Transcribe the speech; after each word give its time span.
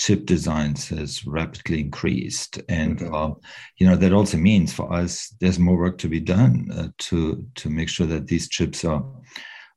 chip 0.00 0.24
designs 0.24 0.88
has 0.88 1.26
rapidly 1.26 1.80
increased, 1.80 2.58
and 2.70 2.98
mm-hmm. 2.98 3.14
uh, 3.14 3.34
you 3.76 3.86
know 3.86 3.96
that 3.96 4.14
also 4.14 4.38
means 4.38 4.72
for 4.72 4.90
us 4.90 5.28
there's 5.40 5.58
more 5.58 5.76
work 5.76 5.98
to 5.98 6.08
be 6.08 6.20
done 6.20 6.70
uh, 6.72 6.88
to 6.96 7.46
to 7.56 7.68
make 7.68 7.90
sure 7.90 8.06
that 8.06 8.26
these 8.26 8.48
chips 8.48 8.82
are 8.82 9.04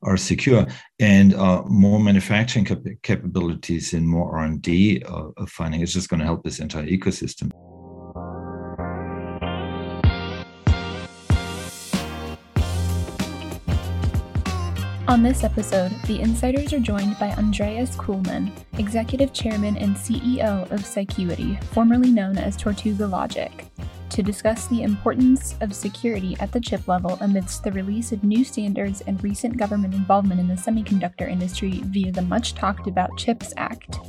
are 0.01 0.17
secure 0.17 0.65
and 0.99 1.33
uh, 1.33 1.63
more 1.63 1.99
manufacturing 1.99 2.65
cap- 2.65 3.01
capabilities 3.03 3.93
and 3.93 4.07
more 4.07 4.37
R&D 4.37 5.01
uh, 5.07 5.29
funding 5.47 5.79
is 5.79 5.93
just 5.93 6.09
going 6.09 6.19
to 6.19 6.25
help 6.25 6.43
this 6.43 6.59
entire 6.59 6.85
ecosystem. 6.85 7.51
On 15.13 15.21
this 15.21 15.43
episode, 15.43 15.91
the 16.07 16.21
insiders 16.21 16.73
are 16.73 16.79
joined 16.79 17.19
by 17.19 17.29
Andreas 17.33 17.95
Kuhlmann, 17.95 18.51
Executive 18.79 19.31
Chairman 19.31 19.77
and 19.77 19.95
CEO 19.95 20.63
of 20.71 20.79
Cycuity, 20.79 21.63
formerly 21.65 22.09
known 22.09 22.39
as 22.39 22.57
Tortuga 22.57 23.05
Logic, 23.05 23.63
to 24.09 24.23
discuss 24.23 24.65
the 24.65 24.81
importance 24.81 25.55
of 25.61 25.75
security 25.75 26.35
at 26.39 26.51
the 26.51 26.59
chip 26.59 26.87
level 26.87 27.19
amidst 27.21 27.63
the 27.63 27.71
release 27.73 28.11
of 28.11 28.23
new 28.23 28.43
standards 28.43 29.01
and 29.01 29.23
recent 29.23 29.55
government 29.55 29.93
involvement 29.93 30.39
in 30.39 30.47
the 30.47 30.55
semiconductor 30.55 31.29
industry 31.29 31.81
via 31.85 32.11
the 32.11 32.23
much 32.23 32.55
talked 32.55 32.87
about 32.87 33.15
CHIPS 33.15 33.53
Act. 33.55 33.99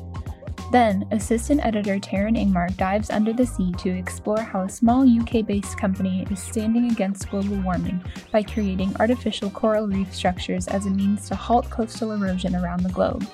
Then, 0.74 1.06
assistant 1.12 1.64
editor 1.64 2.00
Taryn 2.00 2.36
Ingmar 2.36 2.76
dives 2.76 3.08
under 3.08 3.32
the 3.32 3.46
sea 3.46 3.70
to 3.78 3.90
explore 3.90 4.40
how 4.40 4.62
a 4.62 4.68
small 4.68 5.08
UK 5.08 5.46
based 5.46 5.78
company 5.78 6.26
is 6.32 6.42
standing 6.42 6.90
against 6.90 7.30
global 7.30 7.58
warming 7.60 8.02
by 8.32 8.42
creating 8.42 8.92
artificial 8.98 9.50
coral 9.50 9.86
reef 9.86 10.12
structures 10.12 10.66
as 10.66 10.86
a 10.86 10.90
means 10.90 11.28
to 11.28 11.36
halt 11.36 11.70
coastal 11.70 12.10
erosion 12.10 12.56
around 12.56 12.82
the 12.82 12.88
globe. 12.88 13.24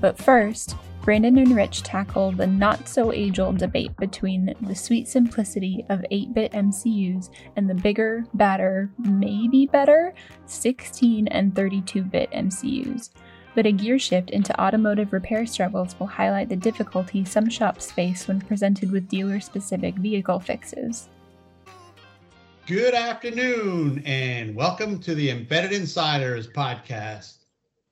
But 0.00 0.16
first, 0.16 0.76
Brandon 1.02 1.36
and 1.38 1.56
Rich 1.56 1.82
tackle 1.82 2.30
the 2.30 2.46
not 2.46 2.86
so 2.86 3.12
age 3.12 3.40
old 3.40 3.58
debate 3.58 3.96
between 3.96 4.54
the 4.60 4.74
sweet 4.76 5.08
simplicity 5.08 5.84
of 5.88 6.04
8 6.12 6.32
bit 6.32 6.52
MCUs 6.52 7.28
and 7.56 7.68
the 7.68 7.74
bigger, 7.74 8.24
badder, 8.34 8.88
maybe 8.98 9.66
better 9.66 10.14
16 10.46 11.26
and 11.26 11.56
32 11.56 12.02
bit 12.02 12.30
MCUs 12.30 13.10
but 13.56 13.64
a 13.66 13.72
gear 13.72 13.98
shift 13.98 14.28
into 14.30 14.60
automotive 14.60 15.14
repair 15.14 15.46
struggles 15.46 15.98
will 15.98 16.06
highlight 16.06 16.50
the 16.50 16.54
difficulty 16.54 17.24
some 17.24 17.48
shops 17.48 17.90
face 17.90 18.28
when 18.28 18.38
presented 18.38 18.92
with 18.92 19.08
dealer 19.08 19.40
specific 19.40 19.94
vehicle 19.94 20.38
fixes. 20.38 21.08
Good 22.66 22.92
afternoon, 22.92 24.02
and 24.04 24.54
welcome 24.54 24.98
to 25.00 25.14
the 25.14 25.30
Embedded 25.30 25.72
Insiders 25.72 26.46
podcast 26.46 27.38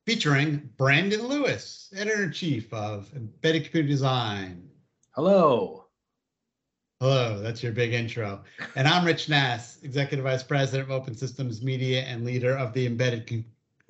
featuring 0.04 0.68
Brandon 0.76 1.26
Lewis, 1.26 1.90
editor 1.96 2.24
in 2.24 2.32
chief 2.32 2.70
of 2.74 3.10
Embedded 3.16 3.62
Computer 3.62 3.88
Design. 3.88 4.68
Hello. 5.12 5.86
Hello, 7.00 7.40
that's 7.40 7.62
your 7.62 7.72
big 7.72 7.94
intro. 7.94 8.42
And 8.76 8.86
I'm 8.86 9.06
Rich 9.06 9.30
Nass, 9.30 9.78
Executive 9.82 10.24
Vice 10.24 10.42
President 10.42 10.90
of 10.90 10.94
Open 10.94 11.16
Systems 11.16 11.62
Media 11.62 12.02
and 12.02 12.22
leader 12.22 12.54
of 12.54 12.74
the 12.74 12.84
Embedded 12.86 13.26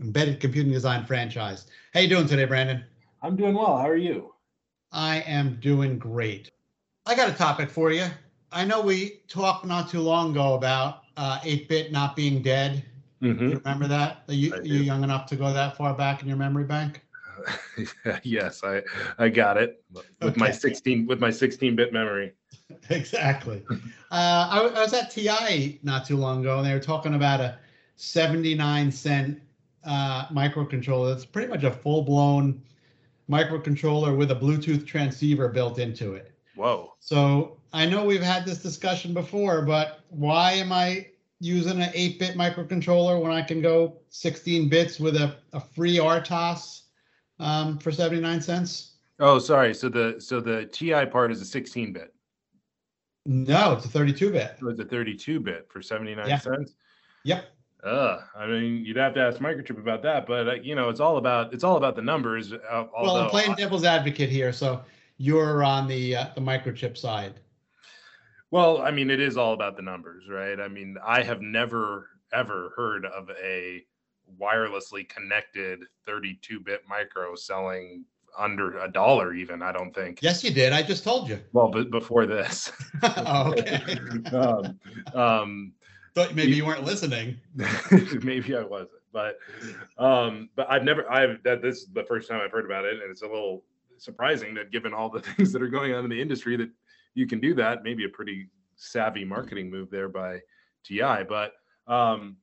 embedded 0.01 0.41
computing 0.41 0.73
design 0.73 1.05
franchise. 1.05 1.67
How 1.93 2.01
you 2.01 2.09
doing 2.09 2.27
today, 2.27 2.45
Brandon? 2.45 2.85
I'm 3.23 3.37
doing 3.37 3.55
well. 3.55 3.77
How 3.77 3.89
are 3.89 3.97
you? 3.97 4.35
I 4.93 5.21
am 5.21 5.59
doing 5.61 5.99
great. 5.99 6.51
I 7.07 7.15
got 7.15 7.29
a 7.29 7.33
topic 7.33 7.71
for 7.71 7.91
you. 7.91 8.07
I 8.53 8.65
know 8.65 8.81
we 8.81 9.21
talked 9.29 9.65
not 9.65 9.91
too 9.91 10.01
long 10.01 10.31
ago 10.31 10.55
about 10.55 11.03
uh, 11.17 11.39
8-bit 11.41 11.93
not 11.93 12.17
being 12.17 12.43
dead. 12.43 12.85
Mm-hmm. 13.23 13.49
You 13.49 13.59
remember 13.59 13.89
that? 13.89 14.23
Are 14.29 14.35
you, 14.35 14.55
you 14.63 14.81
young 14.81 15.03
enough 15.03 15.27
to 15.27 15.37
go 15.37 15.53
that 15.53 15.77
far 15.77 15.95
back 15.95 16.23
in 16.23 16.29
your 16.29 16.37
memory 16.37 16.65
bank? 16.65 17.01
yes, 18.23 18.63
I 18.63 18.83
I 19.19 19.29
got 19.29 19.57
it 19.57 19.83
with 19.93 20.07
okay. 20.23 20.39
my 20.39 20.51
16 20.51 21.07
with 21.07 21.21
my 21.21 21.31
16-bit 21.31 21.93
memory. 21.93 22.33
exactly. 22.91 23.63
uh, 23.71 23.77
I, 24.11 24.61
I 24.61 24.83
was 24.83 24.95
at 24.95 25.11
TI 25.11 25.81
not 25.83 26.07
too 26.07 26.17
long 26.17 26.41
ago, 26.41 26.59
and 26.59 26.67
they 26.67 26.73
were 26.73 26.81
talking 26.81 27.15
about 27.15 27.41
a 27.41 27.59
79 27.97 28.91
cent 28.93 29.41
uh, 29.85 30.27
microcontroller. 30.29 31.15
It's 31.15 31.25
pretty 31.25 31.49
much 31.49 31.65
a 31.65 31.71
full 31.71 32.03
blown 32.03 32.63
microcontroller 33.31 34.17
with 34.17 34.31
a 34.31 34.37
Bluetooth 34.37 34.87
transceiver 34.87 35.49
built 35.49 35.79
into 35.79 36.15
it. 36.15 36.33
Whoa. 36.57 36.95
So 37.01 37.59
I 37.73 37.87
know 37.87 38.05
we've 38.05 38.23
had 38.23 38.45
this 38.45 38.59
discussion 38.59 39.15
before, 39.15 39.63
but 39.63 40.01
why 40.09 40.53
am 40.53 40.73
I 40.73 41.09
using 41.41 41.83
an 41.83 41.91
8 41.93 42.19
bit 42.19 42.37
microcontroller 42.37 43.21
when 43.21 43.33
I 43.33 43.43
can 43.43 43.61
go 43.61 43.99
16 44.11 44.69
bits 44.69 45.01
with 45.01 45.17
a, 45.17 45.37
a 45.53 45.61
free 45.61 45.97
RTOS 45.97 46.83
um, 47.41 47.79
for 47.79 47.91
79 47.91 48.41
cents? 48.41 48.93
Oh, 49.21 49.39
sorry. 49.39 49.75
So 49.75 49.89
the 49.89 50.17
so 50.19 50.41
the 50.41 50.67
TI 50.67 51.07
part 51.07 51.31
is 51.31 51.41
a 51.41 51.45
16 51.45 51.93
bit. 51.93 52.13
No, 53.27 53.73
it's 53.73 53.85
a 53.87 53.89
32 53.89 54.33
bit. 54.33 54.57
So 54.61 54.69
it's 54.69 54.81
a 54.81 54.85
32 54.85 55.41
bit 55.41 55.67
for 55.71 55.81
79 55.81 56.29
yeah. 56.29 56.39
cents. 56.39 56.75
Yep. 57.25 57.45
Uh, 57.85 58.23
I 58.35 58.47
mean, 58.47 58.85
you'd 58.85 58.97
have 58.97 59.13
to 59.15 59.21
ask 59.21 59.39
Microchip 59.39 59.79
about 59.79 60.03
that, 60.03 60.27
but 60.27 60.49
uh, 60.49 60.55
you 60.55 60.75
know, 60.75 60.89
it's 60.89 61.01
all 61.01 61.19
about 61.19 61.53
it's 61.53 61.65
all 61.65 61.77
about 61.77 61.97
the 61.97 62.03
numbers. 62.03 62.53
Uh, 62.53 62.85
well, 63.01 63.17
I'm 63.17 63.31
playing 63.31 63.55
devil's 63.55 63.85
advocate 63.85 64.31
here, 64.31 64.53
so 64.53 64.83
you're 65.19 65.63
on 65.63 65.87
the 65.87 66.17
uh, 66.17 66.27
the 66.35 66.41
microchip 66.41 66.97
side. 66.97 67.35
Well, 68.51 68.81
I 68.81 68.91
mean, 68.91 69.11
it 69.11 69.21
is 69.21 69.37
all 69.37 69.53
about 69.53 69.77
the 69.77 69.83
numbers, 69.83 70.29
right? 70.31 70.59
I 70.61 70.69
mean, 70.69 70.97
I 71.05 71.23
have 71.23 71.43
never 71.43 72.09
ever 72.33 72.73
heard 72.77 73.05
of 73.05 73.31
a 73.43 73.85
wirelessly 74.41 75.09
connected 75.09 75.81
32-bit 76.09 76.83
micro 76.89 77.35
selling 77.35 78.05
under 78.37 78.79
a 78.81 78.91
dollar 78.91 79.33
even 79.33 79.63
i 79.63 79.71
don't 79.71 79.95
think 79.95 80.19
yes 80.21 80.43
you 80.43 80.51
did 80.51 80.73
i 80.73 80.83
just 80.83 81.05
told 81.05 81.29
you 81.29 81.39
well 81.53 81.69
but 81.69 81.89
before 81.91 82.27
this 82.27 82.73
oh, 83.03 83.53
okay 83.53 83.97
um, 84.33 84.79
um, 85.15 85.73
Thought 86.15 86.35
maybe 86.35 86.53
you 86.53 86.65
weren't 86.65 86.85
listening. 86.85 87.39
maybe 88.23 88.57
I 88.57 88.63
wasn't, 88.63 88.91
but 89.13 89.39
um, 89.99 90.49
but 90.55 90.71
I've 90.71 90.85
never 90.85 91.11
I've 91.11 91.43
that 91.43 91.61
this 91.61 91.79
is 91.79 91.89
the 91.93 92.05
first 92.05 92.29
time 92.29 92.41
I've 92.41 92.53
heard 92.53 92.65
about 92.65 92.85
it, 92.85 93.03
and 93.03 93.11
it's 93.11 93.23
a 93.23 93.27
little 93.27 93.65
surprising 93.99 94.55
that 94.55 94.71
given 94.71 94.95
all 94.95 95.09
the 95.09 95.21
things 95.37 95.53
that 95.53 95.61
are 95.61 95.69
going 95.69 95.93
on 95.93 96.05
in 96.05 96.11
the 96.11 96.21
industry 96.21 96.57
that 96.57 96.71
you 97.15 97.27
can 97.27 97.41
do 97.41 97.55
that. 97.55 97.83
Maybe 97.83 98.05
a 98.05 98.09
pretty 98.09 98.49
savvy 98.77 99.25
marketing 99.25 99.71
move 99.71 99.91
there 99.91 100.09
by 100.09 100.41
TI, 100.85 101.25
but 101.29 101.53
um, 101.89 102.37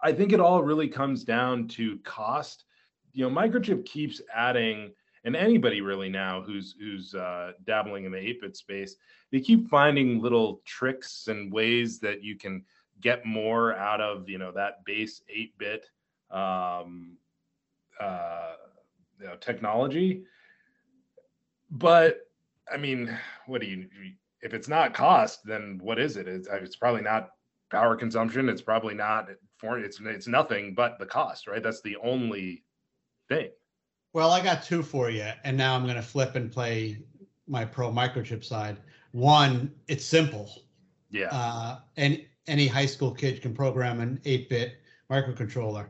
I 0.00 0.12
think 0.12 0.32
it 0.32 0.40
all 0.40 0.62
really 0.62 0.88
comes 0.88 1.24
down 1.24 1.66
to 1.68 1.98
cost. 2.04 2.64
You 3.12 3.28
know, 3.28 3.34
Microchip 3.34 3.84
keeps 3.86 4.20
adding 4.32 4.92
and 5.24 5.34
anybody 5.34 5.80
really 5.80 6.08
now 6.08 6.42
who's 6.42 6.76
who's 6.78 7.14
uh, 7.14 7.52
dabbling 7.66 8.04
in 8.04 8.12
the 8.12 8.18
8-bit 8.18 8.56
space, 8.56 8.96
they 9.32 9.40
keep 9.40 9.68
finding 9.68 10.20
little 10.20 10.60
tricks 10.64 11.28
and 11.28 11.52
ways 11.52 11.98
that 12.00 12.22
you 12.22 12.36
can 12.36 12.62
get 13.04 13.24
more 13.24 13.76
out 13.76 14.00
of 14.00 14.28
you 14.28 14.38
know 14.38 14.50
that 14.50 14.84
base 14.84 15.20
8-bit 15.30 15.86
um, 16.30 17.18
uh, 18.00 18.54
you 19.20 19.26
know, 19.26 19.36
technology. 19.36 20.24
But 21.70 22.28
I 22.72 22.76
mean, 22.76 23.16
what 23.46 23.60
do 23.60 23.68
you? 23.68 23.86
If 24.40 24.54
it's 24.54 24.68
not 24.68 24.94
cost, 24.94 25.44
then 25.44 25.78
what 25.82 25.98
is 25.98 26.16
it? 26.16 26.26
It's, 26.26 26.48
it's 26.50 26.76
probably 26.76 27.02
not 27.02 27.30
power 27.70 27.94
consumption. 27.94 28.48
It's 28.48 28.62
probably 28.62 28.94
not 28.94 29.28
for 29.58 29.78
it's 29.78 30.00
it's 30.00 30.26
nothing 30.26 30.74
but 30.74 30.98
the 30.98 31.06
cost, 31.06 31.46
right? 31.46 31.62
That's 31.62 31.82
the 31.82 31.96
only 32.02 32.64
thing. 33.28 33.50
Well, 34.12 34.30
I 34.30 34.42
got 34.42 34.62
two 34.62 34.82
for 34.82 35.10
you, 35.10 35.28
and 35.44 35.56
now 35.56 35.74
I'm 35.74 35.84
going 35.84 35.96
to 35.96 36.02
flip 36.02 36.36
and 36.36 36.50
play 36.50 36.98
my 37.46 37.64
pro 37.64 37.90
microchip 37.90 38.44
side. 38.44 38.78
One, 39.12 39.72
it's 39.88 40.04
simple. 40.04 40.50
Yeah. 41.10 41.28
Uh, 41.30 41.78
and 41.96 42.24
any 42.46 42.66
high 42.66 42.86
school 42.86 43.10
kid 43.10 43.42
can 43.42 43.54
program 43.54 44.00
an 44.00 44.20
8-bit 44.24 44.76
microcontroller. 45.10 45.86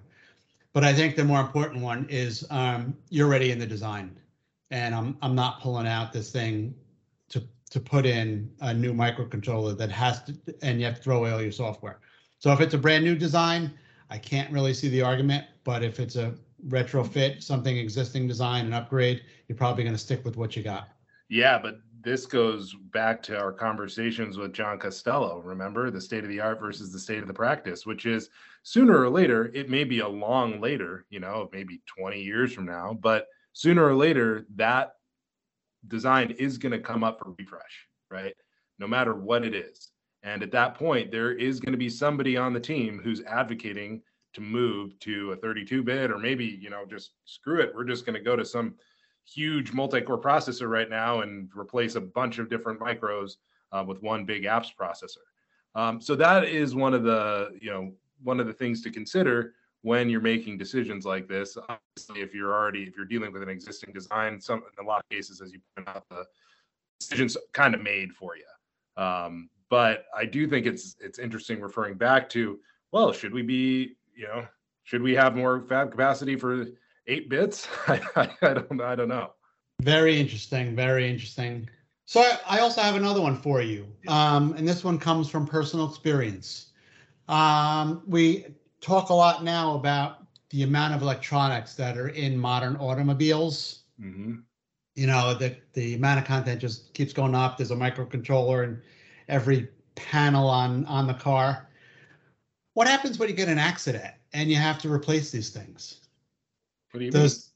But 0.73 0.85
I 0.85 0.93
think 0.93 1.17
the 1.17 1.25
more 1.25 1.41
important 1.41 1.83
one 1.83 2.07
is 2.11 2.45
um, 2.51 2.97
you're 3.09 3.29
ready 3.29 3.53
in 3.53 3.59
the 3.59 3.67
design, 3.67 4.19
and 4.71 4.93
I'm 4.93 5.17
I'm 5.23 5.35
not 5.35 5.61
pulling 5.61 5.87
out 5.87 6.13
this 6.13 6.33
thing 6.33 6.75
to 7.29 7.43
to 7.71 7.79
put 7.79 8.07
in 8.07 8.51
a 8.61 8.75
new 8.75 8.93
microcontroller 8.93 9.79
that 9.79 9.93
has 9.93 10.23
to, 10.25 10.35
and 10.63 10.81
you 10.81 10.87
have 10.87 10.97
to 10.97 11.03
throw 11.03 11.19
away 11.19 11.31
all 11.31 11.41
your 11.41 11.53
software. 11.53 12.01
So 12.41 12.53
if 12.53 12.61
it's 12.61 12.75
a 12.75 12.79
brand 12.79 13.05
new 13.05 13.15
design, 13.15 13.73
I 14.11 14.19
can't 14.19 14.51
really 14.51 14.75
see 14.75 14.89
the 14.89 15.01
argument. 15.01 15.45
But 15.63 15.85
if 15.85 16.01
it's 16.01 16.17
a 16.17 16.35
retrofit, 16.69 17.41
something 17.41 17.77
existing 17.77 18.27
design 18.27 18.65
and 18.65 18.75
upgrade, 18.75 19.23
you're 19.47 19.57
probably 19.57 19.85
going 19.85 19.95
to 19.95 20.03
stick 20.03 20.25
with 20.25 20.37
what 20.37 20.57
you 20.57 20.65
got. 20.65 20.89
Yeah, 21.29 21.59
but 21.59 21.81
this 22.05 22.27
goes 22.27 22.75
back 22.93 23.23
to 23.23 23.39
our 23.39 23.53
conversations 23.53 24.37
with 24.37 24.53
John 24.53 24.79
Costello. 24.79 25.41
Remember 25.41 25.91
the 25.91 26.01
state 26.01 26.23
of 26.23 26.31
the 26.31 26.41
art 26.41 26.61
versus 26.61 26.93
the 26.93 26.99
state 26.99 27.21
of 27.21 27.27
the 27.27 27.35
practice, 27.35 27.87
which 27.87 28.07
is 28.07 28.29
sooner 28.63 29.01
or 29.01 29.09
later, 29.09 29.51
it 29.55 29.71
may 29.71 29.85
be 29.85 30.01
a 30.01 30.09
long 30.09 30.61
later, 30.61 31.07
you 31.11 31.21
know, 31.21 31.49
maybe 31.53 31.81
20 31.87 32.21
years 32.21 32.53
from 32.53 32.67
now, 32.67 32.97
but 33.01 33.27
sooner 33.53 33.85
or 33.85 33.95
later, 33.95 34.47
that 34.57 34.93
design 35.89 36.31
is 36.39 36.59
going 36.59 36.73
to 36.73 36.79
come 36.79 37.03
up 37.03 37.19
for 37.19 37.35
refresh, 37.39 37.89
right? 38.11 38.35
No 38.79 38.87
matter 38.87 39.15
what 39.15 39.45
it 39.45 39.55
is. 39.55 39.91
And 40.23 40.43
at 40.43 40.53
that 40.53 40.75
point, 40.75 41.11
there 41.11 41.33
is 41.33 41.61
going 41.61 41.73
to 41.73 41.79
be 41.79 41.91
somebody 41.91 42.37
on 42.37 42.53
the 42.53 42.61
team 42.61 43.01
who's 43.03 43.23
advocating 43.23 44.03
to 44.33 44.41
move 44.41 44.99
to 45.01 45.33
a 45.33 45.37
32 45.37 45.83
bit 45.83 46.11
or 46.11 46.19
maybe, 46.19 46.45
you 46.45 46.71
know, 46.71 46.85
just 46.85 47.13
screw 47.25 47.61
it. 47.61 47.73
We're 47.75 47.85
just 47.85 48.07
going 48.07 48.17
to 48.17 48.25
go 48.25 48.37
to 48.37 48.45
some 48.45 48.75
huge 49.27 49.73
multi-core 49.73 50.21
processor 50.21 50.69
right 50.69 50.91
now 50.91 51.21
and 51.21 51.49
replace 51.57 51.95
a 51.95 52.01
bunch 52.01 52.39
of 52.39 52.49
different 52.49 52.81
micros 52.81 53.37
uh, 53.73 53.85
with 53.87 54.03
one 54.03 54.25
big 54.25 54.45
apps 54.45 54.69
processor. 54.79 55.25
Um, 55.75 56.01
so 56.01 56.15
that 56.15 56.45
is 56.45 56.75
one 56.75 56.95
of 56.95 57.03
the 57.03 57.57
you 57.61 57.71
know 57.71 57.93
one 58.23 58.41
of 58.41 58.47
the 58.47 58.53
things 58.53 58.81
to 58.83 58.91
consider 58.91 59.55
when 59.83 60.09
you're 60.09 60.21
making 60.21 60.57
decisions 60.57 61.05
like 61.05 61.29
this. 61.29 61.57
Obviously, 61.57 62.23
if 62.23 62.35
you're 62.35 62.55
already 62.55 62.85
if 62.85 62.97
you're 62.97 63.07
dealing 63.07 63.33
with 63.33 63.43
an 63.43 63.49
existing 63.49 63.93
design, 63.93 64.41
some 64.41 64.63
in 64.79 64.85
a 64.85 64.87
lot 64.87 65.01
of 65.01 65.09
cases, 65.09 65.41
as 65.41 65.53
you 65.53 65.61
point 65.77 65.89
out, 65.89 66.05
the 66.09 66.25
decisions 67.01 67.37
kind 67.53 67.75
of 67.75 67.83
made 67.83 68.13
for 68.13 68.35
you. 68.37 69.03
Um, 69.03 69.51
but 69.69 70.05
I 70.17 70.25
do 70.25 70.47
think 70.47 70.67
it's 70.67 70.97
it's 71.01 71.19
interesting 71.19 71.61
referring 71.61 71.95
back 71.95 72.29
to 72.31 72.61
well, 72.93 73.13
should 73.13 73.35
we 73.35 73.43
be 73.43 73.97
you 74.15 74.29
know 74.29 74.47
should 74.85 75.03
we 75.03 75.15
have 75.15 75.35
more 75.35 75.63
fab 75.63 75.91
capacity 75.91 76.37
for 76.37 76.67
eight 77.07 77.29
bits? 77.29 77.69
I, 77.89 78.01
I, 78.17 78.29
I 78.43 78.55
don't 78.55 78.81
I 78.81 78.95
don't 78.95 79.09
know. 79.09 79.33
Very 79.83 80.19
interesting. 80.19 80.77
Very 80.77 81.09
interesting. 81.09 81.69
So 82.07 82.21
I, 82.21 82.39
I 82.47 82.59
also 82.61 82.83
have 82.83 82.97
another 82.97 83.21
one 83.21 83.37
for 83.37 83.63
you, 83.63 83.87
um, 84.09 84.55
and 84.57 84.69
this 84.69 84.85
one 84.85 84.99
comes 84.99 85.31
from 85.31 85.47
personal 85.47 85.89
experience. 85.89 86.73
Um, 87.29 88.03
we 88.07 88.47
talk 88.81 89.09
a 89.09 89.15
lot 89.15 89.43
now 89.43 89.75
about 89.75 90.25
the 90.51 90.63
amount 90.63 90.95
of 90.95 91.03
electronics 91.03 91.75
that 91.75 91.97
are 91.99 92.09
in 92.09 92.37
modern 92.37 92.77
automobiles. 92.77 93.83
Mm-hmm. 94.01 94.37
You 94.95 95.07
know, 95.07 95.35
the, 95.35 95.57
the 95.73 95.95
amount 95.95 96.21
of 96.21 96.27
content 96.27 96.61
just 96.61 96.95
keeps 96.95 97.13
going 97.13 97.35
up. 97.35 97.57
There's 97.57 97.73
a 97.73 97.77
microcontroller 97.77 98.63
in 98.63 98.81
every 99.29 99.69
panel 99.97 100.47
on, 100.47 100.85
on 100.85 101.07
the 101.07 101.15
car. 101.15 101.69
What 102.75 102.87
happens 102.87 103.19
when 103.19 103.29
you 103.29 103.35
get 103.35 103.49
an 103.49 103.59
accident 103.59 104.15
and 104.33 104.51
you 104.51 104.57
have 104.57 104.79
to 104.81 104.93
replace 104.93 105.31
these 105.31 105.51
things? 105.51 106.01
What 106.95 107.01
do 107.01 107.07
you 107.07 107.11
Does 107.11 107.51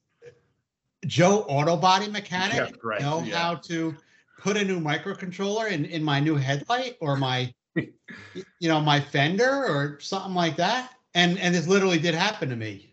Joe 1.06 1.43
Auto 1.43 1.76
Body 1.76 2.08
Mechanic 2.08 2.56
Yeah, 2.56 2.70
right, 2.82 3.00
know 3.00 3.23
yeah. 3.23 3.38
how 3.38 3.55
to 3.55 3.94
put 4.40 4.56
a 4.56 4.64
new 4.64 4.81
microcontroller 4.81 5.70
in, 5.70 5.85
in 5.85 6.02
my 6.02 6.19
new 6.19 6.35
headlight 6.35 6.96
or 7.00 7.14
my 7.17 7.55
you 7.76 8.69
know 8.69 8.81
my 8.81 8.99
fender 9.00 9.49
or 9.49 10.00
something 10.00 10.35
like 10.35 10.56
that 10.56 10.90
and 11.14 11.38
and 11.38 11.55
this 11.55 11.69
literally 11.69 12.00
did 12.00 12.17
happen 12.17 12.49
to 12.49 12.56
me 12.56 12.93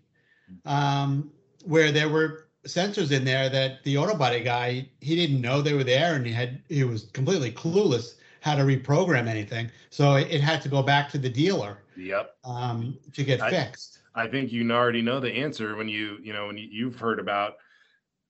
um 0.65 1.31
where 1.63 1.92
there 1.92 2.09
were 2.09 2.50
sensors 2.68 3.12
in 3.12 3.25
there 3.25 3.50
that 3.50 3.83
the 3.83 3.98
auto 3.98 4.15
body 4.15 4.41
guy 4.41 4.88
he 5.01 5.15
didn't 5.15 5.41
know 5.41 5.63
they 5.63 5.74
were 5.74 5.83
there 5.83 6.13
and 6.13 6.27
he 6.27 6.31
had 6.31 6.62
he 6.69 6.83
was 6.83 7.06
completely 7.13 7.51
clueless 7.51 8.18
how 8.41 8.53
to 8.53 8.62
reprogram 8.62 9.25
anything 9.25 9.68
so 9.89 10.13
it, 10.15 10.27
it 10.30 10.41
had 10.41 10.62
to 10.62 10.69
go 10.69 10.83
back 10.83 11.09
to 11.09 11.18
the 11.18 11.30
dealer? 11.30 11.80
Yep. 11.98 12.36
um 12.44 12.95
to 13.13 13.24
get 13.24 13.41
I- 13.41 13.50
fixed 13.50 13.94
I 14.15 14.27
think 14.27 14.51
you 14.51 14.69
already 14.71 15.01
know 15.01 15.19
the 15.19 15.31
answer 15.31 15.75
when 15.75 15.89
you 15.89 16.17
you 16.23 16.33
know 16.33 16.47
when 16.47 16.57
you, 16.57 16.67
you've 16.71 16.95
heard 16.95 17.19
about 17.19 17.56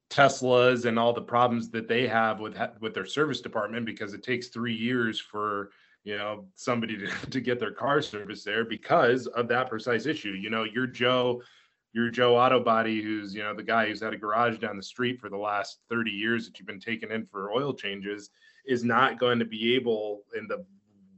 Teslas 0.10 0.86
and 0.86 0.98
all 0.98 1.14
the 1.14 1.22
problems 1.22 1.70
that 1.70 1.88
they 1.88 2.08
have 2.08 2.40
with 2.40 2.58
with 2.82 2.94
their 2.94 3.06
service 3.06 3.42
department 3.42 3.86
because 3.86 4.14
it 4.14 4.24
takes 4.24 4.48
three 4.48 4.74
years 4.74 5.20
for 5.20 5.70
you 6.04 6.18
know 6.18 6.46
somebody 6.56 6.98
to, 6.98 7.08
to 7.30 7.40
get 7.40 7.60
their 7.60 7.72
car 7.72 8.02
serviced 8.02 8.46
there 8.46 8.66
because 8.66 9.28
of 9.28 9.48
that 9.48 9.70
precise 9.70 10.06
issue. 10.06 10.32
You 10.32 10.50
know, 10.50 10.64
your 10.64 10.88
Joe, 10.88 11.42
your 11.94 12.10
Joe 12.10 12.36
Auto 12.36 12.60
Body, 12.60 13.02
who's 13.02 13.36
you 13.36 13.44
know 13.44 13.54
the 13.54 13.64
guy 13.64 13.88
who's 13.88 14.02
had 14.02 14.14
a 14.14 14.18
garage 14.18 14.58
down 14.58 14.78
the 14.78 14.84
street 14.84 15.20
for 15.20 15.30
the 15.30 15.38
last 15.38 15.80
thirty 15.88 16.12
years 16.12 16.46
that 16.46 16.58
you've 16.58 16.68
been 16.68 16.80
taking 16.80 17.12
in 17.12 17.28
for 17.28 17.52
oil 17.52 17.74
changes, 17.74 18.32
is 18.66 18.84
not 18.84 19.20
going 19.20 19.38
to 19.38 19.46
be 19.46 19.76
able 19.76 20.24
in 20.36 20.48
the 20.48 20.66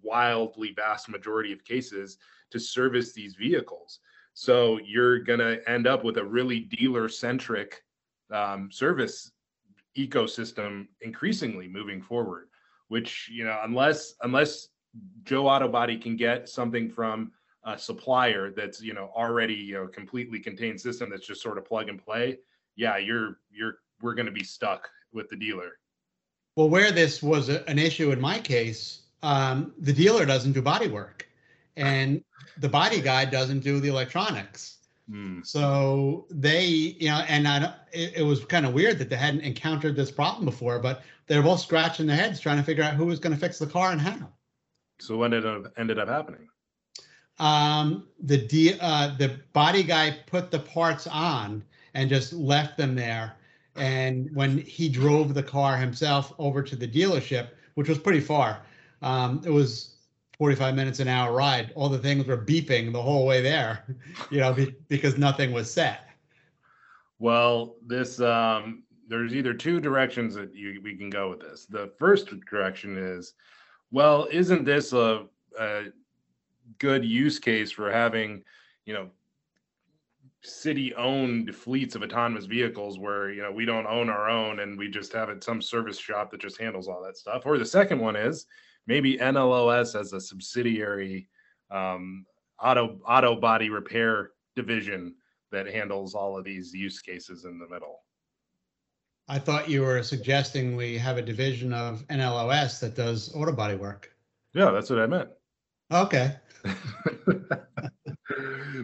wildly 0.03 0.73
vast 0.73 1.09
majority 1.09 1.53
of 1.53 1.63
cases 1.63 2.17
to 2.51 2.59
service 2.59 3.13
these 3.13 3.35
vehicles. 3.35 3.99
So 4.39 4.79
you're 4.85 5.17
going 5.17 5.39
to 5.39 5.67
end 5.67 5.87
up 5.87 6.03
with 6.03 6.17
a 6.17 6.23
really 6.23 6.59
dealer 6.59 7.09
centric 7.09 7.81
um, 8.31 8.69
service 8.71 9.31
ecosystem 9.97 10.85
increasingly 11.01 11.67
moving 11.67 12.03
forward, 12.03 12.49
which, 12.87 13.31
you 13.33 13.43
know, 13.45 13.59
unless, 13.63 14.13
unless 14.21 14.67
Joe 15.23 15.47
Auto 15.47 15.67
Body 15.67 15.97
can 15.97 16.15
get 16.15 16.47
something 16.47 16.87
from 16.87 17.31
a 17.63 17.79
supplier 17.79 18.51
that's, 18.51 18.79
you 18.79 18.93
know, 18.93 19.09
already, 19.15 19.55
you 19.55 19.73
know, 19.73 19.87
completely 19.87 20.39
contained 20.39 20.79
system 20.79 21.09
that's 21.09 21.25
just 21.25 21.41
sort 21.41 21.57
of 21.57 21.65
plug 21.65 21.89
and 21.89 21.99
play. 21.99 22.37
Yeah, 22.75 22.97
you're, 22.97 23.39
you're, 23.49 23.79
we're 24.03 24.13
going 24.13 24.27
to 24.27 24.31
be 24.31 24.43
stuck 24.43 24.87
with 25.11 25.29
the 25.29 25.35
dealer. 25.35 25.79
well 26.55 26.69
where 26.69 26.91
this 26.91 27.23
was 27.23 27.49
a, 27.49 27.67
an 27.67 27.79
issue 27.79 28.11
in 28.11 28.21
my 28.21 28.37
case 28.37 29.01
um 29.23 29.73
the 29.79 29.93
dealer 29.93 30.25
doesn't 30.25 30.51
do 30.51 30.61
body 30.61 30.87
work 30.87 31.26
and 31.77 32.21
the 32.57 32.69
body 32.69 32.99
guy 33.01 33.23
doesn't 33.23 33.61
do 33.61 33.79
the 33.79 33.87
electronics 33.87 34.77
Hmm. 35.09 35.39
So 35.43 36.25
they, 36.29 36.65
you 36.65 37.07
know, 37.09 37.23
and 37.27 37.47
I, 37.47 37.59
don't- 37.59 37.75
it, 37.93 38.17
it 38.17 38.23
was 38.23 38.43
kind 38.45 38.65
of 38.65 38.73
weird 38.73 38.99
that 38.99 39.09
they 39.09 39.15
hadn't 39.15 39.41
encountered 39.41 39.95
this 39.95 40.11
problem 40.11 40.45
before, 40.45 40.79
but 40.79 41.03
they're 41.27 41.41
both 41.41 41.61
scratching 41.61 42.07
their 42.07 42.17
heads 42.17 42.39
trying 42.39 42.57
to 42.57 42.63
figure 42.63 42.83
out 42.83 42.95
who 42.95 43.05
was 43.05 43.19
going 43.19 43.33
to 43.33 43.39
fix 43.39 43.57
the 43.57 43.67
car 43.67 43.91
and 43.91 44.01
how. 44.01 44.27
So 44.99 45.17
what 45.17 45.33
ended 45.33 45.45
up, 45.45 45.71
ended 45.77 45.99
up 45.99 46.09
happening? 46.09 46.49
Um, 47.39 48.07
the 48.19 48.37
D, 48.37 48.77
uh, 48.81 49.15
the 49.17 49.39
body 49.53 49.83
guy 49.83 50.17
put 50.25 50.51
the 50.51 50.59
parts 50.59 51.07
on 51.07 51.63
and 51.93 52.09
just 52.09 52.33
left 52.33 52.77
them 52.77 52.95
there. 52.95 53.35
And 53.75 54.29
when 54.35 54.57
he 54.57 54.89
drove 54.89 55.33
the 55.35 55.43
car 55.43 55.77
himself 55.77 56.33
over 56.39 56.63
to 56.63 56.75
the 56.75 56.87
dealership, 56.87 57.49
which 57.75 57.87
was 57.87 57.99
pretty 57.99 58.21
far, 58.21 58.63
um, 59.03 59.41
it 59.45 59.51
was 59.51 59.96
45 60.37 60.75
minutes 60.75 60.99
an 60.99 61.07
hour 61.07 61.33
ride. 61.33 61.71
All 61.75 61.89
the 61.89 61.97
things 61.97 62.25
were 62.25 62.37
beeping 62.37 62.93
the 62.93 63.01
whole 63.01 63.25
way 63.25 63.41
there, 63.41 63.85
you 64.29 64.39
know, 64.39 64.53
be, 64.53 64.75
because 64.87 65.17
nothing 65.17 65.51
was 65.51 65.71
set. 65.71 66.01
Well, 67.19 67.75
this 67.85 68.19
um, 68.21 68.83
there's 69.07 69.33
either 69.33 69.53
two 69.53 69.79
directions 69.79 70.35
that 70.35 70.53
you 70.53 70.79
we 70.83 70.95
can 70.95 71.09
go 71.09 71.29
with 71.29 71.39
this. 71.39 71.65
The 71.65 71.91
first 71.97 72.29
direction 72.49 72.97
is, 72.97 73.33
well, 73.91 74.27
isn't 74.31 74.65
this 74.65 74.93
a, 74.93 75.25
a 75.59 75.85
good 76.77 77.03
use 77.03 77.39
case 77.39 77.71
for 77.71 77.91
having, 77.91 78.43
you 78.85 78.93
know, 78.93 79.09
city-owned 80.43 81.53
fleets 81.55 81.95
of 81.95 82.03
autonomous 82.03 82.45
vehicles 82.45 82.99
where 82.99 83.31
you 83.31 83.41
know 83.41 83.51
we 83.51 83.65
don't 83.65 83.87
own 83.87 84.09
our 84.09 84.29
own 84.29 84.59
and 84.59 84.77
we 84.77 84.87
just 84.87 85.11
have 85.11 85.29
it 85.29 85.43
some 85.43 85.61
service 85.61 85.97
shop 85.97 86.29
that 86.29 86.39
just 86.39 86.59
handles 86.59 86.87
all 86.87 87.03
that 87.03 87.17
stuff? 87.17 87.43
Or 87.45 87.57
the 87.57 87.65
second 87.65 87.99
one 87.99 88.15
is 88.15 88.45
maybe 88.87 89.17
NLOS 89.17 89.99
as 89.99 90.13
a 90.13 90.21
subsidiary 90.21 91.27
um, 91.69 92.25
auto 92.61 92.99
auto 93.05 93.35
body 93.35 93.69
repair 93.69 94.31
division 94.55 95.13
that 95.51 95.67
handles 95.67 96.15
all 96.15 96.37
of 96.37 96.43
these 96.43 96.73
use 96.73 97.01
cases 97.01 97.45
in 97.45 97.59
the 97.59 97.67
middle. 97.67 97.99
I 99.29 99.39
thought 99.39 99.69
you 99.69 99.81
were 99.81 100.01
suggesting 100.03 100.75
we 100.75 100.97
have 100.97 101.17
a 101.17 101.21
division 101.21 101.73
of 101.73 102.07
NLOS 102.07 102.79
that 102.79 102.95
does 102.95 103.33
auto 103.35 103.51
body 103.51 103.75
work. 103.75 104.09
Yeah, 104.53 104.71
that's 104.71 104.89
what 104.89 104.99
I 104.99 105.05
meant. 105.05 105.29
Okay. 105.91 106.33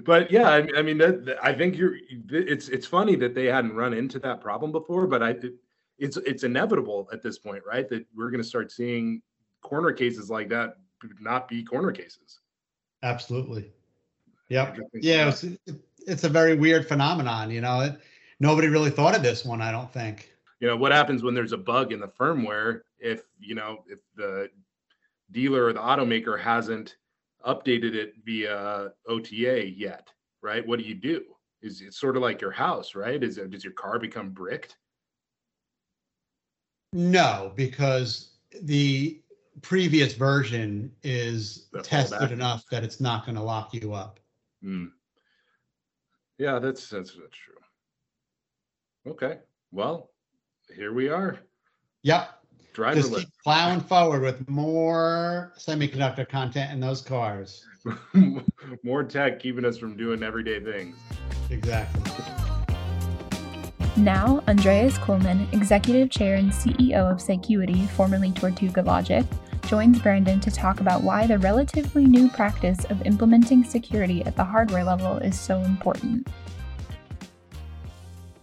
but 0.06 0.30
yeah, 0.32 0.50
I, 0.50 0.68
I 0.78 0.82
mean, 0.82 0.98
that, 1.00 1.26
that- 1.26 1.44
I 1.44 1.54
think 1.54 1.78
you're. 1.78 1.96
It's 2.30 2.70
it's 2.70 2.88
funny 2.88 3.16
that 3.18 3.36
they 3.36 3.46
hadn't 3.46 3.74
run 3.74 3.94
into 3.94 4.20
that 4.20 4.42
problem 4.42 4.72
before, 4.72 5.08
but 5.08 5.24
I 5.24 5.30
it, 5.32 5.54
it's 5.98 6.18
it's 6.18 6.44
inevitable 6.44 7.10
at 7.14 7.22
this 7.22 7.38
point, 7.40 7.64
right? 7.66 7.88
That 7.90 8.06
we're 8.16 8.30
going 8.30 8.42
to 8.42 8.48
start 8.48 8.72
seeing 8.72 9.22
corner 9.64 9.92
cases 9.92 10.30
like 10.30 10.50
that 10.50 10.78
would 11.02 11.20
not 11.22 11.48
be 11.48 11.64
corner 11.64 11.92
cases. 11.92 12.40
Absolutely. 13.02 13.72
Yep. 14.50 14.78
Yeah, 14.94 15.30
it's, 15.30 15.46
it's 16.06 16.24
a 16.24 16.30
very 16.30 16.56
weird 16.56 16.88
phenomenon. 16.88 17.50
You 17.50 17.62
know, 17.62 17.82
it, 17.82 18.00
nobody 18.40 18.68
really 18.68 18.92
thought 18.92 19.16
of 19.16 19.24
this 19.24 19.44
one. 19.44 19.62
I 19.62 19.72
don't 19.72 19.92
think. 19.92 20.30
you 20.60 20.68
know 20.68 20.78
what 20.78 20.92
happens 20.92 21.24
when 21.24 21.34
there's 21.34 21.52
a 21.54 21.58
bug 21.58 21.92
in 21.92 22.00
the 22.00 22.08
firmware 22.08 22.82
if 23.00 23.24
you 23.40 23.56
know 23.56 23.84
if 23.88 24.00
the 24.16 24.50
dealer 25.32 25.66
or 25.66 25.74
the 25.74 25.80
automaker 25.80 26.40
hasn't 26.40 26.96
updated 27.46 27.96
it 27.96 28.14
via 28.24 28.92
ota 29.08 29.36
yet 29.68 30.08
right 30.42 30.66
what 30.66 30.80
do 30.80 30.86
you 30.86 30.96
do 30.96 31.24
is 31.62 31.82
it 31.82 31.94
sort 31.94 32.16
of 32.16 32.22
like 32.22 32.40
your 32.40 32.52
house 32.52 32.96
right 32.96 33.24
is 33.24 33.38
it 33.38 33.50
does 33.50 33.64
your 33.64 33.74
car 33.74 34.00
become 34.00 34.30
bricked 34.30 34.78
No, 36.94 37.52
because 37.56 38.30
the 38.62 39.20
previous 39.74 40.14
version 40.14 40.92
is 41.02 41.70
The 41.74 41.82
tested 41.82 42.20
fallback. 42.20 42.32
enough 42.32 42.64
that 42.70 42.84
it's 42.84 43.00
not 43.00 43.26
going 43.26 43.36
to 43.36 43.42
lock 43.42 43.74
you 43.74 43.94
up. 43.94 44.20
Hmm. 44.62 44.86
yeah 46.38 46.60
that's 46.60 46.88
that's 46.90 47.12
that's 47.12 47.38
true 47.46 49.12
okay 49.12 49.40
well 49.72 50.10
here 50.76 50.94
we 50.94 51.10
are 51.10 51.40
Yep. 52.04 52.30
Just 52.76 53.12
driverless 53.12 53.20
keep 53.20 53.30
plowing 53.44 53.80
forward 53.82 54.22
with 54.22 54.50
more 54.50 55.54
semiconductor 55.58 56.28
content 56.28 56.72
in 56.72 56.80
those 56.80 57.02
cars. 57.02 57.66
more 58.84 59.04
tech 59.04 59.40
keeping 59.40 59.64
us 59.66 59.78
from 59.78 59.96
doing 59.96 60.22
everyday 60.24 60.60
things 60.60 60.96
Exactly. 61.50 62.02
Now, 63.96 64.42
Andreas 64.48 64.98
Kuhlmann, 64.98 65.52
Executive 65.54 66.10
Chair 66.10 66.36
and 66.36 66.52
CEO 66.52 67.12
of 67.12 67.18
Cycuity, 67.20 67.88
formerly 67.90 68.32
Tortuga 68.32 68.82
Logic, 68.82 69.24
joins 69.68 70.00
Brandon 70.00 70.40
to 70.40 70.52
talk 70.52 70.80
about 70.80 71.04
why 71.04 71.28
the 71.28 71.40
relatively 71.40 72.06
new 72.06 72.30
practice 72.30 72.84
of 72.86 73.02
implementing 73.04 73.64
security 73.64 74.24
at 74.26 74.36
the 74.36 74.44
hardware 74.44 74.84
level 74.84 75.18
is 75.18 75.40
so 75.40 75.62
important. 75.62 76.28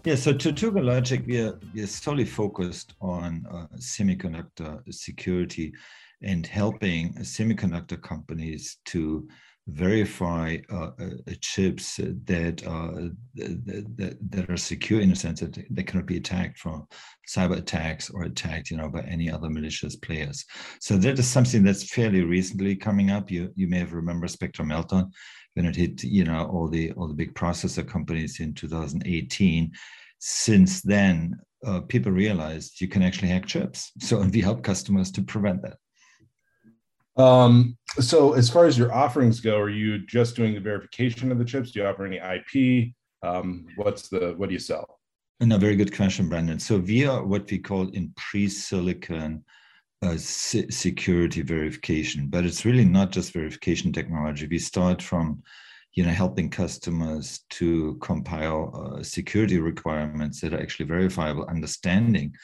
Yeah, 0.05 0.15
so 0.15 0.33
Tortuga 0.33 0.81
Logic, 0.81 1.23
we 1.27 1.41
are, 1.41 1.59
we 1.75 1.83
are 1.83 1.87
solely 1.87 2.25
focused 2.25 2.95
on 3.03 3.45
uh, 3.53 3.67
semiconductor 3.77 4.81
security 4.93 5.75
and 6.23 6.47
helping 6.47 7.13
semiconductor 7.17 8.01
companies 8.01 8.79
to 8.87 9.29
verify 9.69 10.57
uh, 10.73 10.91
uh, 11.01 11.11
chips 11.41 11.97
that, 11.97 12.63
uh, 12.67 13.09
that, 13.35 14.17
that 14.31 14.51
are 14.51 14.57
secure 14.57 15.01
in 15.01 15.13
a 15.13 15.17
sense 15.17 15.41
that 15.41 15.59
they 15.71 15.83
cannot 15.83 16.07
be 16.07 16.17
attacked 16.17 16.59
from 16.59 16.87
cyber 17.29 17.57
attacks 17.57 18.11
or 18.11 18.25
attacked, 18.25 18.71
you 18.71 18.77
know, 18.77 18.89
by 18.89 19.01
any 19.03 19.31
other 19.31 19.49
malicious 19.49 19.97
players. 19.97 20.45
So 20.81 20.97
that 20.99 21.19
is 21.19 21.29
something 21.29 21.63
that's 21.63 21.93
fairly 21.93 22.23
recently 22.23 22.75
coming 22.77 23.11
up. 23.11 23.31
You 23.31 23.53
you 23.55 23.69
may 23.69 23.79
have 23.79 23.93
remembered 23.93 24.31
Spectre 24.31 24.65
Meltdown 24.65 25.11
when 25.55 25.67
it 25.67 25.77
hit, 25.77 26.03
you 26.03 26.25
know, 26.25 26.47
all 26.47 26.69
the 26.69 26.93
all 26.93 27.09
the 27.09 27.15
big 27.15 27.35
processor 27.35 27.87
companies 27.87 28.41
in 28.41 28.55
2018. 28.55 29.71
Since 30.19 30.83
then, 30.83 31.37
uh, 31.67 31.81
people 31.83 32.13
realized 32.13 32.81
you 32.81 32.89
can 32.89 33.03
actually 33.03 33.29
hack 33.29 33.47
chips. 33.47 33.93
So 34.01 34.21
we 34.33 34.41
help 34.41 34.63
customers 34.63 35.11
to 35.13 35.23
prevent 35.23 35.63
that. 35.63 35.79
Um, 37.17 37.77
so 37.99 38.35
as 38.35 38.49
far 38.49 38.67
as 38.67 38.79
your 38.79 38.93
offerings 38.95 39.41
go, 39.41 39.59
are 39.59 39.69
you 39.69 40.07
just 40.07 40.37
doing 40.37 40.55
the 40.55 40.61
verification 40.61 41.33
of 41.33 41.39
the 41.39 41.45
chips? 41.45 41.73
Do 41.73 41.81
you 41.81 41.87
offer 41.87 42.07
any 42.07 42.19
IP? 42.19 42.93
Um, 43.23 43.67
what's 43.77 44.09
the 44.09 44.35
what 44.37 44.49
do 44.49 44.53
you 44.53 44.59
sell? 44.61 45.01
No, 45.41 45.57
very 45.57 45.77
good 45.77 45.95
question, 45.95 46.29
Brandon. 46.29 46.59
So 46.59 46.79
we 46.79 47.07
are 47.07 47.25
what 47.25 47.51
we 47.51 47.59
call 47.59 47.89
in 47.89 48.13
pre-silicon 48.17 49.43
uh, 50.03 50.17
se- 50.17 50.69
security 50.71 51.43
verification, 51.43 52.29
but 52.29 52.45
it's 52.45 52.65
really 52.65 52.85
not 52.85 53.11
just 53.11 53.33
verification 53.33 53.93
technology. 53.93 54.47
We 54.47 54.59
start 54.59 55.03
from, 55.03 55.43
you 55.95 56.05
know, 56.05 56.11
helping 56.11 56.51
customers 56.51 57.41
to 57.51 57.97
compile 58.03 58.99
uh, 58.99 59.03
security 59.03 59.59
requirements 59.59 60.41
that 60.41 60.53
are 60.53 60.61
actually 60.61 60.87
verifiable, 60.87 61.47
understanding 61.47 62.35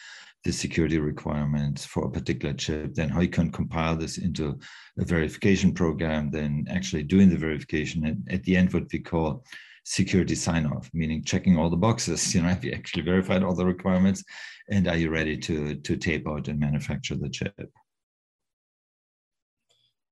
the 0.47 0.53
security 0.53 1.01
requirements 1.01 1.85
for 1.85 2.07
a 2.07 2.11
particular 2.11 2.55
chip, 2.55 2.95
then 2.95 3.09
how 3.09 3.21
you 3.21 3.29
can 3.29 3.51
compile 3.51 3.97
this 3.97 4.19
into 4.19 4.57
a 4.97 5.05
verification 5.05 5.75
program, 5.75 6.31
then 6.31 6.65
actually 6.71 7.03
doing 7.03 7.29
the 7.29 7.37
verification, 7.37 8.07
and 8.07 8.25
at 8.31 8.45
the 8.45 8.57
end, 8.57 8.73
what 8.73 8.85
we 8.93 9.01
call 9.01 9.45
security 9.85 10.37
sign 10.37 10.65
off, 10.67 10.89
meaning 10.95 11.25
checking 11.25 11.59
all 11.59 11.69
the 11.69 11.77
boxes. 11.77 12.33
You 12.35 12.43
know, 12.43 12.49
have 12.49 12.65
you 12.65 12.71
actually 12.73 13.03
verified 13.03 13.43
all 13.43 13.57
the 13.57 13.67
requirements, 13.67 14.23
and 14.71 14.87
are 14.87 14.97
you 14.97 15.11
ready 15.11 15.37
to 15.37 15.75
to 15.75 15.97
tape 15.97 16.29
out 16.29 16.47
and 16.47 16.61
manufacture 16.61 17.17
the 17.17 17.29
chip? 17.29 17.55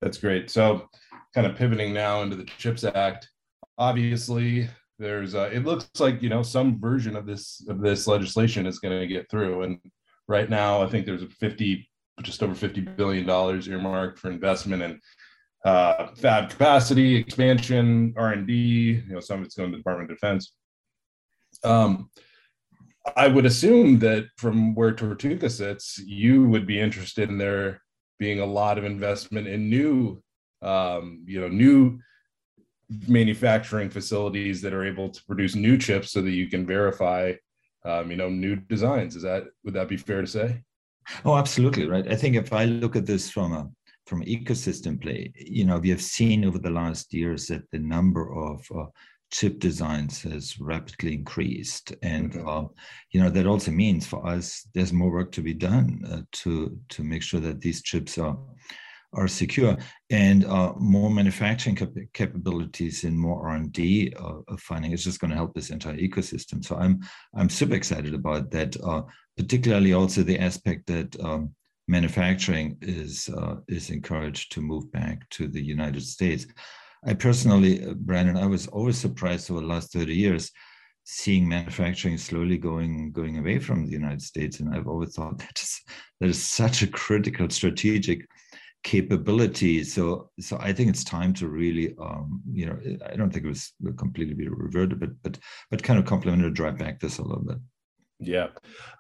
That's 0.03 0.19
great. 0.19 0.51
So, 0.51 0.89
kind 1.33 1.47
of 1.47 1.55
pivoting 1.55 1.95
now 1.95 2.23
into 2.23 2.35
the 2.35 2.45
CHIPS 2.59 2.83
Act. 2.83 3.29
Obviously, 3.79 4.69
there's 4.99 5.37
uh, 5.37 5.51
it 5.53 5.65
looks 5.65 5.89
like 6.01 6.23
you 6.23 6.29
know 6.29 6.43
some 6.43 6.81
version 6.81 7.15
of 7.15 7.25
this 7.25 7.65
of 7.69 7.81
this 7.81 8.09
legislation 8.09 8.67
is 8.67 8.81
going 8.81 8.99
to 8.99 9.07
get 9.07 9.31
through, 9.31 9.63
and 9.63 9.79
Right 10.27 10.49
now, 10.49 10.83
I 10.83 10.89
think 10.89 11.07
there's 11.07 11.23
a 11.23 11.29
50, 11.29 11.89
just 12.23 12.43
over 12.43 12.55
50 12.55 12.81
billion 12.81 13.27
dollars 13.27 13.69
earmarked 13.69 14.19
for 14.19 14.31
investment 14.31 14.83
in 14.83 15.01
uh, 15.65 16.09
fab 16.17 16.51
capacity, 16.51 17.17
expansion, 17.17 18.15
R 18.17 18.33
and 18.33 18.47
D. 18.47 19.03
You 19.07 19.15
know, 19.15 19.21
some 19.21 19.41
of 19.41 19.47
it's 19.47 19.55
going 19.55 19.71
to 19.71 19.77
the 19.77 19.81
Department 19.81 20.11
of 20.11 20.17
Defense. 20.17 20.55
Um, 21.63 22.11
I 23.17 23.29
would 23.29 23.47
assume 23.47 23.99
that 24.01 24.27
from 24.37 24.75
where 24.75 24.93
Tortuga 24.93 25.51
sits, 25.51 25.99
you 25.99 26.49
would 26.49 26.67
be 26.67 26.81
interested 26.81 27.29
in 27.29 27.39
there 27.39 27.83
being 28.19 28.41
a 28.41 28.47
lot 28.47 28.79
of 28.79 28.85
investment 28.85 29.47
in 29.47 29.69
new, 29.69 30.23
um, 30.63 31.23
you 31.27 31.41
know, 31.41 31.49
new 31.49 31.99
manufacturing 33.09 33.91
facilities 33.91 34.61
that 34.63 34.73
are 34.73 34.85
able 34.85 35.09
to 35.09 35.25
produce 35.25 35.55
new 35.55 35.77
chips 35.77 36.13
so 36.13 36.23
that 36.23 36.31
you 36.31 36.49
can 36.49 36.67
verify 36.67 37.33
um, 37.85 38.11
you 38.11 38.17
know, 38.17 38.29
new 38.29 38.57
designs. 38.57 39.17
Is 39.17 39.23
that 39.23 39.45
would 39.65 39.75
that 39.75 39.89
be 39.89 39.97
fair 39.97 40.21
to 40.21 40.27
say? 40.27 40.63
Oh, 41.25 41.37
absolutely 41.37 41.87
right. 41.87 42.11
I 42.11 42.17
think 42.17 42.37
if 42.37 42.53
I 42.53 42.65
look 42.65 42.97
at 42.97 43.07
this 43.07 43.31
from 43.31 43.53
a 43.53 43.71
from 44.07 44.23
ecosystem 44.25 45.01
play, 45.01 45.33
you 45.37 45.65
know, 45.65 45.79
we 45.79 45.91
have 45.91 46.03
seen 46.03 46.45
over 46.45 46.59
the 46.59 46.71
last 46.71 47.13
years 47.15 47.47
that 47.47 47.71
the 47.71 47.79
number 47.79 48.35
of 48.35 48.67
uh, 48.75 48.85
chip 49.31 49.59
designs 49.59 50.23
has 50.23 50.61
rapidly 50.61 51.15
increased, 51.15 51.95
and 52.03 52.33
mm-hmm. 52.33 52.49
uh, 52.49 52.65
you 53.11 53.21
know 53.21 53.31
that 53.31 53.47
also 53.47 53.71
means 53.71 54.07
for 54.07 54.27
us 54.27 54.67
there's 54.75 54.93
more 54.93 55.11
work 55.11 55.33
to 55.33 55.43
be 55.43 55.55
done 55.55 56.01
uh, 56.11 56.23
to 56.33 56.79
to 56.91 57.03
make 57.03 57.23
sure 57.23 57.41
that 57.41 57.61
these 57.61 57.83
chips 57.83 58.17
are 58.19 58.37
are 59.15 59.29
secure. 59.29 59.77
And 60.11 60.45
uh, 60.45 60.73
more 60.79 61.11
manufacturing 61.11 61.77
cap- 61.77 61.95
capabilities 62.13 63.05
and 63.05 63.19
more 63.19 63.49
r&d 63.49 64.13
uh, 64.19 64.57
funding 64.59 64.93
is 64.93 65.05
just 65.05 65.21
going 65.21 65.31
to 65.31 65.37
help 65.37 65.55
this 65.55 65.71
entire 65.71 65.97
ecosystem. 65.97 66.65
So 66.65 66.77
i'm 66.77 67.01
i'm 67.35 67.49
super 67.49 67.75
excited 67.75 68.15
about 68.15 68.51
that 68.51 68.77
uh, 68.83 69.03
particularly 69.37 69.93
also 69.93 70.23
the 70.23 70.39
aspect 70.39 70.87
that 70.87 71.19
um, 71.21 71.55
manufacturing 71.89 72.77
is 72.81 73.29
uh, 73.29 73.57
is 73.69 73.91
encouraged 73.91 74.53
to 74.53 74.61
move 74.61 74.91
back 74.93 75.29
to 75.31 75.49
the 75.49 75.63
united 75.63 76.03
states. 76.03 76.47
I 77.07 77.15
personally 77.15 77.85
uh, 77.85 77.95
brandon 77.95 78.37
i 78.37 78.47
was 78.47 78.67
always 78.69 78.99
surprised 78.99 79.51
over 79.51 79.61
the 79.61 79.67
last 79.67 79.93
30 79.93 80.15
years 80.15 80.51
seeing 81.07 81.47
manufacturing 81.47 82.17
slowly 82.17 82.57
going 82.57 83.13
going 83.13 83.39
away 83.39 83.59
from 83.59 83.85
the 83.85 83.93
united 83.93 84.23
states. 84.23 84.61
And 84.61 84.75
i've 84.75 84.89
always 84.89 85.15
thought 85.15 85.39
that 85.45 85.61
is 85.61 85.81
that 86.21 86.31
is 86.31 86.43
such 86.43 86.83
a 86.83 86.87
critical 86.87 87.51
strategic 87.51 88.27
capability. 88.85 89.83
So, 89.83 90.31
so 90.39 90.59
I 90.61 90.73
think 90.73 90.91
it's 90.91 91.03
time 91.03 91.33
to 91.35 91.49
really, 91.49 91.97
um, 92.01 92.43
you 92.53 92.67
know, 92.67 92.79
I 93.11 93.17
don't 93.17 93.31
think 93.31 93.47
it 93.47 93.49
was 93.49 93.73
completely 93.97 94.35
be 94.35 94.49
reverted, 94.49 95.01
but 95.01 95.11
but 95.23 95.39
but 95.71 95.83
kind 95.83 95.99
of 95.99 96.05
complement 96.05 96.45
or 96.45 96.51
drive 96.51 96.79
back 96.79 97.01
this 97.01 97.19
a 97.19 97.23
little 97.23 97.43
bit. 97.43 97.57
Yeah, 98.21 98.49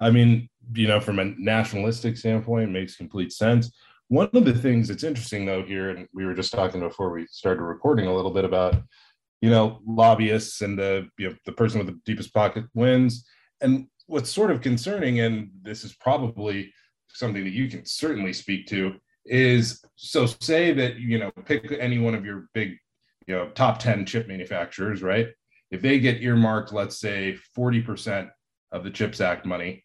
I 0.01 0.11
mean, 0.11 0.49
you 0.75 0.89
know, 0.89 1.01
from 1.01 1.21
a 1.21 1.27
nationalistic 1.39 2.17
standpoint, 2.17 2.73
makes 2.73 2.97
complete 2.97 3.33
sense. 3.33 3.71
One 4.09 4.29
of 4.33 4.45
the 4.45 4.55
things 4.55 4.89
that's 4.89 5.05
interesting 5.05 5.47
though 5.47 5.63
here, 5.63 5.91
and 5.91 6.09
we 6.13 6.25
were 6.25 6.35
just 6.35 6.53
talking 6.53 6.81
before 6.81 7.11
we 7.11 7.27
started 7.31 7.63
recording 7.63 8.07
a 8.07 8.15
little 8.15 8.33
bit 8.33 8.45
about, 8.45 8.75
you 9.41 9.51
know, 9.51 9.81
lobbyists 9.87 10.63
and 10.63 10.79
the 10.79 11.09
you 11.19 11.29
know 11.29 11.37
the 11.47 11.53
person 11.53 11.79
with 11.79 11.89
the 11.89 12.01
deepest 12.05 12.35
pocket 12.35 12.65
wins. 12.75 13.25
And 13.61 13.87
what's 14.07 14.31
sort 14.31 14.51
of 14.51 14.63
concerning, 14.63 15.21
and 15.21 15.51
this 15.63 15.85
is 15.85 15.95
probably 15.95 16.73
something 17.09 17.45
that 17.45 17.53
you 17.53 17.69
can 17.69 17.87
certainly 17.87 18.33
speak 18.33 18.67
to, 18.67 18.95
is 19.27 19.85
so 19.97 20.27
say 20.27 20.73
that 20.73 20.97
you 20.97 21.19
know 21.19 21.31
pick 21.45 21.73
any 21.79 21.99
one 21.99 22.15
of 22.15 22.25
your 22.25 22.49
big 22.53 22.77
you 23.27 23.35
know 23.35 23.49
top 23.51 23.79
10 23.79 24.07
chip 24.07 24.29
manufacturers 24.29 25.03
right? 25.03 25.29
If 25.71 25.83
they 25.83 25.99
get 25.99 26.23
earmarked 26.23 26.73
let's 26.73 26.99
say 26.99 27.37
40% 27.57 28.31
of 28.73 28.85
the 28.85 28.91
chips 28.91 29.21
act 29.21 29.47
money 29.47 29.85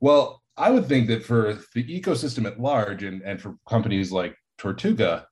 well 0.00 0.42
i 0.56 0.70
would 0.70 0.86
think 0.86 1.08
that 1.08 1.24
for 1.24 1.58
the 1.74 2.00
ecosystem 2.00 2.46
at 2.46 2.60
large 2.60 3.02
and, 3.02 3.22
and 3.22 3.40
for 3.40 3.56
companies 3.68 4.12
like 4.12 4.36
tortuga 4.58 5.26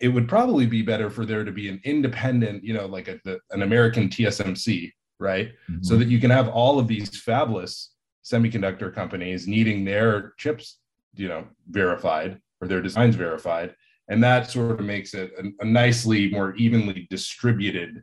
it 0.00 0.08
would 0.08 0.28
probably 0.28 0.66
be 0.66 0.82
better 0.82 1.10
for 1.10 1.26
there 1.26 1.44
to 1.44 1.52
be 1.52 1.68
an 1.68 1.80
independent 1.84 2.62
you 2.64 2.72
know 2.72 2.86
like 2.86 3.08
a, 3.08 3.20
the, 3.24 3.38
an 3.50 3.62
american 3.62 4.08
tsmc 4.08 4.92
right? 5.18 5.50
Mm-hmm. 5.70 5.82
so 5.82 5.96
that 5.96 6.08
you 6.08 6.18
can 6.18 6.30
have 6.30 6.48
all 6.48 6.78
of 6.78 6.88
these 6.88 7.10
fabless 7.10 7.88
semiconductor 8.24 8.94
companies 8.94 9.46
needing 9.46 9.84
their 9.84 10.32
chips 10.38 10.78
you 11.14 11.28
know 11.28 11.44
verified 11.68 12.40
or 12.60 12.68
their 12.68 12.82
designs 12.82 13.16
verified. 13.16 13.74
And 14.08 14.22
that 14.24 14.50
sort 14.50 14.80
of 14.80 14.86
makes 14.86 15.14
it 15.14 15.32
a, 15.38 15.64
a 15.64 15.64
nicely 15.64 16.30
more 16.30 16.54
evenly 16.56 17.06
distributed 17.10 18.00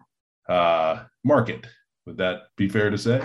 uh, 0.48 1.04
market. 1.24 1.68
Would 2.06 2.18
that 2.18 2.44
be 2.56 2.70
fair 2.70 2.90
to 2.90 2.98
say? 2.98 3.22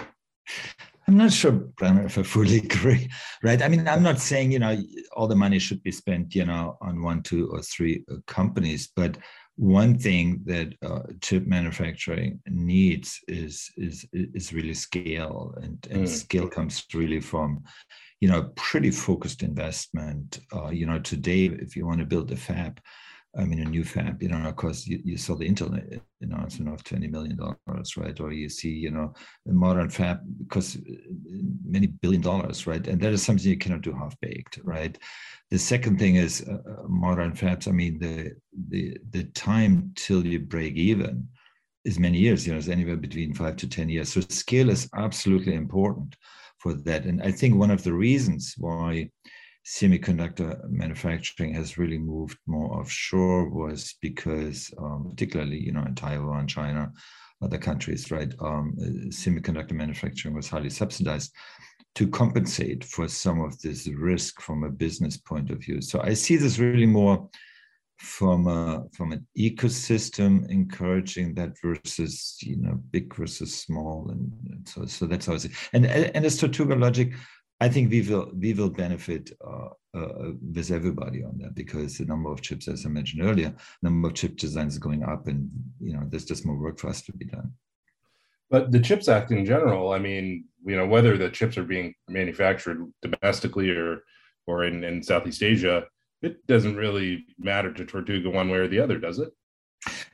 I'm 1.08 1.16
not 1.16 1.32
sure, 1.32 1.68
if 1.80 2.18
I 2.18 2.22
fully 2.22 2.58
agree, 2.70 3.08
right? 3.42 3.60
I 3.62 3.68
mean, 3.68 3.86
I'm 3.86 4.02
not 4.02 4.18
saying, 4.18 4.52
you 4.52 4.58
know, 4.58 4.76
all 5.12 5.26
the 5.26 5.36
money 5.36 5.58
should 5.58 5.82
be 5.82 5.92
spent, 5.92 6.34
you 6.34 6.44
know, 6.44 6.78
on 6.80 7.02
one, 7.02 7.22
two, 7.22 7.48
or 7.48 7.60
three 7.62 8.04
uh, 8.10 8.16
companies, 8.26 8.90
but 8.94 9.18
one 9.56 9.98
thing 9.98 10.40
that 10.46 10.72
uh, 10.82 11.02
chip 11.20 11.46
manufacturing 11.46 12.40
needs 12.48 13.20
is 13.28 13.70
is 13.76 14.06
is 14.12 14.52
really 14.52 14.74
scale, 14.74 15.54
and, 15.62 15.86
and 15.90 16.04
mm. 16.04 16.08
scale 16.08 16.48
comes 16.48 16.84
really 16.94 17.20
from 17.20 17.62
you 18.22 18.28
know, 18.28 18.44
pretty 18.54 18.92
focused 18.92 19.42
investment. 19.42 20.38
Uh, 20.54 20.68
you 20.68 20.86
know, 20.86 21.00
today, 21.00 21.46
if 21.46 21.74
you 21.74 21.84
want 21.84 21.98
to 21.98 22.06
build 22.06 22.30
a 22.30 22.36
fab, 22.36 22.80
I 23.36 23.44
mean, 23.44 23.58
a 23.58 23.64
new 23.64 23.82
fab, 23.82 24.22
you 24.22 24.28
know, 24.28 24.36
of 24.48 24.54
course, 24.54 24.86
you, 24.86 25.00
you 25.04 25.16
saw 25.16 25.34
the 25.34 25.48
Intel 25.48 26.00
announcement 26.20 26.72
of 26.72 26.84
$20 26.84 27.10
million, 27.10 27.36
right? 27.96 28.20
Or 28.20 28.30
you 28.30 28.48
see, 28.48 28.68
you 28.68 28.92
know, 28.92 29.12
a 29.48 29.52
modern 29.52 29.90
fab 29.90 30.20
because 30.38 30.76
uh, 30.76 30.80
many 31.64 31.88
billion 31.88 32.22
dollars, 32.22 32.64
right? 32.64 32.86
And 32.86 33.00
that 33.00 33.12
is 33.12 33.24
something 33.24 33.50
you 33.50 33.58
cannot 33.58 33.80
do 33.80 33.92
half 33.92 34.14
baked, 34.20 34.60
right? 34.62 34.96
The 35.50 35.58
second 35.58 35.98
thing 35.98 36.14
is 36.14 36.46
uh, 36.48 36.58
uh, 36.70 36.86
modern 36.86 37.32
fabs. 37.32 37.66
I 37.66 37.72
mean, 37.72 37.98
the, 37.98 38.36
the, 38.68 38.98
the 39.10 39.24
time 39.34 39.90
till 39.96 40.24
you 40.24 40.38
break 40.38 40.76
even 40.76 41.26
is 41.84 41.98
many 41.98 42.18
years, 42.18 42.46
you 42.46 42.52
know, 42.52 42.58
it's 42.60 42.68
anywhere 42.68 42.96
between 42.96 43.34
five 43.34 43.56
to 43.56 43.68
10 43.68 43.88
years. 43.88 44.12
So 44.12 44.20
scale 44.20 44.70
is 44.70 44.88
absolutely 44.94 45.54
important 45.54 46.14
for 46.62 46.74
that. 46.74 47.04
And 47.04 47.22
I 47.22 47.32
think 47.32 47.56
one 47.56 47.70
of 47.70 47.82
the 47.82 47.92
reasons 47.92 48.54
why 48.56 49.10
semiconductor 49.66 50.58
manufacturing 50.70 51.54
has 51.54 51.78
really 51.78 51.98
moved 51.98 52.38
more 52.46 52.78
offshore 52.78 53.48
was 53.48 53.94
because, 54.00 54.72
um, 54.78 55.08
particularly, 55.10 55.58
you 55.58 55.72
know, 55.72 55.82
in 55.82 55.94
Taiwan, 55.94 56.46
China, 56.46 56.92
other 57.42 57.58
countries, 57.58 58.10
right? 58.10 58.32
Um, 58.40 58.74
semiconductor 59.08 59.72
manufacturing 59.72 60.34
was 60.34 60.48
highly 60.48 60.70
subsidized 60.70 61.32
to 61.94 62.08
compensate 62.08 62.84
for 62.84 63.06
some 63.08 63.40
of 63.40 63.60
this 63.60 63.86
risk 63.88 64.40
from 64.40 64.64
a 64.64 64.70
business 64.70 65.16
point 65.16 65.50
of 65.50 65.58
view. 65.58 65.80
So 65.80 66.00
I 66.00 66.14
see 66.14 66.36
this 66.36 66.58
really 66.58 66.86
more 66.86 67.28
from 67.98 68.48
a, 68.48 68.84
from 68.92 69.12
an 69.12 69.26
ecosystem 69.38 70.48
encouraging 70.50 71.34
that 71.34 71.52
versus 71.62 72.36
you 72.42 72.56
know 72.56 72.80
big 72.90 73.14
versus 73.14 73.54
small 73.54 74.08
and, 74.10 74.32
and 74.50 74.68
so 74.68 74.84
so 74.86 75.06
that's 75.06 75.26
how 75.26 75.34
I 75.34 75.38
see. 75.38 75.50
And 75.72 75.86
and 75.86 76.24
as 76.24 76.36
Tortuga 76.36 76.74
logic, 76.74 77.12
I 77.60 77.68
think 77.68 77.92
we 77.92 78.02
will 78.02 78.30
we 78.34 78.54
will 78.54 78.70
benefit 78.70 79.30
uh, 79.46 79.68
uh, 79.96 80.32
with 80.54 80.72
everybody 80.72 81.22
on 81.22 81.38
that 81.38 81.54
because 81.54 81.98
the 81.98 82.04
number 82.04 82.32
of 82.32 82.42
chips, 82.42 82.66
as 82.66 82.84
I 82.84 82.88
mentioned 82.88 83.22
earlier, 83.22 83.54
number 83.82 84.08
of 84.08 84.14
chip 84.14 84.36
designs 84.36 84.72
is 84.72 84.78
going 84.80 85.04
up, 85.04 85.28
and 85.28 85.48
you 85.80 85.92
know 85.92 86.02
there's 86.08 86.24
just 86.24 86.44
more 86.44 86.58
work 86.58 86.80
for 86.80 86.88
us 86.88 87.02
to 87.02 87.12
be 87.12 87.26
done. 87.26 87.52
But 88.50 88.72
the 88.72 88.80
CHIPS 88.80 89.08
Act 89.08 89.30
in 89.30 89.46
general, 89.46 89.92
I 89.92 89.98
mean, 89.98 90.44
you 90.66 90.76
know, 90.76 90.86
whether 90.86 91.16
the 91.16 91.30
chips 91.30 91.56
are 91.56 91.64
being 91.64 91.94
manufactured 92.08 92.92
domestically 93.00 93.70
or 93.70 94.02
or 94.48 94.64
in, 94.64 94.82
in 94.82 95.00
Southeast 95.00 95.42
Asia, 95.42 95.84
it 96.22 96.46
doesn't 96.46 96.76
really 96.76 97.24
matter 97.38 97.72
to 97.72 97.84
Tortuga 97.84 98.30
one 98.30 98.48
way 98.48 98.58
or 98.58 98.68
the 98.68 98.80
other, 98.80 98.98
does 98.98 99.18
it? 99.18 99.30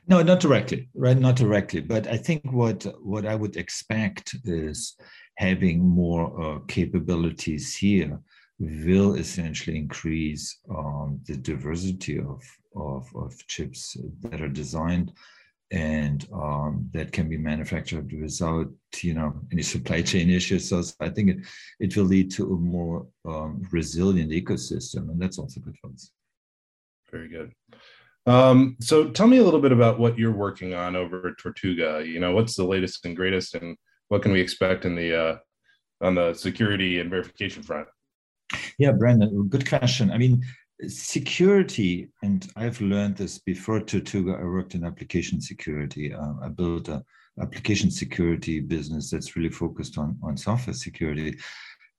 No, 0.07 0.23
not 0.23 0.39
directly, 0.39 0.89
right? 0.95 1.17
Not 1.17 1.35
directly. 1.35 1.81
But 1.81 2.07
I 2.07 2.17
think 2.17 2.41
what 2.51 2.85
what 3.01 3.25
I 3.25 3.35
would 3.35 3.55
expect 3.55 4.35
is 4.43 4.95
having 5.35 5.79
more 5.79 6.23
uh, 6.41 6.59
capabilities 6.67 7.75
here 7.75 8.19
will 8.59 9.15
essentially 9.15 9.77
increase 9.77 10.59
um, 10.69 11.19
the 11.25 11.37
diversity 11.37 12.19
of, 12.19 12.41
of, 12.75 13.07
of, 13.15 13.33
chips 13.47 13.95
that 14.21 14.41
are 14.41 14.49
designed 14.49 15.13
and 15.71 16.27
um, 16.33 16.89
that 16.93 17.11
can 17.11 17.29
be 17.29 17.37
manufactured 17.37 18.11
without 18.11 18.67
you 19.01 19.13
know 19.13 19.33
any 19.51 19.61
supply 19.61 20.01
chain 20.01 20.29
issues. 20.29 20.69
So 20.69 20.81
I 20.99 21.09
think 21.09 21.29
it, 21.29 21.37
it 21.79 21.95
will 21.95 22.05
lead 22.05 22.31
to 22.31 22.53
a 22.53 22.57
more 22.57 23.07
um, 23.27 23.63
resilient 23.71 24.31
ecosystem, 24.31 25.09
and 25.09 25.21
that's 25.21 25.37
also 25.37 25.59
good 25.59 25.77
for 25.81 25.91
us. 25.91 26.11
Very 27.11 27.29
good. 27.29 27.53
Um, 28.25 28.77
so 28.79 29.09
tell 29.09 29.27
me 29.27 29.37
a 29.37 29.43
little 29.43 29.61
bit 29.61 29.71
about 29.71 29.99
what 29.99 30.17
you're 30.17 30.31
working 30.31 30.73
on 30.73 30.95
over 30.95 31.29
at 31.29 31.37
Tortuga. 31.37 32.03
You 32.05 32.19
know, 32.19 32.33
what's 32.33 32.55
the 32.55 32.65
latest 32.65 33.05
and 33.05 33.15
greatest, 33.15 33.55
and 33.55 33.77
what 34.09 34.21
can 34.21 34.31
we 34.31 34.41
expect 34.41 34.85
in 34.85 34.95
the 34.95 35.19
uh, 35.19 35.37
on 36.01 36.15
the 36.15 36.33
security 36.33 36.99
and 36.99 37.09
verification 37.09 37.63
front? 37.63 37.87
Yeah, 38.79 38.91
Brandon, 38.91 39.47
good 39.47 39.67
question. 39.67 40.09
I 40.09 40.17
mean, 40.17 40.43
security, 40.87 42.09
and 42.23 42.47
I've 42.55 42.79
learned 42.81 43.17
this 43.17 43.39
before 43.39 43.81
Tortuga. 43.81 44.37
I 44.39 44.43
worked 44.43 44.75
in 44.75 44.85
application 44.85 45.41
security. 45.41 46.13
Uh, 46.13 46.33
I 46.43 46.49
built 46.49 46.87
a 46.87 47.03
application 47.41 47.89
security 47.89 48.59
business 48.59 49.09
that's 49.09 49.35
really 49.35 49.49
focused 49.49 49.97
on 49.97 50.17
on 50.23 50.37
software 50.37 50.73
security. 50.73 51.37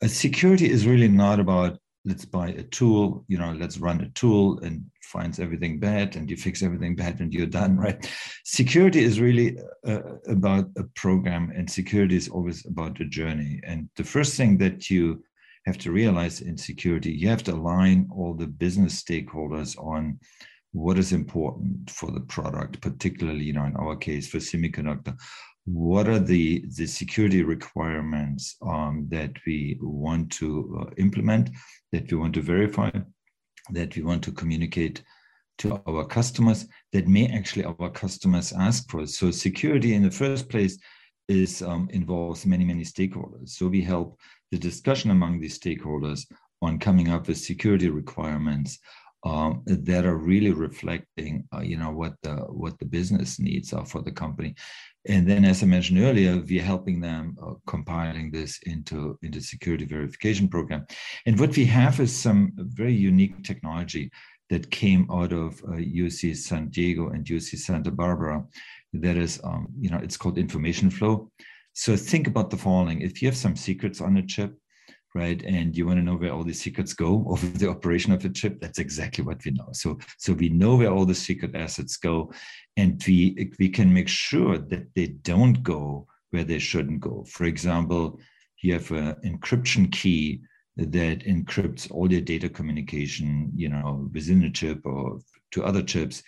Uh, 0.03 0.09
security 0.09 0.71
is 0.71 0.87
really 0.87 1.09
not 1.09 1.41
about 1.41 1.79
let's 2.05 2.25
buy 2.25 2.49
a 2.49 2.63
tool, 2.63 3.25
you 3.29 3.37
know, 3.37 3.53
let's 3.53 3.79
run 3.79 4.01
a 4.01 4.09
tool 4.11 4.59
and 4.61 4.83
finds 5.03 5.39
everything 5.39 5.79
bad 5.79 6.17
and 6.17 6.31
you 6.31 6.37
fix 6.37 6.63
everything 6.63 6.97
bad 6.97 7.21
and 7.21 7.35
you're 7.35 7.47
done, 7.47 7.77
right? 7.77 8.11
Security 8.45 9.01
is 9.01 9.21
really 9.21 9.59
uh, 9.87 10.01
about 10.29 10.67
a 10.79 10.85
program 10.95 11.53
and 11.55 11.69
security 11.69 12.17
is 12.17 12.29
always 12.29 12.65
about 12.67 12.97
the 12.97 13.05
journey. 13.05 13.61
And 13.65 13.89
the 13.97 14.05
first 14.05 14.37
thing 14.37 14.57
that 14.59 14.89
you 14.89 15.23
have 15.71 15.79
to 15.79 15.93
realize 15.93 16.41
in 16.41 16.57
security, 16.57 17.13
you 17.13 17.29
have 17.29 17.45
to 17.45 17.53
align 17.53 18.09
all 18.13 18.35
the 18.35 18.47
business 18.65 19.01
stakeholders 19.01 19.79
on 19.79 20.19
what 20.73 20.99
is 20.99 21.13
important 21.13 21.89
for 21.89 22.11
the 22.11 22.25
product, 22.35 22.81
particularly, 22.81 23.45
you 23.45 23.53
know, 23.53 23.65
in 23.65 23.77
our 23.77 23.97
case 23.97 24.27
for 24.29 24.39
semiconductor, 24.39 25.15
what 25.67 26.09
are 26.09 26.19
the, 26.19 26.65
the 26.77 26.87
security 26.87 27.43
requirements 27.45 28.57
um, 28.63 29.07
that 29.11 29.33
we 29.47 29.79
want 29.81 30.33
to 30.33 30.49
uh, 30.81 30.91
implement, 30.97 31.51
that 31.93 32.11
we 32.11 32.19
want 32.19 32.35
to 32.35 32.43
verify, 32.43 32.91
that 33.71 33.95
we 33.95 34.03
want 34.03 34.23
to 34.25 34.33
communicate 34.33 35.03
to 35.59 35.81
our 35.87 36.05
customers, 36.05 36.67
that 36.93 37.07
may 37.07 37.29
actually 37.29 37.65
our 37.65 37.91
customers 37.91 38.53
ask 38.53 38.91
for. 38.91 39.07
So 39.07 39.31
security 39.31 39.95
in 39.95 40.03
the 40.03 40.11
first 40.11 40.49
place 40.49 40.79
is 41.31 41.63
um, 41.63 41.89
involves 41.93 42.45
many, 42.45 42.65
many 42.65 42.83
stakeholders. 42.83 43.51
So 43.51 43.69
we 43.69 43.81
help 43.81 44.19
the 44.51 44.59
discussion 44.59 45.13
among 45.13 45.41
these 45.41 45.59
stakeholders 45.59 46.27
on 46.61 46.79
coming 46.79 47.09
up 47.09 47.29
with 47.29 47.39
security 47.39 47.89
requirements 47.89 48.79
um, 49.25 49.63
that 49.67 50.05
are 50.05 50.17
really 50.17 50.51
reflecting, 50.51 51.47
uh, 51.55 51.61
you 51.61 51.77
know, 51.77 51.93
what 51.93 52.15
the 52.23 52.35
what 52.63 52.79
the 52.79 52.87
business 52.87 53.39
needs 53.39 53.73
are 53.73 53.87
for 53.87 54.03
the 54.03 54.11
company. 54.11 54.55
And 55.07 55.29
then, 55.29 55.45
as 55.45 55.63
I 55.63 55.67
mentioned 55.67 56.01
earlier, 56.01 56.43
we're 56.47 56.63
helping 56.63 57.01
them 57.01 57.37
uh, 57.43 57.55
compiling 57.67 58.31
this 58.31 58.59
into 58.67 59.19
into 59.23 59.41
security 59.41 59.85
verification 59.85 60.49
program. 60.49 60.85
And 61.27 61.39
what 61.39 61.57
we 61.57 61.65
have 61.67 62.01
is 62.01 62.15
some 62.15 62.53
very 62.57 62.95
unique 62.95 63.45
technology 63.45 64.11
that 64.51 64.71
came 64.71 65.07
out 65.11 65.33
of 65.33 65.63
uh, 65.65 65.79
UC 65.79 66.37
San 66.37 66.69
Diego 66.69 67.11
and 67.11 67.25
UC 67.25 67.59
Santa 67.59 67.93
Barbara. 67.93 68.45
That 68.93 69.17
is, 69.17 69.41
um, 69.45 69.69
you 69.79 69.91
know, 69.91 69.99
it's 69.99 70.17
called 70.17 70.39
information 70.39 70.91
flow. 70.91 71.31
So 71.73 71.97
think 71.97 72.27
about 72.27 72.51
the 72.51 72.57
following: 72.57 73.01
if 73.01 73.23
you 73.23 73.29
have 73.29 73.37
some 73.37 73.57
secrets 73.57 74.01
on 74.01 74.17
a 74.17 74.27
chip, 74.27 74.57
right? 75.15 75.43
And 75.45 75.77
you 75.77 75.87
want 75.87 75.99
to 75.99 76.05
know 76.05 76.17
where 76.17 76.33
all 76.33 76.45
the 76.45 76.53
secrets 76.53 76.93
go 76.93 77.25
over 77.29 77.47
the 77.47 77.69
operation 77.69 78.13
of 78.13 78.25
a 78.25 78.29
chip. 78.29 78.61
That's 78.61 78.79
exactly 78.79 79.25
what 79.25 79.45
we 79.45 79.53
know. 79.53 79.69
So, 79.73 79.99
so 80.19 80.33
we 80.33 80.49
know 80.49 80.77
where 80.77 80.91
all 80.91 81.05
the 81.05 81.15
secret 81.15 81.55
assets 81.55 81.97
go, 81.97 82.33
and 82.77 83.03
we 83.07 83.53
we 83.59 83.69
can 83.69 83.93
make 83.93 84.09
sure 84.09 84.59
that 84.59 84.87
they 84.95 85.09
don't 85.23 85.63
go 85.63 86.07
where 86.31 86.45
they 86.45 86.59
shouldn't 86.59 87.01
go. 87.01 87.25
For 87.29 87.45
example, 87.45 88.21
you 88.63 88.75
have 88.75 88.91
an 88.91 89.17
encryption 89.25 89.91
key 89.91 90.43
that 90.77 91.27
encrypts 91.27 91.91
all 91.91 92.11
your 92.11 92.21
data 92.21 92.49
communication, 92.49 93.51
you 93.55 93.69
know, 93.69 94.09
within 94.13 94.45
a 94.45 94.51
chip 94.51 94.81
or 94.85 95.19
to 95.53 95.65
other 95.65 95.83
chips 95.83 96.23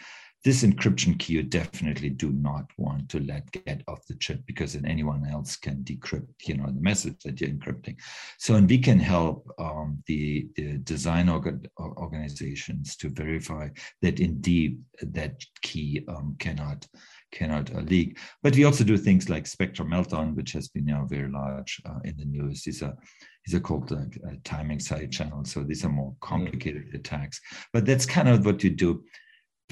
this 0.44 0.64
encryption 0.64 1.18
key 1.18 1.34
you 1.34 1.42
definitely 1.42 2.10
do 2.10 2.30
not 2.30 2.64
want 2.76 3.08
to 3.08 3.20
let 3.20 3.50
get 3.52 3.82
off 3.86 4.04
the 4.06 4.14
chip 4.16 4.40
because 4.46 4.72
then 4.72 4.84
anyone 4.84 5.24
else 5.30 5.56
can 5.56 5.84
decrypt 5.84 6.26
you 6.46 6.56
know 6.56 6.66
the 6.66 6.80
message 6.80 7.16
that 7.24 7.40
you're 7.40 7.50
encrypting. 7.50 7.96
So 8.38 8.54
and 8.54 8.68
we 8.68 8.78
can 8.78 8.98
help 8.98 9.48
um, 9.58 10.02
the, 10.06 10.48
the 10.56 10.78
design 10.78 11.28
org- 11.28 11.68
organizations 11.78 12.96
to 12.96 13.08
verify 13.08 13.68
that 14.02 14.20
indeed 14.20 14.80
that 15.00 15.44
key 15.62 16.04
um, 16.08 16.36
cannot 16.38 16.86
cannot 17.30 17.74
uh, 17.74 17.80
leak. 17.80 18.18
But 18.42 18.56
we 18.56 18.64
also 18.64 18.84
do 18.84 18.96
things 18.96 19.28
like 19.28 19.46
Spectre 19.46 19.84
Meltdown 19.84 20.34
which 20.34 20.52
has 20.52 20.68
been 20.68 20.84
now 20.84 21.06
very 21.08 21.30
large 21.30 21.80
uh, 21.86 22.00
in 22.04 22.16
the 22.16 22.24
news. 22.24 22.62
These 22.64 22.82
are 22.82 22.96
these 23.46 23.54
are 23.54 23.60
called 23.60 23.92
uh, 23.92 24.30
timing 24.44 24.80
side 24.80 25.12
channels. 25.12 25.52
So 25.52 25.62
these 25.62 25.84
are 25.84 25.88
more 25.88 26.14
complicated 26.20 26.92
mm. 26.92 26.94
attacks. 26.94 27.40
But 27.72 27.86
that's 27.86 28.06
kind 28.06 28.28
of 28.28 28.44
what 28.44 28.62
you 28.62 28.70
do 28.70 29.04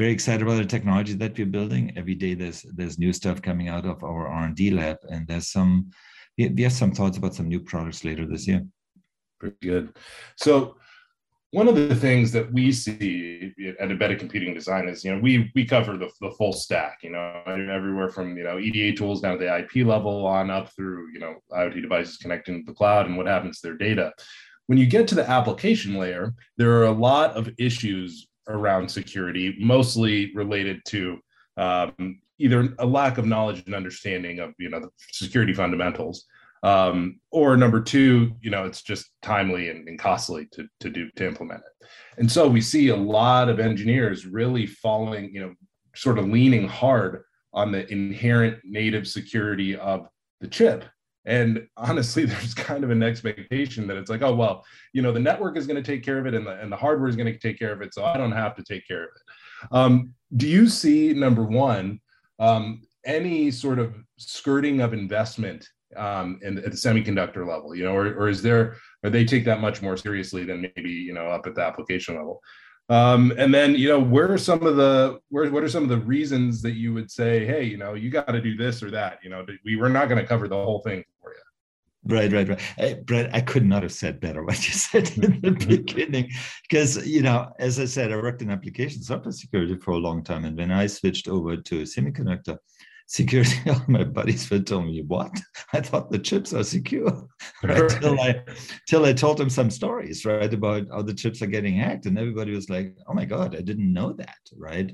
very 0.00 0.12
excited 0.12 0.40
about 0.40 0.56
the 0.56 0.64
technology 0.64 1.12
that 1.12 1.36
we're 1.36 1.44
building. 1.44 1.92
Every 1.94 2.14
day 2.14 2.32
there's 2.32 2.62
there's 2.78 2.98
new 2.98 3.12
stuff 3.12 3.42
coming 3.42 3.68
out 3.68 3.84
of 3.84 4.02
our 4.02 4.28
R&D 4.28 4.70
lab, 4.70 4.96
and 5.12 5.28
there's 5.28 5.48
some 5.48 5.90
we 6.38 6.62
have 6.62 6.72
some 6.72 6.92
thoughts 6.92 7.18
about 7.18 7.34
some 7.34 7.48
new 7.48 7.60
products 7.60 8.02
later 8.02 8.24
this 8.26 8.48
year. 8.48 8.62
Pretty 9.38 9.58
good. 9.60 9.92
So 10.36 10.76
one 11.50 11.68
of 11.68 11.74
the 11.74 11.94
things 11.94 12.32
that 12.32 12.50
we 12.50 12.72
see 12.72 13.52
at 13.78 13.90
embedded 13.90 14.20
computing 14.20 14.54
design 14.54 14.88
is 14.88 15.04
you 15.04 15.12
know 15.12 15.20
we 15.20 15.52
we 15.54 15.66
cover 15.66 15.98
the, 15.98 16.08
the 16.22 16.30
full 16.38 16.54
stack 16.54 17.00
you 17.02 17.10
know 17.10 17.42
everywhere 17.46 18.08
from 18.08 18.38
you 18.38 18.44
know 18.44 18.58
eda 18.58 18.96
tools 18.96 19.20
down 19.20 19.36
to 19.36 19.44
the 19.44 19.58
ip 19.58 19.74
level 19.86 20.26
on 20.26 20.48
up 20.48 20.68
through 20.74 21.12
you 21.12 21.20
know 21.20 21.34
iot 21.52 21.82
devices 21.82 22.16
connecting 22.16 22.54
to 22.60 22.66
the 22.70 22.76
cloud 22.80 23.06
and 23.06 23.16
what 23.16 23.26
happens 23.26 23.60
to 23.60 23.66
their 23.66 23.76
data 23.76 24.12
when 24.68 24.78
you 24.78 24.86
get 24.86 25.08
to 25.08 25.16
the 25.16 25.28
application 25.28 25.98
layer 25.98 26.32
there 26.56 26.72
are 26.78 26.84
a 26.84 27.00
lot 27.10 27.36
of 27.36 27.50
issues 27.58 28.29
around 28.50 28.90
security, 28.90 29.56
mostly 29.60 30.32
related 30.34 30.80
to 30.86 31.18
um, 31.56 32.20
either 32.38 32.74
a 32.78 32.86
lack 32.86 33.18
of 33.18 33.26
knowledge 33.26 33.62
and 33.66 33.74
understanding 33.74 34.40
of 34.40 34.52
you 34.58 34.70
know 34.70 34.80
the 34.80 34.88
security 35.12 35.52
fundamentals, 35.52 36.26
um, 36.62 37.20
or 37.30 37.56
number 37.56 37.80
two, 37.80 38.32
you 38.42 38.50
know, 38.50 38.64
it's 38.64 38.82
just 38.82 39.10
timely 39.22 39.70
and, 39.70 39.88
and, 39.88 39.98
costly 39.98 40.46
to 40.52 40.66
to 40.80 40.90
do 40.90 41.10
to 41.16 41.26
implement 41.26 41.60
it. 41.60 41.88
And 42.18 42.30
so 42.30 42.48
we 42.48 42.60
see 42.60 42.88
a 42.88 42.96
lot 42.96 43.48
of 43.48 43.60
engineers 43.60 44.26
really 44.26 44.66
following, 44.66 45.32
you 45.32 45.40
know, 45.40 45.54
sort 45.94 46.18
of 46.18 46.28
leaning 46.28 46.68
hard 46.68 47.22
on 47.52 47.72
the 47.72 47.90
inherent 47.90 48.58
native 48.64 49.08
security 49.08 49.76
of 49.76 50.06
the 50.40 50.48
chip 50.48 50.84
and 51.30 51.66
honestly, 51.76 52.24
there's 52.26 52.54
kind 52.54 52.84
of 52.84 52.90
an 52.90 53.02
expectation 53.02 53.86
that 53.86 53.96
it's 53.96 54.10
like, 54.10 54.22
oh, 54.22 54.34
well, 54.34 54.64
you 54.92 55.00
know, 55.00 55.12
the 55.12 55.20
network 55.20 55.56
is 55.56 55.66
going 55.66 55.82
to 55.82 55.92
take 55.92 56.04
care 56.04 56.18
of 56.18 56.26
it 56.26 56.34
and 56.34 56.46
the, 56.46 56.60
and 56.60 56.70
the 56.70 56.76
hardware 56.76 57.08
is 57.08 57.16
going 57.16 57.32
to 57.32 57.38
take 57.38 57.58
care 57.58 57.72
of 57.72 57.80
it. 57.80 57.94
So 57.94 58.04
I 58.04 58.16
don't 58.16 58.32
have 58.32 58.56
to 58.56 58.64
take 58.64 58.86
care 58.86 59.04
of 59.04 59.10
it. 59.14 59.72
Um, 59.72 60.14
do 60.36 60.48
you 60.48 60.68
see, 60.68 61.12
number 61.12 61.44
one, 61.44 62.00
um, 62.38 62.82
any 63.04 63.50
sort 63.50 63.78
of 63.78 63.94
skirting 64.18 64.80
of 64.80 64.92
investment 64.92 65.68
um, 65.96 66.40
in, 66.42 66.58
at 66.58 66.64
the 66.64 66.70
semiconductor 66.70 67.46
level, 67.46 67.74
you 67.74 67.84
know, 67.84 67.94
or, 67.94 68.06
or 68.06 68.28
is 68.28 68.42
there, 68.42 68.76
or 69.02 69.10
they 69.10 69.24
take 69.24 69.44
that 69.44 69.60
much 69.60 69.82
more 69.82 69.96
seriously 69.96 70.44
than 70.44 70.62
maybe, 70.76 70.90
you 70.90 71.14
know, 71.14 71.26
up 71.26 71.46
at 71.46 71.54
the 71.54 71.62
application 71.62 72.16
level? 72.16 72.40
Um, 72.88 73.32
and 73.38 73.54
then, 73.54 73.76
you 73.76 73.88
know, 73.88 74.00
where 74.00 74.32
are 74.32 74.38
some 74.38 74.66
of 74.66 74.74
the 74.74 75.20
where 75.28 75.48
what 75.50 75.62
are 75.62 75.68
some 75.68 75.84
of 75.84 75.88
the 75.88 75.98
reasons 75.98 76.60
that 76.62 76.72
you 76.72 76.92
would 76.92 77.08
say, 77.08 77.46
hey, 77.46 77.62
you 77.62 77.76
know, 77.76 77.94
you 77.94 78.10
got 78.10 78.26
to 78.26 78.40
do 78.40 78.56
this 78.56 78.82
or 78.82 78.90
that? 78.90 79.20
You 79.22 79.30
know, 79.30 79.46
we 79.64 79.76
were 79.76 79.88
not 79.88 80.08
going 80.08 80.20
to 80.20 80.26
cover 80.26 80.48
the 80.48 80.56
whole 80.56 80.80
thing. 80.80 81.04
Right, 82.04 82.32
right, 82.32 82.48
right. 82.48 82.60
I, 82.78 82.94
Brett, 83.04 83.34
I 83.34 83.42
could 83.42 83.66
not 83.66 83.82
have 83.82 83.92
said 83.92 84.20
better 84.20 84.42
what 84.42 84.66
you 84.66 84.72
said 84.74 85.10
in 85.18 85.40
the 85.42 85.50
beginning, 85.68 86.30
because 86.68 87.06
you 87.06 87.22
know, 87.22 87.52
as 87.58 87.78
I 87.78 87.84
said, 87.84 88.10
I 88.12 88.16
worked 88.16 88.42
in 88.42 88.50
application 88.50 89.02
software 89.02 89.32
security 89.32 89.76
for 89.76 89.92
a 89.92 89.98
long 89.98 90.24
time, 90.24 90.44
and 90.44 90.56
when 90.56 90.70
I 90.70 90.86
switched 90.86 91.28
over 91.28 91.56
to 91.56 91.82
semiconductor, 91.82 92.56
security. 93.10 93.58
All 93.70 93.84
my 93.88 94.04
buddies 94.04 94.48
would 94.50 94.66
tell 94.66 94.80
me, 94.80 95.02
"What? 95.02 95.32
I 95.74 95.80
thought 95.80 96.10
the 96.10 96.18
chips 96.18 96.54
are 96.54 96.64
secure." 96.64 97.28
Right? 97.62 97.90
till 98.00 98.20
I, 98.20 98.42
till 98.88 99.04
I 99.04 99.12
told 99.12 99.36
them 99.38 99.50
some 99.50 99.68
stories, 99.68 100.24
right, 100.24 100.52
about 100.52 100.86
how 100.90 101.02
the 101.02 101.14
chips 101.14 101.42
are 101.42 101.46
getting 101.46 101.76
hacked, 101.76 102.06
and 102.06 102.18
everybody 102.18 102.54
was 102.54 102.70
like, 102.70 102.96
"Oh 103.06 103.14
my 103.14 103.26
god, 103.26 103.54
I 103.56 103.60
didn't 103.60 103.92
know 103.92 104.12
that!" 104.14 104.38
Right? 104.56 104.92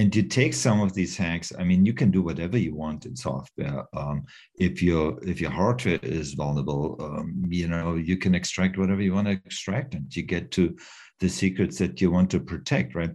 And 0.00 0.16
you 0.16 0.22
take 0.22 0.54
some 0.54 0.80
of 0.80 0.94
these 0.94 1.14
hacks, 1.14 1.52
I 1.58 1.62
mean, 1.62 1.84
you 1.84 1.92
can 1.92 2.10
do 2.10 2.22
whatever 2.22 2.56
you 2.56 2.74
want 2.74 3.04
in 3.04 3.14
software. 3.14 3.84
Um, 3.94 4.24
if 4.58 4.82
your 4.82 5.22
if 5.22 5.42
your 5.42 5.50
hardware 5.50 5.98
is 6.02 6.32
vulnerable, 6.32 6.96
um, 7.00 7.44
you 7.50 7.68
know, 7.68 7.96
you 7.96 8.16
can 8.16 8.34
extract 8.34 8.78
whatever 8.78 9.02
you 9.02 9.12
want 9.12 9.26
to 9.26 9.34
extract, 9.34 9.92
and 9.94 10.16
you 10.16 10.22
get 10.22 10.52
to 10.52 10.74
the 11.18 11.28
secrets 11.28 11.76
that 11.80 12.00
you 12.00 12.10
want 12.10 12.30
to 12.30 12.40
protect, 12.40 12.94
right? 12.94 13.10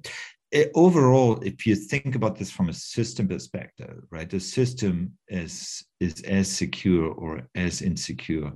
Eh, 0.52 0.66
overall, 0.76 1.42
if 1.42 1.66
you 1.66 1.74
think 1.74 2.14
about 2.14 2.36
this 2.36 2.52
from 2.52 2.70
a 2.70 2.74
system 2.74 3.28
perspective, 3.28 4.04
right, 4.12 4.30
the 4.30 4.40
system 4.40 5.12
is 5.28 5.84
is 6.00 6.22
as 6.22 6.52
secure 6.52 7.08
or 7.08 7.50
as 7.56 7.82
insecure 7.82 8.52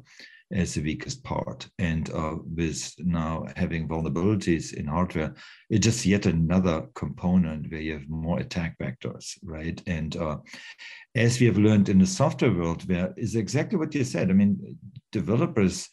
as 0.51 0.73
the 0.73 0.81
weakest 0.81 1.23
part. 1.23 1.67
And 1.77 2.09
uh, 2.11 2.37
with 2.55 2.93
now 2.99 3.45
having 3.55 3.87
vulnerabilities 3.87 4.73
in 4.73 4.85
hardware, 4.85 5.35
it's 5.69 5.85
just 5.85 6.05
yet 6.05 6.25
another 6.25 6.87
component 6.95 7.71
where 7.71 7.81
you 7.81 7.93
have 7.93 8.09
more 8.09 8.39
attack 8.39 8.77
vectors, 8.79 9.37
right? 9.43 9.81
And 9.85 10.15
uh, 10.15 10.37
as 11.15 11.39
we 11.39 11.45
have 11.45 11.57
learned 11.57 11.89
in 11.89 11.99
the 11.99 12.07
software 12.07 12.53
world, 12.53 12.87
where 12.89 13.13
is 13.17 13.35
exactly 13.35 13.77
what 13.77 13.93
you 13.93 14.03
said. 14.03 14.29
I 14.29 14.33
mean, 14.33 14.77
developers 15.11 15.89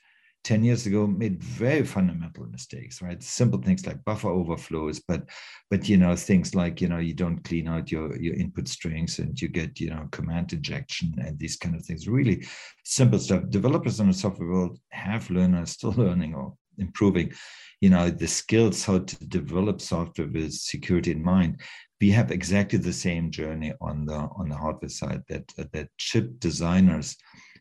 10 0.47 0.63
years 0.63 0.87
ago 0.87 1.09
made 1.09 1.43
very 1.43 1.85
fundamental 1.85 2.47
mistakes 2.47 3.03
right? 3.03 3.21
Simple 3.21 3.61
things 3.61 3.85
like 3.85 4.05
buffer 4.05 4.29
overflows 4.29 5.01
but 5.01 5.29
but 5.71 5.89
you 5.89 5.97
know 5.97 6.15
things 6.15 6.55
like 6.55 6.81
you 6.81 6.87
know 6.87 6.99
you 6.99 7.15
don't 7.15 7.43
clean 7.43 7.67
out 7.67 7.91
your 7.91 8.17
your 8.17 8.35
input 8.37 8.69
strings 8.69 9.19
and 9.19 9.43
you 9.43 9.49
get 9.49 9.81
you 9.81 9.91
know 9.91 10.07
command 10.13 10.53
injection 10.53 11.13
and 11.19 11.37
these 11.41 11.57
kind 11.57 11.75
of 11.75 11.85
things. 11.85 12.07
Really 12.07 12.47
simple 12.85 13.19
stuff. 13.19 13.43
Developers 13.51 13.99
in 13.99 14.07
the 14.07 14.15
software 14.15 14.49
world 14.49 14.79
have 14.91 15.29
learned 15.31 15.57
are 15.57 15.67
still 15.67 15.91
learning 15.97 16.35
or 16.35 16.55
improving 16.79 17.33
you 17.81 17.91
know 17.91 18.09
the 18.09 18.29
skills 18.29 18.85
how 18.85 18.99
to 19.01 19.27
develop 19.27 19.81
software 19.81 20.29
with 20.29 20.53
security 20.53 21.11
in 21.11 21.25
mind. 21.25 21.61
We 22.01 22.11
have 22.11 22.31
exactly 22.31 22.79
the 22.79 22.93
same 22.93 23.33
journey 23.33 23.73
on 23.81 24.07
the 24.07 24.29
on 24.39 24.49
the 24.49 24.57
hardware 24.57 24.91
side 24.91 25.23
that 25.29 25.53
that 25.73 25.89
chip 25.99 26.39
designers 26.39 27.17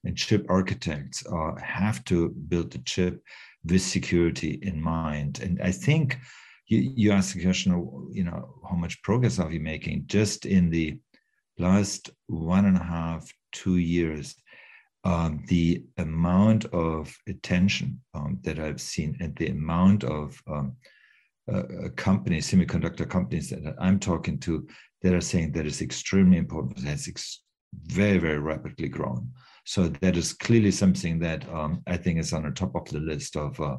and 0.06 0.15
chip 0.15 0.46
architects 0.50 1.26
uh, 1.26 1.56
have 1.56 2.04
to 2.06 2.30
build 2.30 2.72
the 2.72 2.80
chip 2.80 3.22
with 3.65 3.82
security 3.82 4.60
in 4.62 4.82
mind. 4.82 5.39
And 5.41 5.60
I 5.62 5.72
think 5.72 6.18
you, 6.68 6.91
you 6.96 7.12
asked 7.12 7.34
the 7.34 7.44
question, 7.44 7.74
of, 7.74 7.88
you 8.12 8.24
know, 8.24 8.56
how 8.70 8.76
much 8.76 9.02
progress 9.02 9.39
are 9.39 9.50
we 9.50 9.60
making? 9.60 10.04
Just 10.06 10.46
in 10.46 10.70
the 10.70 11.00
last 11.58 12.10
one 12.28 12.65
and 12.65 12.78
a 12.78 12.84
half, 12.84 13.32
two 13.52 13.78
years, 13.78 14.36
um, 15.04 15.44
the 15.48 15.84
amount 15.98 16.65
of 16.65 17.15
attention 17.28 18.02
um, 18.13 18.39
that 18.44 18.60
I've 18.60 18.82
seen 18.82 19.15
and 19.20 19.36
the 19.36 19.48
amount 19.48 20.04
of 20.04 20.41
um, 20.48 20.76
uh, 21.52 21.58
uh 21.58 21.89
companies, 21.96 22.52
semiconductor 22.52 23.08
companies 23.08 23.52
that 23.52 23.76
I'm 23.80 24.00
talking 24.00 24.39
to, 24.39 24.68
that 25.04 25.13
are 25.13 25.22
saying 25.22 25.52
that 25.52 25.68
is 25.68 25.82
extremely 25.82 26.38
important, 26.38 26.88
has 26.88 27.08
ex- 27.08 27.41
very, 27.84 28.18
very 28.18 28.39
rapidly 28.39 28.88
grown. 28.88 29.30
So 29.65 29.88
that 29.88 30.15
is 30.15 30.34
clearly 30.34 30.71
something 30.71 31.19
that 31.19 31.47
um, 31.51 31.82
I 31.88 31.97
think 31.97 32.19
is 32.19 32.34
on 32.34 32.43
the 32.43 32.51
top 32.51 32.75
of 32.75 32.86
the 32.86 32.99
list 32.99 33.36
of 33.36 33.60
uh, 33.60 33.78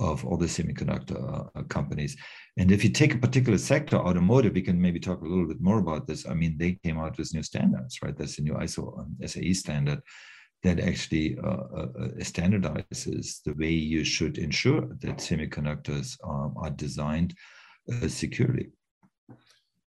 of 0.00 0.24
all 0.24 0.36
the 0.36 0.46
semiconductor 0.46 1.48
uh, 1.54 1.62
companies. 1.64 2.16
And 2.56 2.72
if 2.72 2.82
you 2.82 2.90
take 2.90 3.14
a 3.14 3.18
particular 3.18 3.58
sector, 3.58 3.96
automotive, 3.96 4.54
we 4.54 4.62
can 4.62 4.80
maybe 4.80 4.98
talk 4.98 5.20
a 5.20 5.26
little 5.26 5.46
bit 5.46 5.60
more 5.60 5.78
about 5.78 6.06
this. 6.06 6.26
I 6.26 6.34
mean, 6.34 6.56
they 6.58 6.72
came 6.82 6.98
out 6.98 7.18
with 7.18 7.32
new 7.34 7.42
standards, 7.42 7.98
right? 8.02 8.16
That's 8.16 8.36
the 8.36 8.42
new 8.42 8.54
ISO 8.54 8.98
um, 8.98 9.16
SAE 9.24 9.54
standard 9.54 10.00
that 10.62 10.80
actually 10.80 11.36
uh, 11.38 11.48
uh, 11.48 11.88
uh, 11.98 12.08
standardizes 12.18 13.42
the 13.44 13.54
way 13.54 13.70
you 13.70 14.04
should 14.04 14.38
ensure 14.38 14.80
that 15.00 15.18
semiconductors 15.18 16.16
um, 16.28 16.54
are 16.56 16.70
designed 16.70 17.34
uh, 17.92 18.08
securely. 18.08 18.70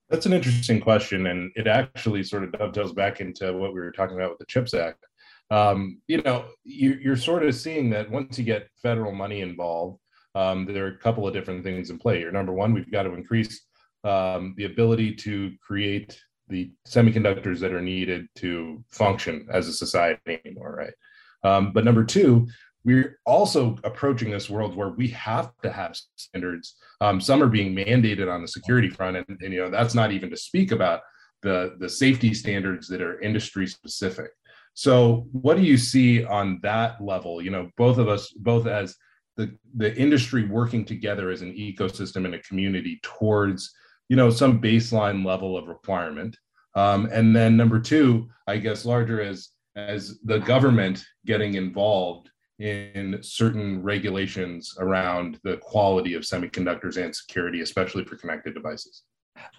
That's 0.09 0.27
an 0.27 0.33
interesting 0.33 0.81
question, 0.81 1.27
and 1.27 1.51
it 1.57 1.67
actually 1.67 2.23
sort 2.23 2.45
of 2.45 2.53
dovetails 2.53 2.93
back 2.93 3.21
into 3.21 3.53
what 3.53 3.75
we 3.75 3.81
were 3.81 3.91
talking 3.91 4.17
about 4.17 4.31
with 4.31 4.39
the 4.39 4.47
CHIPS 4.47 4.75
Act 4.75 5.06
um, 5.51 6.01
you 6.07 6.23
know, 6.23 6.47
you, 6.65 7.13
are 7.13 7.17
sort 7.17 7.45
of 7.45 7.55
seeing 7.55 7.91
that 7.91 8.11
once 8.11 8.39
you 8.39 8.45
get 8.45 8.69
federal 8.83 9.13
money 9.13 9.41
involved, 9.41 9.99
um, 10.35 10.67
there 10.67 10.85
are 10.85 10.91
a 10.91 10.99
couple 10.99 11.27
of 11.27 11.35
different 11.35 11.65
things 11.65 11.91
in 11.91 11.99
play 11.99 12.19
here. 12.19 12.33
Number 12.33 12.53
one, 12.53 12.75
we've 12.75 12.91
got 12.91 13.05
to 13.05 13.15
increase 13.15 13.65
um, 14.05 14.55
the 14.57 14.65
ability 14.65 15.15
to 15.15 15.53
create 15.67 16.21
the 16.49 16.71
semiconductors 16.87 17.59
that 17.61 17.73
are 17.73 17.81
needed 17.81 18.27
to 18.37 18.85
function 18.89 19.47
as 19.51 19.69
a 19.69 19.73
society 19.73 20.41
anymore, 20.45 20.77
right? 20.77 20.95
Um, 21.43 21.73
but 21.73 21.85
number 21.85 22.05
two, 22.05 22.47
we're 22.85 23.19
also 23.27 23.77
approaching 23.83 24.31
this 24.31 24.49
world 24.49 24.77
where 24.77 24.91
we 24.91 25.09
have 25.09 25.51
to 25.63 25.73
have 25.73 25.97
standards. 26.15 26.77
Um, 27.01 27.21
some 27.21 27.43
are 27.43 27.49
being 27.49 27.75
mandated 27.75 28.33
on 28.33 28.43
the 28.43 28.49
security 28.49 28.89
front, 28.89 29.17
and, 29.17 29.27
and 29.41 29.53
you 29.53 29.61
know 29.61 29.71
that's 29.71 29.95
not 29.95 30.13
even 30.13 30.31
to 30.31 30.37
speak 30.37 30.71
about 30.71 31.01
the 31.43 31.75
the 31.81 31.89
safety 31.89 32.33
standards 32.33 32.87
that 32.89 33.03
are 33.03 33.21
industry 33.21 33.67
specific. 33.67 34.31
So, 34.77 35.27
what 35.33 35.57
do 35.57 35.63
you 35.63 35.79
see 35.79 36.23
on 36.23 36.61
that 36.63 37.01
level? 37.03 37.41
You 37.41 37.51
know, 37.51 37.71
both 37.79 37.97
of 37.97 38.09
us, 38.09 38.31
both 38.33 38.67
as 38.67 38.95
the 39.39 39.57
the 39.75 39.97
industry 39.97 40.45
working 40.45 40.85
together 40.85 41.31
as 41.31 41.41
an 41.41 41.55
ecosystem 41.55 42.27
and 42.27 42.35
a 42.35 42.43
community 42.43 43.01
towards 43.03 43.73
you 44.11 44.17
know 44.17 44.29
some 44.29 44.61
baseline 44.61 45.25
level 45.25 45.57
of 45.57 45.69
requirement, 45.69 46.37
um, 46.75 47.09
and 47.11 47.35
then 47.35 47.57
number 47.57 47.81
two, 47.81 48.29
I 48.47 48.59
guess 48.59 48.85
larger 48.85 49.23
as 49.23 49.49
as 49.77 50.19
the 50.25 50.41
government 50.41 51.03
getting 51.25 51.55
involved 51.55 52.29
in 52.59 53.19
certain 53.23 53.83
regulations 53.83 54.75
around 54.79 55.41
the 55.43 55.57
quality 55.57 56.13
of 56.13 56.23
semiconductors 56.23 57.03
and 57.03 57.17
security, 57.17 57.63
especially 57.63 58.05
for 58.05 58.17
connected 58.17 58.53
devices. 58.53 59.05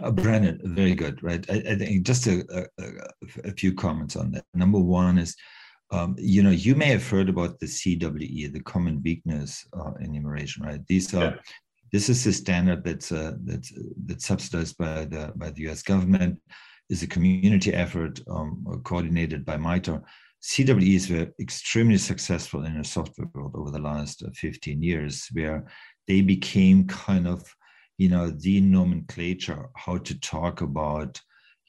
Uh, 0.02 0.12
Brandon, 0.12 0.60
very 0.64 0.96
good, 0.96 1.22
right? 1.24 1.46
I, 1.50 1.56
I 1.56 1.76
think 1.76 2.06
just 2.06 2.28
a, 2.28 2.68
a, 2.80 2.92
a, 3.46 3.52
few 3.52 3.74
comments 3.74 4.16
on 4.16 4.32
that. 4.32 4.46
Number 4.54 4.80
one 4.80 5.18
is, 5.18 5.36
um, 5.92 6.16
you 6.18 6.44
know, 6.44 6.52
you 6.52 6.76
may 6.76 6.88
have 6.88 7.08
heard 7.08 7.30
about 7.30 7.60
the 7.60 7.66
CWE, 7.66 8.52
the 8.52 8.62
Common 8.62 9.02
Weakness 9.04 9.66
uh, 9.74 9.94
Enumeration, 10.00 10.64
right? 10.64 10.86
These 10.88 11.14
are, 11.14 11.24
yeah. 11.24 11.36
this 11.92 12.10
is 12.10 12.26
a 12.26 12.34
standard 12.34 12.84
that's 12.84 13.12
uh, 13.12 13.34
that's 13.44 13.72
that's 14.06 14.26
subsidized 14.26 14.78
by 14.78 15.06
the 15.06 15.32
by 15.36 15.50
the 15.52 15.62
U.S. 15.64 15.82
government, 15.82 16.40
is 16.90 17.04
a 17.04 17.08
community 17.08 17.74
effort 17.74 18.20
um, 18.30 18.82
coordinated 18.84 19.46
by 19.46 19.58
MITRE. 19.58 20.02
CWEs 20.42 21.10
were 21.10 21.32
extremely 21.40 21.98
successful 21.98 22.66
in 22.66 22.78
the 22.78 22.84
software 22.84 23.28
world 23.34 23.54
over 23.56 23.72
the 23.72 23.80
last 23.80 24.24
uh, 24.24 24.30
15 24.36 24.82
years, 24.84 25.28
where 25.34 25.66
they 26.08 26.22
became 26.22 26.86
kind 26.86 27.28
of 27.28 27.44
you 27.98 28.10
know 28.10 28.30
the 28.30 28.62
nomenclature 28.62 29.70
how 29.76 29.98
to 29.98 30.20
talk 30.20 30.62
about 30.62 31.20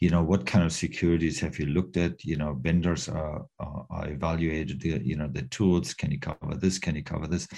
you 0.01 0.11
know 0.11 0.23
what 0.23 0.47
kind 0.47 0.65
of 0.65 0.73
securities 0.73 1.41
have 1.41 1.59
you 1.59 1.67
looked 1.67 1.97
at? 1.97 2.25
You 2.25 2.37
know 2.37 2.57
vendors 2.61 3.09
are, 3.09 3.45
are, 3.59 3.87
are 3.91 4.09
evaluated 4.09 4.81
the, 4.81 5.01
you 5.05 5.17
know 5.17 5.29
the 5.29 5.43
tools. 5.43 5.93
Can 5.93 6.13
you 6.13 6.21
cover 6.21 6.55
this? 6.55 6.79
Can 6.79 6.95
you 6.95 7.03
cover 7.03 7.27
this? 7.27 7.49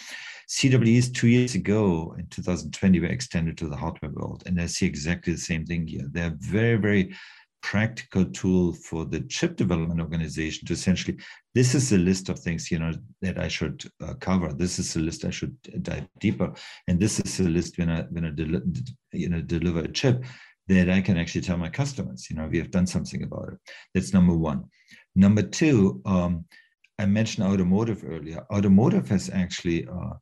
Cwe's 0.49 1.11
two 1.13 1.29
years 1.29 1.55
ago 1.55 2.15
in 2.19 2.27
2020 2.27 3.01
were 3.01 3.07
extended 3.07 3.57
to 3.59 3.69
the 3.69 3.77
hardware 3.77 4.11
world 4.11 4.43
and 4.47 4.61
i 4.61 4.67
see 4.67 4.85
exactly 4.85 5.33
the 5.33 5.39
same 5.39 5.65
thing 5.67 5.87
here. 5.87 6.09
They're 6.11 6.35
very 6.39 6.77
very 6.77 7.15
practical 7.63 8.25
tool 8.25 8.73
for 8.73 9.05
the 9.05 9.21
chip 9.23 9.57
development 9.57 10.01
organization 10.01 10.67
to 10.67 10.73
essentially 10.73 11.17
this 11.55 11.75
is 11.75 11.93
a 11.93 11.99
list 11.99 12.29
of 12.29 12.39
things 12.39 12.71
you 12.71 12.79
know 12.79 12.93
that 13.21 13.39
i 13.39 13.49
should 13.49 13.83
uh, 14.03 14.15
cover. 14.15 14.53
This 14.53 14.79
is 14.79 14.97
a 14.97 15.01
list 15.01 15.25
i 15.25 15.31
should 15.31 15.57
dive 15.83 16.07
deeper. 16.21 16.53
And 16.89 16.99
this 16.99 17.21
is 17.21 17.41
a 17.41 17.49
list 17.49 17.79
when 17.79 17.91
i 17.91 18.03
when 18.11 18.25
i 18.25 18.31
del- 18.31 18.63
you 19.13 19.29
know 19.29 19.41
deliver 19.41 19.81
a 19.81 19.93
chip 19.93 20.25
that 20.69 20.89
i 20.91 21.01
can 21.01 21.19
actually 21.19 21.43
tell 21.43 21.57
my 21.57 21.69
customers 21.69 22.29
you 22.31 22.37
know 22.37 22.49
we 22.49 22.59
have 22.59 22.71
done 22.71 22.87
something 22.87 23.23
about 23.23 23.49
it. 23.53 23.59
That's 23.95 24.15
number 24.15 24.35
one. 24.35 24.65
Number 25.15 25.43
two 25.43 26.01
um, 26.07 26.45
i 26.99 27.07
mentioned 27.07 27.47
automotive 27.47 28.05
earlier. 28.05 28.45
Automotive 28.53 29.09
has 29.09 29.31
actually 29.31 29.87
uh, 29.87 30.15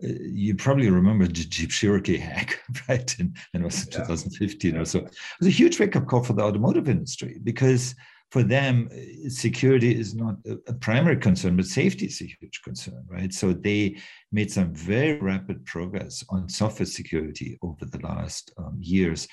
you 0.00 0.54
probably 0.54 0.90
remember 0.90 1.26
the 1.26 1.32
Jeep 1.32 1.70
Cherokee 1.70 2.18
hack, 2.18 2.60
right? 2.88 3.14
And, 3.18 3.36
and 3.54 3.62
it 3.62 3.64
was 3.64 3.86
yeah. 3.92 4.00
2015 4.00 4.76
or 4.76 4.84
so. 4.84 4.98
It 5.00 5.14
was 5.40 5.48
a 5.48 5.50
huge 5.50 5.78
wake 5.80 5.96
up 5.96 6.06
call 6.06 6.22
for 6.22 6.34
the 6.34 6.42
automotive 6.42 6.88
industry 6.88 7.38
because 7.42 7.94
for 8.30 8.42
them, 8.42 8.88
security 9.28 9.98
is 9.98 10.14
not 10.14 10.34
a 10.66 10.72
primary 10.74 11.16
concern, 11.16 11.56
but 11.56 11.66
safety 11.66 12.06
is 12.06 12.20
a 12.20 12.24
huge 12.24 12.60
concern, 12.64 13.04
right? 13.08 13.32
So 13.32 13.52
they 13.52 13.98
made 14.32 14.50
some 14.50 14.74
very 14.74 15.18
rapid 15.20 15.64
progress 15.64 16.24
on 16.28 16.48
software 16.48 16.86
security 16.86 17.56
over 17.62 17.84
the 17.84 18.00
last 18.00 18.52
um, 18.58 18.78
years. 18.80 19.28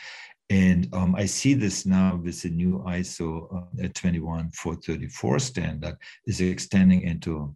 And 0.50 0.88
um, 0.94 1.16
I 1.16 1.26
see 1.26 1.56
this 1.56 1.86
now 1.88 2.20
with 2.24 2.44
the 2.44 2.50
new 2.50 2.84
ISO 2.86 3.46
uh, 3.56 3.90
21434 3.96 5.40
standard 5.40 5.98
is 6.28 6.40
extending 6.42 7.02
into 7.02 7.56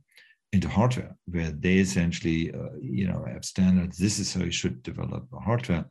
into 0.53 0.69
hardware, 0.69 1.15
where 1.25 1.51
they 1.51 1.77
essentially, 1.77 2.53
uh, 2.53 2.69
you 2.79 3.07
know, 3.07 3.25
have 3.25 3.45
standards. 3.45 3.97
This 3.97 4.19
is 4.19 4.33
how 4.33 4.43
you 4.43 4.51
should 4.51 4.81
develop 4.83 5.27
hardware. 5.43 5.85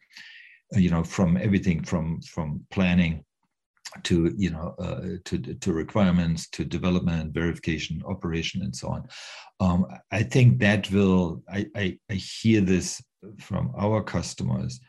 Uh, 0.74 0.78
you 0.78 0.90
know, 0.90 1.04
from 1.04 1.36
everything 1.36 1.82
from 1.82 2.20
from 2.22 2.64
planning 2.70 3.24
to 4.02 4.34
you 4.36 4.50
know 4.50 4.74
uh, 4.78 5.16
to 5.24 5.38
to 5.38 5.72
requirements 5.72 6.48
to 6.50 6.64
development 6.64 7.32
verification 7.32 8.02
operation 8.06 8.62
and 8.62 8.74
so 8.74 8.88
on 8.88 9.06
um, 9.60 9.86
i 10.10 10.22
think 10.22 10.58
that 10.58 10.90
will 10.90 11.42
I, 11.48 11.66
I, 11.74 11.98
I 12.10 12.14
hear 12.14 12.60
this 12.60 13.02
from 13.38 13.72
our 13.78 14.02
customers 14.02 14.80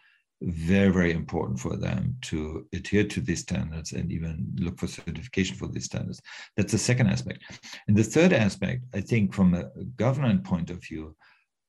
very 0.42 0.92
very 0.92 1.12
important 1.14 1.60
for 1.60 1.76
them 1.76 2.16
to 2.22 2.68
adhere 2.74 3.04
to 3.04 3.22
these 3.22 3.40
standards 3.40 3.94
and 3.94 4.12
even 4.12 4.46
look 4.56 4.78
for 4.80 4.88
certification 4.88 5.56
for 5.56 5.68
these 5.68 5.86
standards. 5.86 6.22
That's 6.56 6.72
the 6.72 6.78
second 6.78 7.08
aspect. 7.08 7.44
And 7.88 7.98
the 7.98 8.04
third 8.04 8.34
aspect 8.34 8.84
i 8.94 9.02
think 9.02 9.34
from 9.34 9.54
a 9.54 9.66
government 9.96 10.44
point 10.44 10.70
of 10.70 10.84
view 10.84 11.16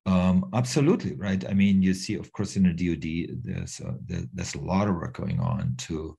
um, 0.06 0.48
absolutely 0.54 1.14
right? 1.16 1.44
I 1.48 1.52
mean 1.52 1.82
you 1.82 1.92
see 1.92 2.14
of 2.14 2.32
course 2.32 2.56
in 2.56 2.62
the 2.62 2.72
dod 2.72 3.42
there's 3.42 3.80
a, 3.80 3.94
there, 4.06 4.22
there's 4.32 4.54
a 4.54 4.60
lot 4.60 4.88
of 4.88 4.94
work 4.94 5.14
going 5.14 5.38
on 5.40 5.74
to 5.78 6.16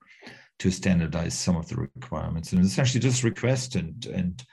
to 0.59 0.69
standardize 0.69 1.33
some 1.33 1.55
of 1.55 1.67
the 1.69 1.77
requirements. 1.77 2.51
And 2.51 2.63
essentially 2.63 2.99
just 2.99 3.23
request 3.23 3.75
and 3.75 4.05
and 4.07 4.43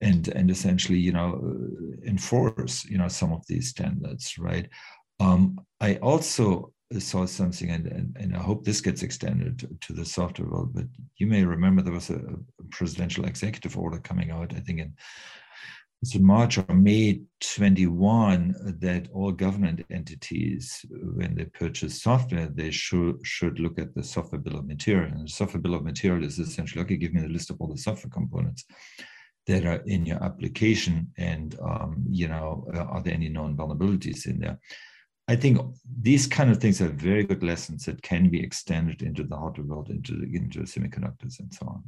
and 0.00 0.28
and 0.28 0.50
essentially 0.50 0.98
you 0.98 1.12
know 1.12 1.30
enforce 2.06 2.84
you 2.84 2.98
know 2.98 3.08
some 3.08 3.32
of 3.32 3.44
these 3.46 3.68
standards 3.68 4.38
right? 4.38 4.68
Um, 5.20 5.60
i 5.80 5.96
also 5.96 6.72
saw 6.98 7.26
something 7.26 7.70
and, 7.70 7.86
and, 7.86 8.16
and 8.18 8.34
i 8.34 8.38
hope 8.38 8.64
this 8.64 8.80
gets 8.80 9.02
extended 9.02 9.58
to, 9.58 9.68
to, 9.80 9.92
the 9.92 10.04
software 10.04 10.48
world 10.48 10.72
but 10.72 10.86
you 11.16 11.26
may 11.26 11.44
remember 11.44 11.82
there 11.82 11.92
was 11.92 12.10
a, 12.10 12.20
presidential 12.70 13.24
executive 13.24 13.76
order 13.76 13.98
coming 13.98 14.30
out 14.30 14.52
i 14.54 14.60
think 14.60 14.80
in 14.80 14.92
in 16.14 16.24
March 16.24 16.58
or 16.58 16.74
May 16.74 17.22
21 17.40 18.76
that 18.80 19.08
all 19.12 19.32
government 19.32 19.84
entities, 19.90 20.84
when 20.90 21.34
they 21.34 21.44
purchase 21.46 22.02
software, 22.02 22.46
they 22.46 22.70
should 22.70 23.16
should 23.24 23.58
look 23.58 23.78
at 23.78 23.94
the 23.94 24.04
software 24.04 24.40
bill 24.40 24.58
of 24.58 24.66
material. 24.66 25.10
And 25.12 25.26
the 25.26 25.30
software 25.30 25.60
bill 25.60 25.74
of 25.74 25.82
material 25.82 26.24
is 26.24 26.38
essentially 26.38 26.82
okay. 26.84 26.96
Give 26.96 27.12
me 27.12 27.22
the 27.22 27.28
list 27.28 27.50
of 27.50 27.60
all 27.60 27.68
the 27.68 27.78
software 27.78 28.10
components 28.10 28.64
that 29.48 29.66
are 29.66 29.82
in 29.86 30.06
your 30.06 30.22
application, 30.22 31.12
and 31.16 31.58
um, 31.60 32.04
you 32.08 32.28
know, 32.28 32.64
uh, 32.74 32.78
are 32.78 33.02
there 33.02 33.14
any 33.14 33.28
known 33.28 33.56
vulnerabilities 33.56 34.26
in 34.26 34.38
there? 34.38 34.58
I 35.28 35.36
think 35.36 35.60
these 36.00 36.26
kind 36.26 36.50
of 36.50 36.58
things 36.58 36.80
are 36.80 36.88
very 36.88 37.22
good 37.22 37.42
lessons 37.42 37.84
that 37.84 38.02
can 38.02 38.30
be 38.30 38.42
extended 38.42 39.02
into 39.02 39.24
the 39.24 39.36
hardware 39.36 39.66
world, 39.66 39.90
into 39.90 40.14
into 40.32 40.60
semiconductors, 40.60 41.38
and 41.38 41.52
so 41.52 41.66
on 41.66 41.84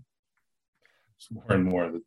more 1.30 1.44
and 1.50 1.64
more 1.64 1.90
that 1.90 2.02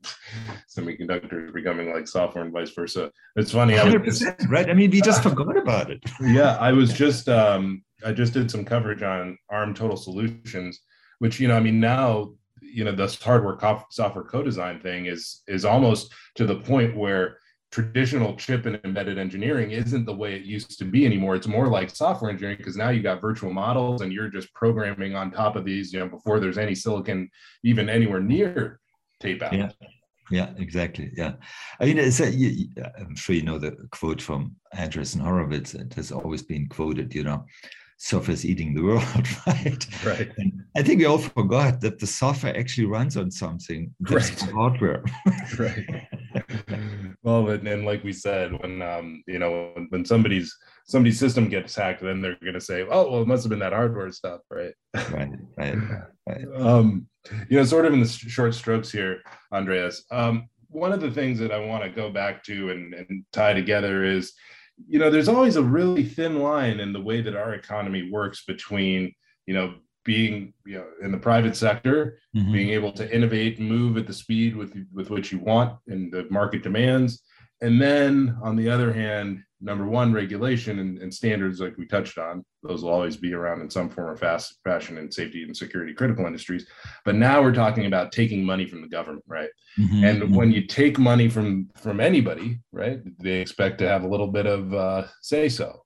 semiconductors 0.69 1.49
are 1.49 1.51
becoming 1.51 1.93
like 1.93 2.07
software 2.07 2.43
and 2.43 2.53
vice 2.53 2.71
versa. 2.71 3.11
It's 3.35 3.51
funny. 3.51 3.77
I 3.77 3.95
was, 3.95 4.25
right. 4.47 4.69
I 4.69 4.73
mean, 4.73 4.91
we 4.91 5.01
just 5.01 5.21
forgot 5.21 5.55
about 5.57 5.91
it. 5.91 6.01
yeah. 6.21 6.57
I 6.59 6.71
was 6.71 6.93
just, 6.93 7.29
um, 7.29 7.83
I 8.05 8.11
just 8.11 8.33
did 8.33 8.49
some 8.49 8.65
coverage 8.65 9.03
on 9.03 9.37
ARM 9.49 9.73
Total 9.73 9.97
Solutions, 9.97 10.81
which, 11.19 11.39
you 11.39 11.47
know, 11.47 11.55
I 11.55 11.59
mean, 11.59 11.79
now, 11.79 12.33
you 12.61 12.83
know, 12.83 12.91
this 12.91 13.21
hardware 13.21 13.55
co- 13.55 13.85
software 13.91 14.25
co-design 14.25 14.79
thing 14.79 15.05
is, 15.05 15.41
is 15.47 15.65
almost 15.65 16.11
to 16.35 16.45
the 16.45 16.55
point 16.55 16.97
where 16.97 17.37
traditional 17.73 18.35
chip 18.35 18.67
and 18.67 18.79
embedded 18.83 19.17
engineering 19.17 19.71
isn't 19.71 20.05
the 20.05 20.13
way 20.13 20.35
it 20.35 20.43
used 20.43 20.77
to 20.77 20.85
be 20.85 21.07
anymore. 21.07 21.35
It's 21.35 21.47
more 21.47 21.67
like 21.67 21.89
software 21.89 22.29
engineering 22.29 22.57
because 22.59 22.77
now 22.77 22.89
you've 22.89 23.01
got 23.01 23.19
virtual 23.19 23.51
models 23.51 24.01
and 24.01 24.13
you're 24.13 24.27
just 24.27 24.53
programming 24.53 25.15
on 25.15 25.31
top 25.31 25.55
of 25.55 25.65
these, 25.65 25.91
you 25.91 25.99
know, 25.99 26.07
before 26.07 26.39
there's 26.39 26.59
any 26.59 26.75
silicon 26.75 27.31
even 27.63 27.89
anywhere 27.89 28.19
near 28.19 28.79
tape 29.19 29.41
out. 29.41 29.53
Yeah. 29.53 29.71
Yeah, 30.31 30.51
exactly. 30.57 31.11
Yeah, 31.17 31.33
I 31.81 31.85
mean, 31.85 31.97
it's 31.97 32.21
a, 32.21 32.31
you, 32.31 32.69
I'm 32.97 33.15
sure 33.15 33.35
you 33.35 33.41
know 33.41 33.59
the 33.59 33.75
quote 33.91 34.21
from 34.21 34.55
Andreessen 34.73 35.19
Horowitz. 35.19 35.73
It 35.73 35.93
has 35.95 36.13
always 36.13 36.41
been 36.41 36.67
quoted. 36.67 37.13
You 37.13 37.25
know, 37.25 37.45
software's 37.97 38.45
eating 38.45 38.73
the 38.73 38.83
world, 38.83 39.27
right? 39.47 40.05
Right. 40.05 40.31
And 40.37 40.63
I 40.75 40.83
think 40.83 40.99
we 40.99 41.05
all 41.05 41.17
forgot 41.17 41.81
that 41.81 41.99
the 41.99 42.07
software 42.07 42.57
actually 42.57 42.87
runs 42.87 43.15
on 43.17 43.31
something 43.31 43.93
that's 43.99 44.43
right. 44.43 44.51
hardware. 44.51 45.03
right. 45.59 45.85
well, 47.23 47.49
and, 47.49 47.67
and, 47.67 47.85
like 47.85 48.03
we 48.03 48.13
said, 48.13 48.51
when 48.61 48.81
um, 48.81 49.23
you 49.27 49.39
know, 49.39 49.71
when, 49.73 49.87
when 49.89 50.05
somebody's 50.05 50.55
somebody's 50.85 51.19
system 51.19 51.47
gets 51.47 51.75
hacked, 51.75 52.01
then 52.01 52.21
they're 52.21 52.37
going 52.41 52.53
to 52.53 52.61
say, 52.61 52.85
"Oh, 52.89 53.09
well, 53.09 53.21
it 53.21 53.27
must 53.27 53.43
have 53.43 53.49
been 53.49 53.59
that 53.59 53.73
hardware 53.73 54.11
stuff," 54.11 54.41
right? 54.49 54.73
right. 55.11 55.29
Right. 55.57 55.77
right. 56.27 56.45
Um, 56.55 57.07
you 57.49 57.57
know, 57.57 57.63
sort 57.63 57.85
of 57.85 57.93
in 57.93 58.01
the 58.01 58.07
short 58.07 58.53
strokes 58.53 58.91
here, 58.91 59.21
Andreas. 59.53 60.03
Um, 60.11 60.49
one 60.67 60.91
of 60.91 61.01
the 61.01 61.11
things 61.11 61.39
that 61.39 61.51
I 61.51 61.59
want 61.59 61.83
to 61.83 61.89
go 61.89 62.09
back 62.09 62.43
to 62.45 62.71
and, 62.71 62.93
and 62.93 63.23
tie 63.31 63.53
together 63.53 64.03
is, 64.03 64.33
you 64.87 64.99
know, 64.99 65.09
there's 65.09 65.29
always 65.29 65.55
a 65.55 65.63
really 65.63 66.03
thin 66.03 66.39
line 66.39 66.79
in 66.79 66.91
the 66.91 67.01
way 67.01 67.21
that 67.21 67.35
our 67.35 67.53
economy 67.53 68.09
works 68.11 68.43
between, 68.45 69.13
you 69.45 69.53
know, 69.53 69.75
being 70.05 70.53
you 70.65 70.77
know 70.77 70.85
in 71.01 71.11
the 71.11 71.17
private 71.17 71.55
sector 71.55 72.17
mm-hmm. 72.35 72.51
being 72.51 72.69
able 72.69 72.91
to 72.91 73.13
innovate 73.15 73.59
and 73.59 73.67
move 73.67 73.97
at 73.97 74.07
the 74.07 74.13
speed 74.13 74.55
with 74.55 74.75
with 74.93 75.09
which 75.09 75.31
you 75.31 75.39
want 75.39 75.77
and 75.87 76.11
the 76.11 76.27
market 76.29 76.63
demands 76.63 77.23
and 77.61 77.81
then 77.81 78.37
on 78.43 78.55
the 78.55 78.69
other 78.69 78.91
hand 78.91 79.43
number 79.63 79.87
one, 79.87 80.13
regulation 80.13 80.79
and, 80.79 80.97
and, 80.99 81.13
standards, 81.13 81.61
like 81.61 81.77
we 81.77 81.85
touched 81.85 82.17
on, 82.17 82.43
those 82.61 82.83
will 82.83 82.91
always 82.91 83.15
be 83.15 83.33
around 83.33 83.61
in 83.61 83.69
some 83.69 83.89
form 83.89 84.09
or 84.09 84.17
fast 84.17 84.59
fashion 84.63 84.97
in 84.97 85.09
safety 85.09 85.43
and 85.43 85.55
security 85.55 85.93
critical 85.93 86.25
industries. 86.25 86.67
But 87.05 87.15
now 87.15 87.41
we're 87.41 87.53
talking 87.53 87.85
about 87.85 88.11
taking 88.11 88.45
money 88.45 88.65
from 88.65 88.81
the 88.81 88.89
government, 88.89 89.23
right? 89.25 89.49
Mm-hmm, 89.79 90.03
and 90.03 90.21
mm-hmm. 90.21 90.35
when 90.35 90.51
you 90.51 90.67
take 90.67 90.99
money 90.99 91.29
from 91.29 91.69
from 91.77 91.99
anybody, 91.99 92.59
right, 92.71 92.99
they 93.19 93.39
expect 93.39 93.77
to 93.79 93.87
have 93.87 94.03
a 94.03 94.07
little 94.07 94.27
bit 94.27 94.45
of 94.45 94.73
uh, 94.73 95.05
say 95.21 95.49
so. 95.49 95.79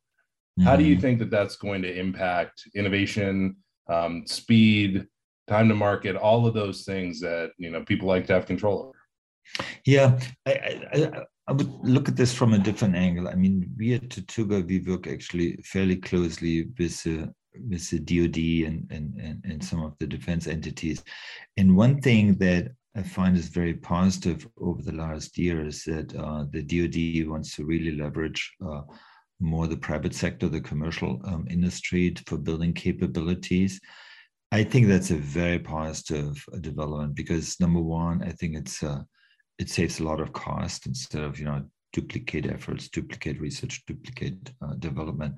How 0.64 0.76
do 0.76 0.84
you 0.84 0.96
mm-hmm. 0.96 1.02
think 1.02 1.20
that 1.20 1.30
that's 1.30 1.56
going 1.56 1.84
to 1.84 2.00
impact 2.00 2.64
innovation, 2.74 3.58
um, 3.90 4.26
speed, 4.26 5.08
time 5.48 5.70
to 5.70 5.76
market, 5.76 6.16
all 6.16 6.46
of 6.46 6.54
those 6.54 6.84
things 6.84 7.20
that 7.22 7.52
you 7.58 7.70
know 7.70 7.84
people 7.84 8.08
like 8.08 8.28
to 8.28 8.34
have 8.34 8.46
control 8.46 8.80
over? 8.80 8.98
Yeah, 9.86 10.20
I, 10.46 10.82
I, 10.94 11.24
I 11.48 11.52
would 11.54 11.70
look 11.82 12.10
at 12.10 12.18
this 12.18 12.34
from 12.34 12.54
a 12.54 12.60
different 12.60 12.96
angle. 12.96 13.30
I 13.30 13.36
mean, 13.36 13.72
we 13.78 13.94
at 13.94 14.10
Tortuga, 14.10 14.60
we 14.60 14.80
work 14.80 15.08
actually 15.08 15.58
fairly 15.64 15.96
closely 15.96 16.68
with 16.78 17.04
the 17.04 17.34
with 17.70 17.90
the 17.90 18.00
DoD 18.00 18.72
and, 18.72 18.88
and, 18.92 19.20
and, 19.20 19.44
and 19.44 19.64
some 19.64 19.82
of 19.82 19.98
the 20.00 20.06
defense 20.06 20.46
entities. 20.46 21.04
And 21.58 21.76
one 21.76 22.02
thing 22.02 22.36
that 22.36 22.72
I 22.96 23.02
find 23.02 23.36
is 23.38 23.48
very 23.48 23.74
positive 23.74 24.48
over 24.60 24.82
the 24.82 24.92
last 24.92 25.38
year 25.38 25.66
is 25.66 25.84
that 25.86 26.16
uh, 26.16 26.46
the 26.52 26.62
DoD 26.62 27.28
wants 27.28 27.56
to 27.56 27.66
really 27.66 27.96
leverage 27.96 28.56
uh, 28.66 28.82
more 29.40 29.68
the 29.68 29.78
private 29.78 30.16
sector, 30.16 30.50
the 30.50 30.62
commercial 30.62 31.22
um, 31.26 31.48
industry 31.50 32.16
for 32.26 32.38
building 32.38 32.74
capabilities. 32.74 33.80
I 34.52 34.64
think 34.64 34.88
that's 34.88 35.12
a 35.12 35.18
very 35.18 35.60
positive 35.60 36.44
uh, 36.54 36.58
development 36.58 37.16
because 37.16 37.60
number 37.60 37.82
one, 37.82 38.24
I 38.24 38.32
think 38.32 38.56
it's 38.56 38.82
uh, 38.82 39.02
it 39.60 39.70
saves 39.70 40.00
a 40.00 40.04
lot 40.04 40.22
of 40.22 40.34
cost 40.34 40.86
instead 40.88 41.24
of 41.24 41.40
you 41.40 41.46
know 41.46 41.64
duplicate 41.94 42.46
efforts, 42.46 42.90
duplicate 42.90 43.40
research, 43.40 43.84
duplicate 43.86 44.52
uh, 44.62 44.74
development. 44.76 45.36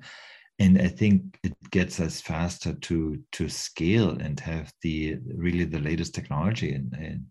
And 0.58 0.80
I 0.80 0.88
think 0.88 1.38
it 1.42 1.54
gets 1.70 2.00
us 2.00 2.20
faster 2.20 2.74
to 2.74 3.18
to 3.32 3.48
scale 3.48 4.10
and 4.10 4.38
have 4.40 4.72
the 4.82 5.18
really 5.34 5.64
the 5.64 5.80
latest 5.80 6.14
technology 6.14 6.72
in 6.72 6.90
in 6.94 7.26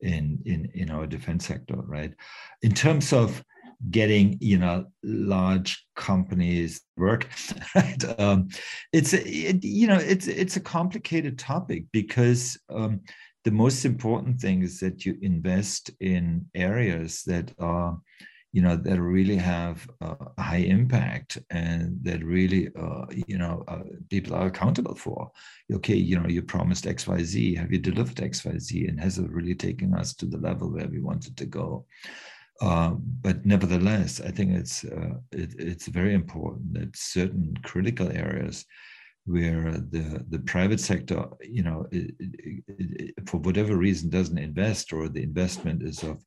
in 0.00 0.38
in, 0.46 0.70
in 0.74 0.90
our 0.90 1.06
defense 1.06 1.46
sector, 1.46 1.76
right? 1.76 2.14
In 2.62 2.72
terms 2.72 3.12
of 3.12 3.42
getting 3.90 4.36
you 4.40 4.58
know 4.58 4.86
large 5.02 5.84
companies 5.94 6.80
work. 6.96 7.28
Right 7.74 8.20
um, 8.20 8.48
it's 8.92 9.12
a, 9.12 9.26
it, 9.26 9.64
you 9.64 9.86
know 9.86 9.98
it's 9.98 10.26
it's 10.26 10.56
a 10.56 10.60
complicated 10.60 11.38
topic 11.38 11.84
because 11.92 12.58
um, 12.70 13.00
the 13.44 13.50
most 13.50 13.84
important 13.84 14.40
thing 14.40 14.62
is 14.62 14.80
that 14.80 15.06
you 15.06 15.16
invest 15.22 15.90
in 16.00 16.46
areas 16.54 17.22
that 17.24 17.52
are 17.58 17.98
you 18.52 18.62
know 18.62 18.76
that 18.76 19.00
really 19.00 19.36
have 19.36 19.88
a 20.00 20.42
high 20.42 20.64
impact 20.78 21.38
and 21.50 21.98
that 22.02 22.24
really 22.24 22.70
uh, 22.78 23.04
you 23.26 23.38
know 23.38 23.62
uh, 23.68 23.82
people 24.10 24.34
are 24.34 24.46
accountable 24.46 24.94
for. 24.94 25.30
Okay 25.72 25.96
you 25.96 26.18
know 26.18 26.28
you 26.28 26.42
promised 26.42 26.84
xyz 26.84 27.56
have 27.56 27.70
you 27.70 27.78
delivered 27.78 28.16
xyz 28.16 28.88
and 28.88 28.98
has 28.98 29.18
it 29.18 29.30
really 29.30 29.54
taken 29.54 29.94
us 29.94 30.14
to 30.14 30.26
the 30.26 30.38
level 30.38 30.72
where 30.72 30.88
we 30.88 31.00
wanted 31.00 31.36
to 31.36 31.46
go 31.46 31.86
uh, 32.60 32.90
but 33.22 33.44
nevertheless 33.46 34.20
i 34.20 34.30
think 34.30 34.52
it's 34.52 34.84
uh, 34.84 35.14
it, 35.32 35.54
it's 35.58 35.86
very 35.86 36.14
important 36.14 36.74
that 36.74 36.96
certain 36.96 37.54
critical 37.62 38.10
areas 38.12 38.64
where 39.28 39.72
the 39.72 40.24
the 40.30 40.38
private 40.40 40.80
sector, 40.80 41.26
you 41.42 41.62
know, 41.62 41.86
it, 41.92 42.14
it, 42.18 43.14
for 43.28 43.36
whatever 43.38 43.76
reason, 43.76 44.08
doesn't 44.08 44.38
invest 44.38 44.92
or 44.92 45.08
the 45.08 45.22
investment 45.22 45.82
is 45.82 46.02
of 46.02 46.24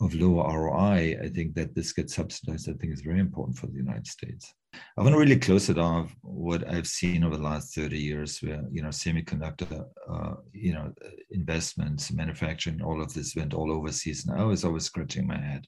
of 0.00 0.14
lower 0.14 0.44
ROI, 0.44 1.16
I 1.22 1.28
think 1.28 1.54
that 1.54 1.74
this 1.74 1.92
gets 1.92 2.14
subsidized. 2.14 2.68
I 2.68 2.74
think 2.74 2.92
is 2.92 3.00
very 3.00 3.18
important 3.18 3.58
for 3.58 3.66
the 3.66 3.76
United 3.76 4.06
States. 4.06 4.54
I 4.96 5.02
want 5.02 5.14
to 5.14 5.18
really 5.18 5.38
close 5.38 5.68
it 5.68 5.78
off 5.78 6.14
what 6.22 6.68
I've 6.68 6.86
seen 6.86 7.24
over 7.24 7.36
the 7.36 7.42
last 7.42 7.74
30 7.74 7.98
years, 7.98 8.38
where 8.38 8.62
you 8.70 8.82
know 8.82 8.88
semiconductor, 8.88 9.86
uh, 10.08 10.34
you 10.52 10.72
know, 10.72 10.92
investments, 11.30 12.12
manufacturing, 12.12 12.80
all 12.80 13.02
of 13.02 13.12
this 13.12 13.34
went 13.34 13.54
all 13.54 13.72
overseas, 13.72 14.26
and 14.26 14.40
I 14.40 14.44
was 14.44 14.64
always 14.64 14.84
scratching 14.84 15.26
my 15.26 15.38
head. 15.38 15.64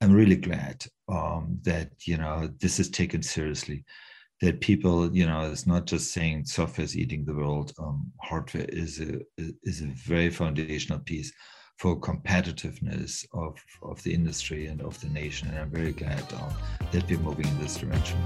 I'm 0.00 0.12
really 0.12 0.36
glad 0.36 0.84
um, 1.08 1.58
that 1.62 1.90
you 2.06 2.18
know 2.18 2.48
this 2.60 2.78
is 2.78 2.90
taken 2.90 3.22
seriously. 3.22 3.84
That 4.42 4.60
people, 4.60 5.16
you 5.16 5.26
know, 5.26 5.50
it's 5.50 5.66
not 5.66 5.86
just 5.86 6.12
saying 6.12 6.44
software 6.44 6.84
is 6.84 6.96
eating 6.96 7.24
the 7.24 7.34
world. 7.34 7.72
Um, 7.78 8.12
hardware 8.20 8.66
is 8.68 9.00
a 9.00 9.20
is 9.64 9.80
a 9.80 9.86
very 9.86 10.30
foundational 10.30 11.00
piece 11.00 11.32
for 11.76 11.98
competitiveness 11.98 13.26
of, 13.32 13.62
of 13.82 14.02
the 14.02 14.12
industry 14.12 14.66
and 14.66 14.80
of 14.80 14.98
the 15.00 15.08
nation. 15.08 15.48
And 15.48 15.58
I'm 15.58 15.70
very 15.70 15.92
glad 15.92 16.22
uh, 16.32 16.50
that 16.92 17.08
we're 17.08 17.18
moving 17.18 17.46
in 17.46 17.58
this 17.58 17.76
direction. 17.76 18.18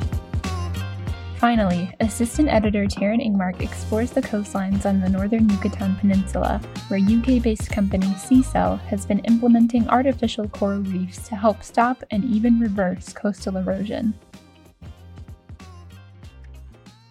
Finally, 1.41 1.91
assistant 2.01 2.51
editor 2.51 2.85
Taryn 2.85 3.27
Engmark 3.27 3.63
explores 3.63 4.11
the 4.11 4.21
coastlines 4.21 4.85
on 4.85 5.01
the 5.01 5.09
northern 5.09 5.49
Yucatan 5.49 5.97
Peninsula, 5.97 6.61
where 6.89 7.01
UK 7.01 7.43
based 7.43 7.71
company 7.71 8.09
CCell 8.09 8.79
has 8.81 9.07
been 9.07 9.21
implementing 9.21 9.89
artificial 9.89 10.47
coral 10.49 10.83
reefs 10.83 11.27
to 11.29 11.35
help 11.35 11.63
stop 11.63 12.05
and 12.11 12.27
even 12.27 12.61
reverse 12.61 13.15
coastal 13.15 13.57
erosion. 13.57 14.13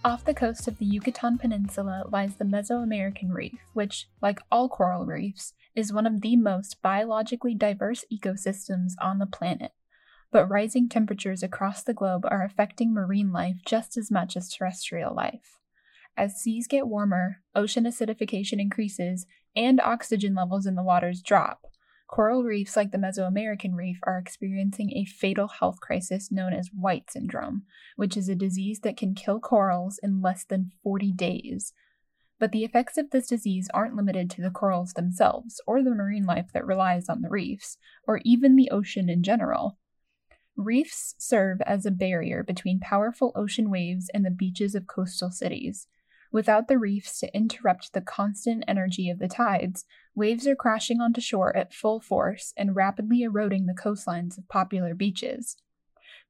Off 0.05 0.23
the 0.23 0.33
coast 0.33 0.65
of 0.65 0.77
the 0.77 0.85
Yucatan 0.85 1.38
Peninsula 1.38 2.05
lies 2.09 2.38
the 2.38 2.45
Mesoamerican 2.45 3.33
Reef, 3.33 3.59
which, 3.73 4.07
like 4.21 4.39
all 4.49 4.69
coral 4.69 5.05
reefs, 5.05 5.53
is 5.75 5.91
one 5.91 6.07
of 6.07 6.21
the 6.21 6.38
most 6.38 6.81
biologically 6.81 7.53
diverse 7.53 8.05
ecosystems 8.12 8.93
on 9.01 9.19
the 9.19 9.25
planet. 9.25 9.73
But 10.31 10.49
rising 10.49 10.88
temperatures 10.88 11.43
across 11.43 11.83
the 11.83 11.93
globe 11.93 12.23
are 12.25 12.45
affecting 12.45 12.93
marine 12.93 13.33
life 13.33 13.57
just 13.65 13.97
as 13.97 14.09
much 14.09 14.38
as 14.38 14.49
terrestrial 14.49 15.13
life. 15.13 15.59
As 16.15 16.39
seas 16.39 16.65
get 16.65 16.88
warmer, 16.88 17.41
ocean 17.53 17.83
acidification 17.83 18.59
increases, 18.59 19.25
and 19.53 19.81
oxygen 19.81 20.33
levels 20.33 20.65
in 20.65 20.75
the 20.75 20.83
waters 20.83 21.21
drop, 21.21 21.65
coral 22.09 22.43
reefs 22.43 22.75
like 22.75 22.91
the 22.91 22.97
Mesoamerican 22.97 23.75
reef 23.75 23.99
are 24.03 24.17
experiencing 24.17 24.91
a 24.91 25.05
fatal 25.05 25.47
health 25.47 25.79
crisis 25.79 26.31
known 26.31 26.53
as 26.53 26.69
white 26.73 27.09
syndrome, 27.11 27.63
which 27.95 28.17
is 28.17 28.27
a 28.27 28.35
disease 28.35 28.79
that 28.81 28.97
can 28.97 29.13
kill 29.13 29.39
corals 29.39 29.99
in 30.01 30.21
less 30.21 30.43
than 30.43 30.71
40 30.83 31.11
days, 31.13 31.73
but 32.39 32.53
the 32.53 32.63
effects 32.63 32.97
of 32.97 33.11
this 33.11 33.27
disease 33.27 33.69
aren't 33.73 33.95
limited 33.95 34.29
to 34.31 34.41
the 34.41 34.49
corals 34.49 34.93
themselves, 34.93 35.61
or 35.67 35.83
the 35.83 35.93
marine 35.93 36.25
life 36.25 36.47
that 36.53 36.65
relies 36.65 37.09
on 37.09 37.21
the 37.21 37.29
reefs, 37.29 37.77
or 38.07 38.21
even 38.23 38.55
the 38.55 38.71
ocean 38.71 39.09
in 39.09 39.21
general. 39.21 39.77
Reefs 40.55 41.15
serve 41.19 41.61
as 41.61 41.85
a 41.85 41.91
barrier 41.91 42.43
between 42.43 42.79
powerful 42.79 43.33
ocean 43.35 43.69
waves 43.69 44.09
and 44.13 44.25
the 44.25 44.31
beaches 44.31 44.73
of 44.73 44.87
coastal 44.87 45.31
cities. 45.31 45.87
Without 46.31 46.67
the 46.67 46.77
reefs 46.77 47.19
to 47.19 47.35
interrupt 47.35 47.93
the 47.93 48.01
constant 48.01 48.63
energy 48.67 49.09
of 49.09 49.19
the 49.19 49.27
tides, 49.27 49.85
waves 50.13 50.47
are 50.47 50.55
crashing 50.55 51.01
onto 51.01 51.21
shore 51.21 51.55
at 51.55 51.73
full 51.73 51.99
force 51.99 52.53
and 52.55 52.75
rapidly 52.75 53.23
eroding 53.23 53.65
the 53.65 53.73
coastlines 53.73 54.37
of 54.37 54.47
popular 54.47 54.93
beaches 54.93 55.57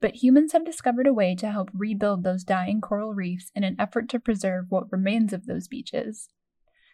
but 0.01 0.23
humans 0.23 0.53
have 0.53 0.65
discovered 0.65 1.07
a 1.07 1.13
way 1.13 1.35
to 1.35 1.51
help 1.51 1.69
rebuild 1.73 2.23
those 2.23 2.43
dying 2.43 2.81
coral 2.81 3.13
reefs 3.13 3.51
in 3.55 3.63
an 3.63 3.75
effort 3.79 4.07
to 4.09 4.19
preserve 4.19 4.65
what 4.69 4.91
remains 4.91 5.33
of 5.33 5.45
those 5.45 5.67
beaches. 5.67 6.29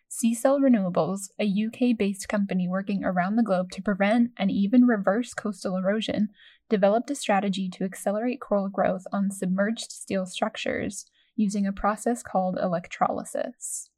CCell 0.09 0.59
Renewables, 0.59 1.29
a 1.39 1.45
UK 1.45 1.97
based 1.97 2.29
company 2.29 2.67
working 2.67 3.03
around 3.03 3.35
the 3.35 3.43
globe 3.43 3.71
to 3.71 3.81
prevent 3.81 4.31
and 4.37 4.51
even 4.51 4.85
reverse 4.85 5.33
coastal 5.33 5.77
erosion, 5.77 6.29
developed 6.69 7.11
a 7.11 7.15
strategy 7.15 7.69
to 7.69 7.83
accelerate 7.83 8.39
coral 8.39 8.69
growth 8.69 9.03
on 9.11 9.31
submerged 9.31 9.91
steel 9.91 10.25
structures 10.25 11.05
using 11.35 11.65
a 11.65 11.73
process 11.73 12.23
called 12.23 12.57
electrolysis. 12.61 13.89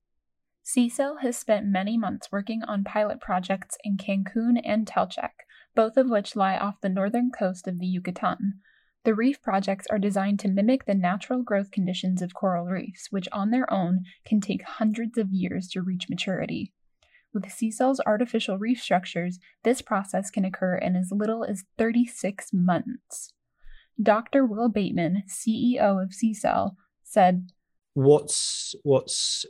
CCell 0.63 1.21
has 1.21 1.37
spent 1.37 1.65
many 1.65 1.97
months 1.97 2.31
working 2.31 2.63
on 2.63 2.83
pilot 2.83 3.21
projects 3.21 3.77
in 3.83 3.97
Cancun 3.97 4.59
and 4.63 4.85
Telchac, 4.85 5.45
both 5.75 5.95
of 5.97 6.09
which 6.09 6.35
lie 6.35 6.57
off 6.57 6.81
the 6.81 6.89
northern 6.89 7.31
coast 7.31 7.67
of 7.67 7.79
the 7.79 7.85
Yucatan, 7.85 8.61
the 9.07 9.15
reef 9.15 9.41
projects 9.41 9.87
are 9.89 9.99
designed 9.99 10.37
to 10.41 10.49
mimic 10.49 10.83
the 10.83 10.93
natural 10.93 11.41
growth 11.41 11.71
conditions 11.71 12.21
of 12.21 12.33
coral 12.33 12.65
reefs, 12.65 13.07
which 13.09 13.29
on 13.31 13.51
their 13.51 13.71
own 13.71 14.03
can 14.25 14.41
take 14.41 14.63
hundreds 14.63 15.17
of 15.17 15.31
years 15.31 15.69
to 15.69 15.81
reach 15.81 16.09
maturity. 16.09 16.73
With 17.33 17.45
CCell's 17.45 18.01
artificial 18.05 18.57
reef 18.57 18.81
structures, 18.81 19.39
this 19.63 19.81
process 19.81 20.29
can 20.29 20.43
occur 20.43 20.75
in 20.75 20.97
as 20.97 21.09
little 21.09 21.45
as 21.45 21.63
36 21.77 22.49
months. 22.51 23.31
Dr. 24.03 24.45
Will 24.45 24.67
Bateman, 24.67 25.23
CEO 25.29 26.03
of 26.03 26.11
CCell, 26.11 26.75
said, 27.07 27.51
What's 27.93 28.75
what's 28.83 29.45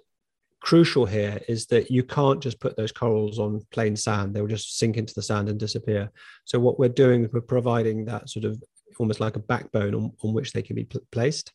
crucial 0.62 1.06
here 1.06 1.40
is 1.48 1.68
that 1.68 1.92
you 1.92 2.04
can't 2.04 2.42
just 2.42 2.60
put 2.60 2.76
those 2.76 2.92
corals 2.92 3.38
on 3.38 3.62
plain 3.72 3.96
sand 3.96 4.34
they 4.34 4.42
will 4.42 4.48
just 4.48 4.80
sink 4.80 4.98
into 4.98 5.14
the 5.14 5.22
sand 5.22 5.48
and 5.48 5.60
disappear 5.60 6.12
so 6.46 6.60
what 6.60 6.80
we're 6.80 6.90
doing 6.90 7.24
is 7.24 7.32
we're 7.32 7.40
providing 7.40 8.04
that 8.04 8.28
sort 8.28 8.44
of 8.44 8.62
almost 9.00 9.20
like 9.20 9.36
a 9.36 9.40
backbone 9.40 9.96
on, 9.96 10.12
on 10.24 10.34
which 10.34 10.54
they 10.54 10.62
can 10.62 10.76
be 10.76 10.86
pl- 10.86 11.02
placed. 11.12 11.54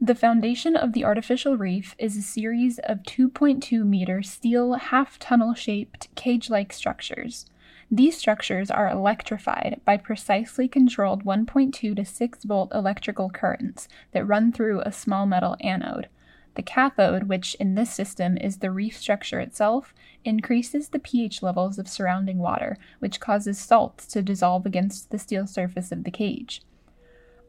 The 0.00 0.14
foundation 0.14 0.74
of 0.74 0.92
the 0.92 1.04
artificial 1.04 1.56
reef 1.56 1.94
is 1.98 2.16
a 2.16 2.22
series 2.22 2.80
of 2.80 3.02
2.2 3.04 3.84
meter 3.84 4.22
steel 4.22 4.74
half 4.74 5.18
tunnel 5.18 5.54
shaped 5.54 6.12
cage 6.16 6.50
like 6.50 6.72
structures. 6.72 7.46
These 7.94 8.16
structures 8.16 8.70
are 8.70 8.88
electrified 8.88 9.82
by 9.84 9.98
precisely 9.98 10.66
controlled 10.66 11.26
1.2 11.26 11.94
to 11.94 12.04
6 12.06 12.44
volt 12.44 12.72
electrical 12.74 13.28
currents 13.28 13.86
that 14.12 14.24
run 14.24 14.50
through 14.50 14.80
a 14.80 14.90
small 14.90 15.26
metal 15.26 15.58
anode. 15.60 16.08
The 16.54 16.62
cathode, 16.62 17.24
which 17.24 17.54
in 17.56 17.74
this 17.74 17.90
system 17.92 18.38
is 18.38 18.56
the 18.56 18.70
reef 18.70 18.96
structure 18.96 19.40
itself, 19.40 19.92
increases 20.24 20.88
the 20.88 20.98
pH 20.98 21.42
levels 21.42 21.78
of 21.78 21.86
surrounding 21.86 22.38
water, 22.38 22.78
which 22.98 23.20
causes 23.20 23.58
salts 23.58 24.06
to 24.06 24.22
dissolve 24.22 24.64
against 24.64 25.10
the 25.10 25.18
steel 25.18 25.46
surface 25.46 25.92
of 25.92 26.04
the 26.04 26.10
cage. 26.10 26.62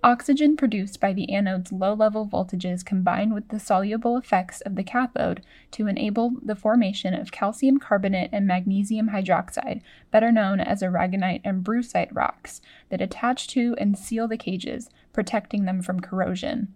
Oxygen 0.05 0.57
produced 0.57 0.99
by 0.99 1.13
the 1.13 1.27
anode's 1.27 1.71
low 1.71 1.93
level 1.93 2.27
voltages 2.27 2.83
combine 2.83 3.33
with 3.33 3.47
the 3.47 3.59
soluble 3.59 4.17
effects 4.17 4.59
of 4.61 4.75
the 4.75 4.83
cathode 4.83 5.41
to 5.71 5.87
enable 5.87 6.33
the 6.41 6.57
formation 6.57 7.13
of 7.13 7.31
calcium 7.31 7.79
carbonate 7.79 8.29
and 8.33 8.45
magnesium 8.45 9.11
hydroxide, 9.11 9.81
better 10.11 10.29
known 10.29 10.59
as 10.59 10.81
aragonite 10.81 11.39
and 11.45 11.63
brucite 11.63 12.13
rocks, 12.13 12.59
that 12.89 12.99
attach 12.99 13.47
to 13.47 13.75
and 13.77 13.97
seal 13.97 14.27
the 14.27 14.35
cages, 14.35 14.89
protecting 15.13 15.63
them 15.63 15.81
from 15.81 16.01
corrosion. 16.01 16.73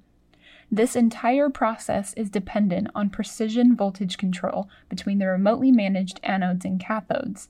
This 0.71 0.95
entire 0.95 1.49
process 1.49 2.13
is 2.13 2.29
dependent 2.29 2.89
on 2.95 3.09
precision 3.09 3.75
voltage 3.75 4.17
control 4.17 4.69
between 4.87 5.19
the 5.19 5.27
remotely 5.27 5.71
managed 5.71 6.21
anodes 6.23 6.63
and 6.63 6.79
cathodes. 6.79 7.49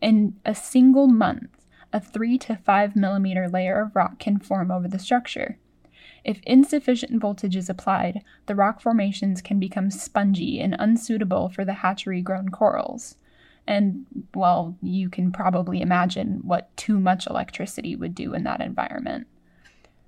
In 0.00 0.36
a 0.46 0.54
single 0.54 1.06
month, 1.06 1.57
a 1.92 2.00
3 2.00 2.38
to 2.38 2.56
5 2.56 2.96
millimeter 2.96 3.48
layer 3.48 3.80
of 3.80 3.96
rock 3.96 4.18
can 4.18 4.38
form 4.38 4.70
over 4.70 4.88
the 4.88 4.98
structure. 4.98 5.58
If 6.24 6.40
insufficient 6.42 7.20
voltage 7.20 7.56
is 7.56 7.70
applied, 7.70 8.22
the 8.46 8.54
rock 8.54 8.80
formations 8.80 9.40
can 9.40 9.58
become 9.58 9.90
spongy 9.90 10.60
and 10.60 10.76
unsuitable 10.78 11.48
for 11.48 11.64
the 11.64 11.74
hatchery 11.74 12.20
grown 12.20 12.50
corals. 12.50 13.16
And, 13.66 14.06
well, 14.34 14.76
you 14.82 15.10
can 15.10 15.30
probably 15.30 15.80
imagine 15.80 16.40
what 16.42 16.74
too 16.76 16.98
much 16.98 17.26
electricity 17.26 17.94
would 17.94 18.14
do 18.14 18.34
in 18.34 18.44
that 18.44 18.60
environment. 18.60 19.26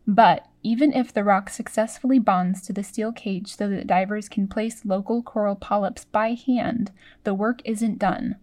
But 0.07 0.47
even 0.63 0.93
if 0.93 1.13
the 1.13 1.25
rock 1.25 1.49
successfully 1.51 2.19
bonds 2.19 2.63
to 2.63 2.73
the 2.73 2.83
steel 2.83 3.13
cage 3.13 3.55
so 3.55 3.69
that 3.69 3.87
divers 3.87 4.29
can 4.29 4.49
place 4.49 4.85
local 4.85 5.23
coral 5.23 5.55
polyps 5.55 6.05
by 6.05 6.31
hand, 6.35 6.91
the 7.25 7.35
work 7.35 7.61
isn't 7.65 7.99
done. 7.99 8.37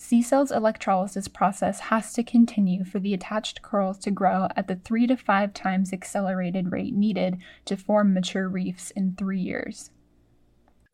CCell's 0.00 0.50
electrolysis 0.50 1.28
process 1.28 1.78
has 1.78 2.14
to 2.14 2.22
continue 2.22 2.84
for 2.84 2.98
the 2.98 3.12
attached 3.12 3.60
corals 3.60 3.98
to 3.98 4.10
grow 4.10 4.48
at 4.56 4.66
the 4.66 4.76
three 4.76 5.06
to 5.06 5.14
five 5.14 5.52
times 5.52 5.92
accelerated 5.92 6.72
rate 6.72 6.94
needed 6.94 7.36
to 7.66 7.76
form 7.76 8.14
mature 8.14 8.48
reefs 8.48 8.90
in 8.92 9.14
three 9.14 9.38
years. 9.38 9.90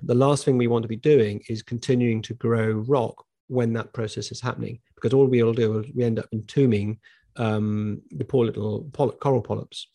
The 0.02 0.14
last 0.14 0.44
thing 0.44 0.58
we 0.58 0.66
want 0.66 0.82
to 0.82 0.88
be 0.88 0.96
doing 0.96 1.40
is 1.48 1.62
continuing 1.62 2.20
to 2.22 2.34
grow 2.34 2.84
rock 2.88 3.24
when 3.46 3.72
that 3.74 3.92
process 3.92 4.32
is 4.32 4.40
happening, 4.40 4.80
because 4.96 5.14
all 5.14 5.28
we'll 5.28 5.52
do 5.52 5.78
is 5.78 5.86
we 5.94 6.02
end 6.02 6.18
up 6.18 6.26
entombing 6.32 6.98
um, 7.36 8.02
the 8.10 8.24
poor 8.24 8.44
little 8.44 8.90
poly- 8.92 9.16
coral 9.20 9.40
polyps. 9.40 9.86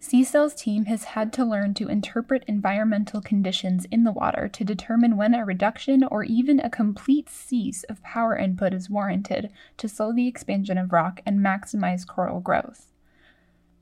CCell's 0.00 0.54
team 0.54 0.86
has 0.86 1.04
had 1.04 1.30
to 1.30 1.44
learn 1.44 1.74
to 1.74 1.88
interpret 1.88 2.42
environmental 2.46 3.20
conditions 3.20 3.84
in 3.90 4.04
the 4.04 4.12
water 4.12 4.48
to 4.48 4.64
determine 4.64 5.14
when 5.14 5.34
a 5.34 5.44
reduction 5.44 6.02
or 6.04 6.24
even 6.24 6.58
a 6.58 6.70
complete 6.70 7.28
cease 7.28 7.82
of 7.84 8.02
power 8.02 8.34
input 8.34 8.72
is 8.72 8.88
warranted 8.88 9.50
to 9.76 9.90
slow 9.90 10.10
the 10.10 10.26
expansion 10.26 10.78
of 10.78 10.90
rock 10.90 11.20
and 11.26 11.40
maximize 11.40 12.06
coral 12.06 12.40
growth. 12.40 12.86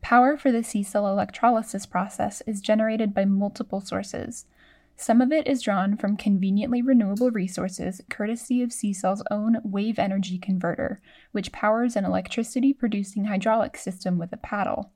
Power 0.01 0.37
for 0.37 0.51
the 0.51 0.64
CCell 0.64 1.09
electrolysis 1.09 1.87
process 1.87 2.43
is 2.49 2.61
generated 2.61 3.14
by 3.14 3.25
multiple 3.25 3.81
sources. 3.81 4.47
Some 4.97 5.21
of 5.21 5.31
it 5.31 5.47
is 5.47 5.62
drawn 5.62 5.97
from 5.97 6.16
conveniently 6.16 6.83
renewable 6.83 7.31
resources 7.31 8.01
courtesy 8.11 8.61
of 8.61 8.71
CCell's 8.71 9.23
own 9.31 9.59
wave 9.62 10.01
energy 10.01 10.39
converter, 10.39 11.01
which 11.31 11.53
powers 11.53 11.95
an 11.95 12.05
electricity 12.05 12.73
producing 12.73 13.27
hydraulic 13.27 13.77
system 13.77 14.19
with 14.19 14.33
a 14.33 14.37
paddle. 14.37 14.91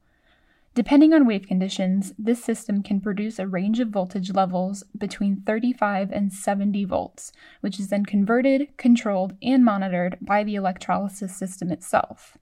Depending 0.75 1.13
on 1.13 1.27
wave 1.27 1.47
conditions, 1.47 2.15
this 2.19 2.43
system 2.43 2.83
can 2.83 2.99
produce 2.99 3.39
a 3.39 3.47
range 3.47 3.79
of 3.79 3.89
voltage 3.89 4.33
levels 4.33 4.83
between 4.97 5.43
35 5.43 6.11
and 6.11 6.33
70 6.33 6.87
volts, 6.87 7.31
which 7.61 7.79
is 7.79 7.89
then 7.89 8.07
converted, 8.07 8.69
controlled, 8.79 9.35
and 9.43 9.63
monitored 9.63 10.17
by 10.23 10.43
the 10.43 10.55
electrolysis 10.55 11.37
system 11.37 11.71
itself. 11.71 12.39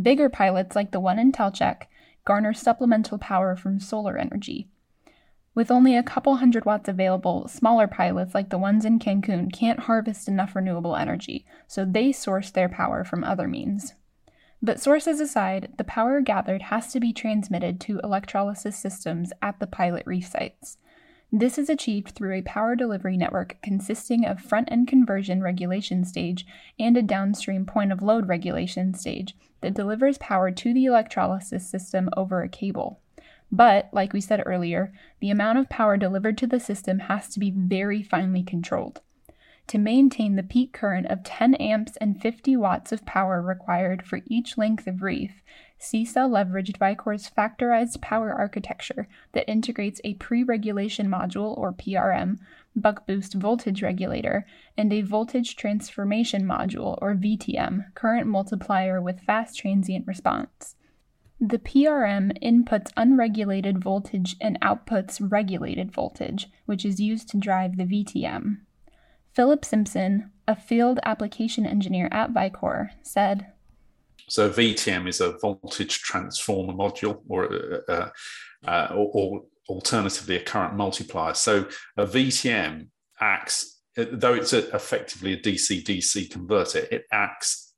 Bigger 0.00 0.28
pilots, 0.28 0.74
like 0.74 0.90
the 0.90 0.98
one 0.98 1.20
in 1.20 1.30
Telchac, 1.30 1.84
garner 2.24 2.52
supplemental 2.52 3.18
power 3.18 3.54
from 3.54 3.78
solar 3.78 4.18
energy. 4.18 4.68
With 5.54 5.70
only 5.70 5.96
a 5.96 6.02
couple 6.02 6.34
hundred 6.36 6.64
watts 6.64 6.88
available, 6.88 7.46
smaller 7.46 7.86
pilots 7.86 8.34
like 8.34 8.50
the 8.50 8.58
ones 8.58 8.84
in 8.84 8.98
Cancun 8.98 9.52
can't 9.52 9.80
harvest 9.80 10.26
enough 10.26 10.56
renewable 10.56 10.96
energy, 10.96 11.46
so 11.68 11.84
they 11.84 12.10
source 12.10 12.50
their 12.50 12.68
power 12.68 13.04
from 13.04 13.22
other 13.22 13.46
means. 13.46 13.94
But 14.64 14.80
sources 14.80 15.20
aside, 15.20 15.74
the 15.76 15.84
power 15.84 16.22
gathered 16.22 16.62
has 16.62 16.90
to 16.92 16.98
be 16.98 17.12
transmitted 17.12 17.78
to 17.82 18.00
electrolysis 18.02 18.74
systems 18.74 19.30
at 19.42 19.60
the 19.60 19.66
pilot 19.66 20.04
reef 20.06 20.26
sites. 20.26 20.78
This 21.30 21.58
is 21.58 21.68
achieved 21.68 22.12
through 22.12 22.32
a 22.32 22.40
power 22.40 22.74
delivery 22.74 23.18
network 23.18 23.58
consisting 23.62 24.24
of 24.24 24.40
front 24.40 24.72
end 24.72 24.88
conversion 24.88 25.42
regulation 25.42 26.02
stage 26.02 26.46
and 26.78 26.96
a 26.96 27.02
downstream 27.02 27.66
point 27.66 27.92
of 27.92 28.00
load 28.00 28.26
regulation 28.26 28.94
stage 28.94 29.36
that 29.60 29.74
delivers 29.74 30.16
power 30.16 30.50
to 30.50 30.72
the 30.72 30.86
electrolysis 30.86 31.68
system 31.68 32.08
over 32.16 32.40
a 32.40 32.48
cable. 32.48 33.02
But, 33.52 33.90
like 33.92 34.14
we 34.14 34.22
said 34.22 34.42
earlier, 34.46 34.94
the 35.20 35.28
amount 35.28 35.58
of 35.58 35.68
power 35.68 35.98
delivered 35.98 36.38
to 36.38 36.46
the 36.46 36.58
system 36.58 37.00
has 37.00 37.28
to 37.34 37.38
be 37.38 37.50
very 37.54 38.02
finely 38.02 38.42
controlled. 38.42 39.02
To 39.68 39.78
maintain 39.78 40.36
the 40.36 40.42
peak 40.42 40.72
current 40.74 41.06
of 41.06 41.24
10 41.24 41.54
amps 41.54 41.96
and 41.96 42.20
50 42.20 42.56
watts 42.56 42.92
of 42.92 43.06
power 43.06 43.40
required 43.40 44.06
for 44.06 44.20
each 44.26 44.58
length 44.58 44.86
of 44.86 45.02
reef, 45.02 45.42
CCell 45.80 46.30
leveraged 46.30 46.76
Vicor's 46.76 47.30
factorized 47.30 48.00
power 48.00 48.32
architecture 48.32 49.08
that 49.32 49.50
integrates 49.50 50.00
a 50.04 50.14
pre 50.14 50.42
regulation 50.42 51.08
module, 51.08 51.56
or 51.56 51.72
PRM, 51.72 52.38
buck 52.76 53.06
boost 53.06 53.34
voltage 53.34 53.82
regulator, 53.82 54.46
and 54.76 54.92
a 54.92 55.00
voltage 55.00 55.56
transformation 55.56 56.44
module, 56.44 56.98
or 57.00 57.14
VTM, 57.14 57.92
current 57.94 58.26
multiplier 58.26 59.00
with 59.00 59.20
fast 59.20 59.58
transient 59.58 60.06
response. 60.06 60.76
The 61.40 61.58
PRM 61.58 62.38
inputs 62.42 62.92
unregulated 62.96 63.82
voltage 63.82 64.36
and 64.40 64.60
outputs 64.60 65.18
regulated 65.20 65.90
voltage, 65.90 66.48
which 66.66 66.84
is 66.84 67.00
used 67.00 67.28
to 67.30 67.38
drive 67.38 67.76
the 67.76 67.84
VTM. 67.84 68.58
Philip 69.34 69.64
Simpson, 69.64 70.30
a 70.46 70.54
field 70.54 71.00
application 71.04 71.66
engineer 71.66 72.08
at 72.12 72.32
Vicor, 72.32 72.90
said 73.02 73.46
So, 74.28 74.48
VTM 74.48 75.08
is 75.08 75.20
a 75.20 75.32
voltage 75.38 76.00
transformer 76.00 76.72
module 76.72 77.20
or, 77.28 77.82
uh, 77.88 78.10
uh, 78.66 78.88
or, 78.94 79.10
or 79.12 79.42
alternatively 79.68 80.36
a 80.36 80.42
current 80.42 80.76
multiplier. 80.76 81.34
So, 81.34 81.66
a 81.96 82.06
VTM 82.06 82.88
acts, 83.20 83.80
though 83.96 84.34
it's 84.34 84.52
a, 84.52 84.74
effectively 84.74 85.32
a 85.32 85.40
DC 85.40 85.82
DC 85.82 86.30
converter, 86.30 86.86
it 86.90 87.04
acts 87.10 87.74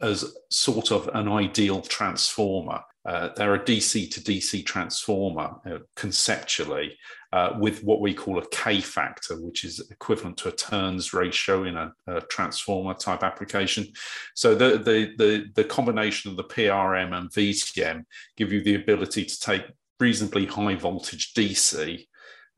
as 0.00 0.34
sort 0.50 0.90
of 0.92 1.08
an 1.14 1.28
ideal 1.28 1.80
transformer. 1.80 2.80
Uh, 3.04 3.30
they're 3.34 3.54
a 3.54 3.58
DC 3.58 4.10
to 4.10 4.20
DC 4.20 4.64
transformer 4.64 5.56
uh, 5.66 5.78
conceptually 5.96 6.96
uh, 7.32 7.54
with 7.58 7.82
what 7.82 8.00
we 8.00 8.14
call 8.14 8.38
a 8.38 8.48
K 8.48 8.80
factor, 8.80 9.40
which 9.40 9.64
is 9.64 9.80
equivalent 9.90 10.36
to 10.38 10.48
a 10.48 10.52
turns 10.52 11.12
ratio 11.12 11.64
in 11.64 11.76
a, 11.76 11.92
a 12.06 12.20
transformer 12.22 12.94
type 12.94 13.24
application. 13.24 13.86
So 14.34 14.54
the, 14.54 14.78
the, 14.78 15.14
the, 15.18 15.46
the 15.54 15.64
combination 15.64 16.30
of 16.30 16.36
the 16.36 16.44
PRM 16.44 17.16
and 17.16 17.30
VTM 17.30 18.04
give 18.36 18.52
you 18.52 18.62
the 18.62 18.76
ability 18.76 19.24
to 19.24 19.40
take 19.40 19.64
reasonably 19.98 20.46
high 20.46 20.74
voltage 20.74 21.32
DC 21.34 22.06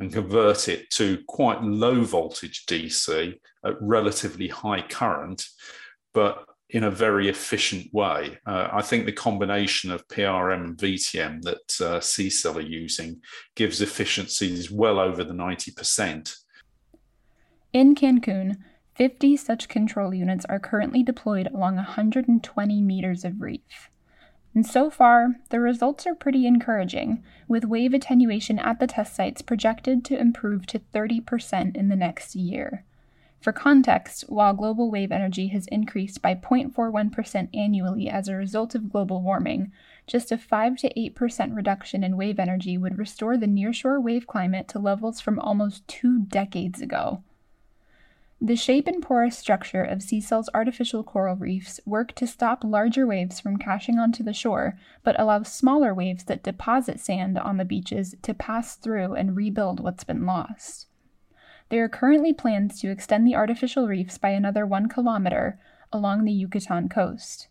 and 0.00 0.12
convert 0.12 0.68
it 0.68 0.90
to 0.90 1.22
quite 1.28 1.62
low 1.62 2.02
voltage 2.02 2.66
DC 2.66 3.34
at 3.64 3.74
relatively 3.80 4.48
high 4.48 4.82
current, 4.82 5.46
but 6.12 6.44
in 6.70 6.84
a 6.84 6.90
very 6.90 7.28
efficient 7.28 7.92
way. 7.92 8.38
Uh, 8.46 8.68
I 8.72 8.82
think 8.82 9.06
the 9.06 9.12
combination 9.12 9.90
of 9.90 10.08
PRM 10.08 10.64
and 10.64 10.76
VTM 10.76 11.42
that 11.42 11.80
uh, 11.80 12.58
are 12.58 12.60
using 12.60 13.20
gives 13.54 13.80
efficiencies 13.80 14.70
well 14.70 14.98
over 14.98 15.22
the 15.22 15.34
90%. 15.34 16.36
In 17.72 17.94
Cancun, 17.94 18.56
50 18.94 19.36
such 19.36 19.68
control 19.68 20.14
units 20.14 20.44
are 20.46 20.60
currently 20.60 21.02
deployed 21.02 21.48
along 21.48 21.76
120 21.76 22.80
meters 22.80 23.24
of 23.24 23.40
reef. 23.40 23.90
And 24.54 24.64
so 24.64 24.88
far, 24.88 25.34
the 25.50 25.58
results 25.58 26.06
are 26.06 26.14
pretty 26.14 26.46
encouraging, 26.46 27.24
with 27.48 27.64
wave 27.64 27.92
attenuation 27.92 28.60
at 28.60 28.78
the 28.78 28.86
test 28.86 29.16
sites 29.16 29.42
projected 29.42 30.04
to 30.04 30.18
improve 30.18 30.66
to 30.66 30.78
30% 30.78 31.76
in 31.76 31.88
the 31.88 31.96
next 31.96 32.36
year. 32.36 32.84
For 33.44 33.52
context, 33.52 34.24
while 34.30 34.54
global 34.54 34.90
wave 34.90 35.12
energy 35.12 35.48
has 35.48 35.66
increased 35.66 36.22
by 36.22 36.34
0.41% 36.34 37.50
annually 37.52 38.08
as 38.08 38.26
a 38.26 38.36
result 38.36 38.74
of 38.74 38.90
global 38.90 39.20
warming, 39.20 39.70
just 40.06 40.32
a 40.32 40.38
5 40.38 40.78
to 40.78 41.10
8% 41.12 41.54
reduction 41.54 42.02
in 42.02 42.16
wave 42.16 42.38
energy 42.38 42.78
would 42.78 42.96
restore 42.96 43.36
the 43.36 43.44
nearshore 43.44 44.02
wave 44.02 44.26
climate 44.26 44.66
to 44.68 44.78
levels 44.78 45.20
from 45.20 45.38
almost 45.38 45.86
two 45.86 46.20
decades 46.20 46.80
ago. 46.80 47.22
The 48.40 48.56
shape 48.56 48.86
and 48.86 49.02
porous 49.02 49.36
structure 49.36 49.84
of 49.84 49.98
CCell's 49.98 50.48
artificial 50.54 51.02
coral 51.02 51.36
reefs 51.36 51.80
work 51.84 52.14
to 52.14 52.26
stop 52.26 52.64
larger 52.64 53.06
waves 53.06 53.40
from 53.40 53.58
crashing 53.58 53.98
onto 53.98 54.22
the 54.22 54.32
shore, 54.32 54.78
but 55.02 55.20
allow 55.20 55.42
smaller 55.42 55.92
waves 55.92 56.24
that 56.24 56.42
deposit 56.42 56.98
sand 56.98 57.38
on 57.38 57.58
the 57.58 57.66
beaches 57.66 58.14
to 58.22 58.32
pass 58.32 58.74
through 58.76 59.12
and 59.12 59.36
rebuild 59.36 59.80
what's 59.80 60.04
been 60.04 60.24
lost. 60.24 60.86
There 61.74 61.82
are 61.82 61.88
currently 61.88 62.32
plans 62.32 62.78
to 62.82 62.90
extend 62.92 63.26
the 63.26 63.34
artificial 63.34 63.88
reefs 63.88 64.16
by 64.16 64.28
another 64.28 64.64
one 64.64 64.88
kilometer 64.88 65.58
along 65.92 66.22
the 66.22 66.30
Yucatan 66.30 66.88
coast. 66.88 67.48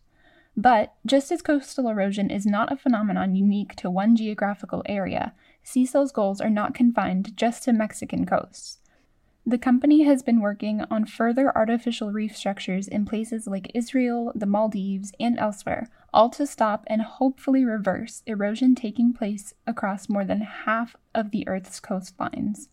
But 0.56 0.94
just 1.04 1.30
as 1.30 1.42
coastal 1.42 1.90
erosion 1.90 2.30
is 2.30 2.46
not 2.46 2.72
a 2.72 2.76
phenomenon 2.78 3.36
unique 3.36 3.74
to 3.76 3.90
one 3.90 4.16
geographical 4.16 4.82
area, 4.86 5.34
CCell's 5.62 6.10
goals 6.10 6.40
are 6.40 6.48
not 6.48 6.72
confined 6.72 7.36
just 7.36 7.64
to 7.64 7.74
Mexican 7.74 8.24
coasts. 8.24 8.78
The 9.44 9.58
company 9.58 10.04
has 10.04 10.22
been 10.22 10.40
working 10.40 10.86
on 10.90 11.04
further 11.04 11.54
artificial 11.54 12.10
reef 12.10 12.34
structures 12.34 12.88
in 12.88 13.04
places 13.04 13.46
like 13.46 13.70
Israel, 13.74 14.32
the 14.34 14.46
Maldives, 14.46 15.12
and 15.20 15.38
elsewhere, 15.38 15.90
all 16.14 16.30
to 16.30 16.46
stop 16.46 16.84
and 16.86 17.02
hopefully 17.02 17.62
reverse 17.62 18.22
erosion 18.24 18.74
taking 18.74 19.12
place 19.12 19.52
across 19.66 20.08
more 20.08 20.24
than 20.24 20.40
half 20.40 20.96
of 21.14 21.30
the 21.30 21.46
Earth's 21.46 21.78
coastlines. 21.78 22.68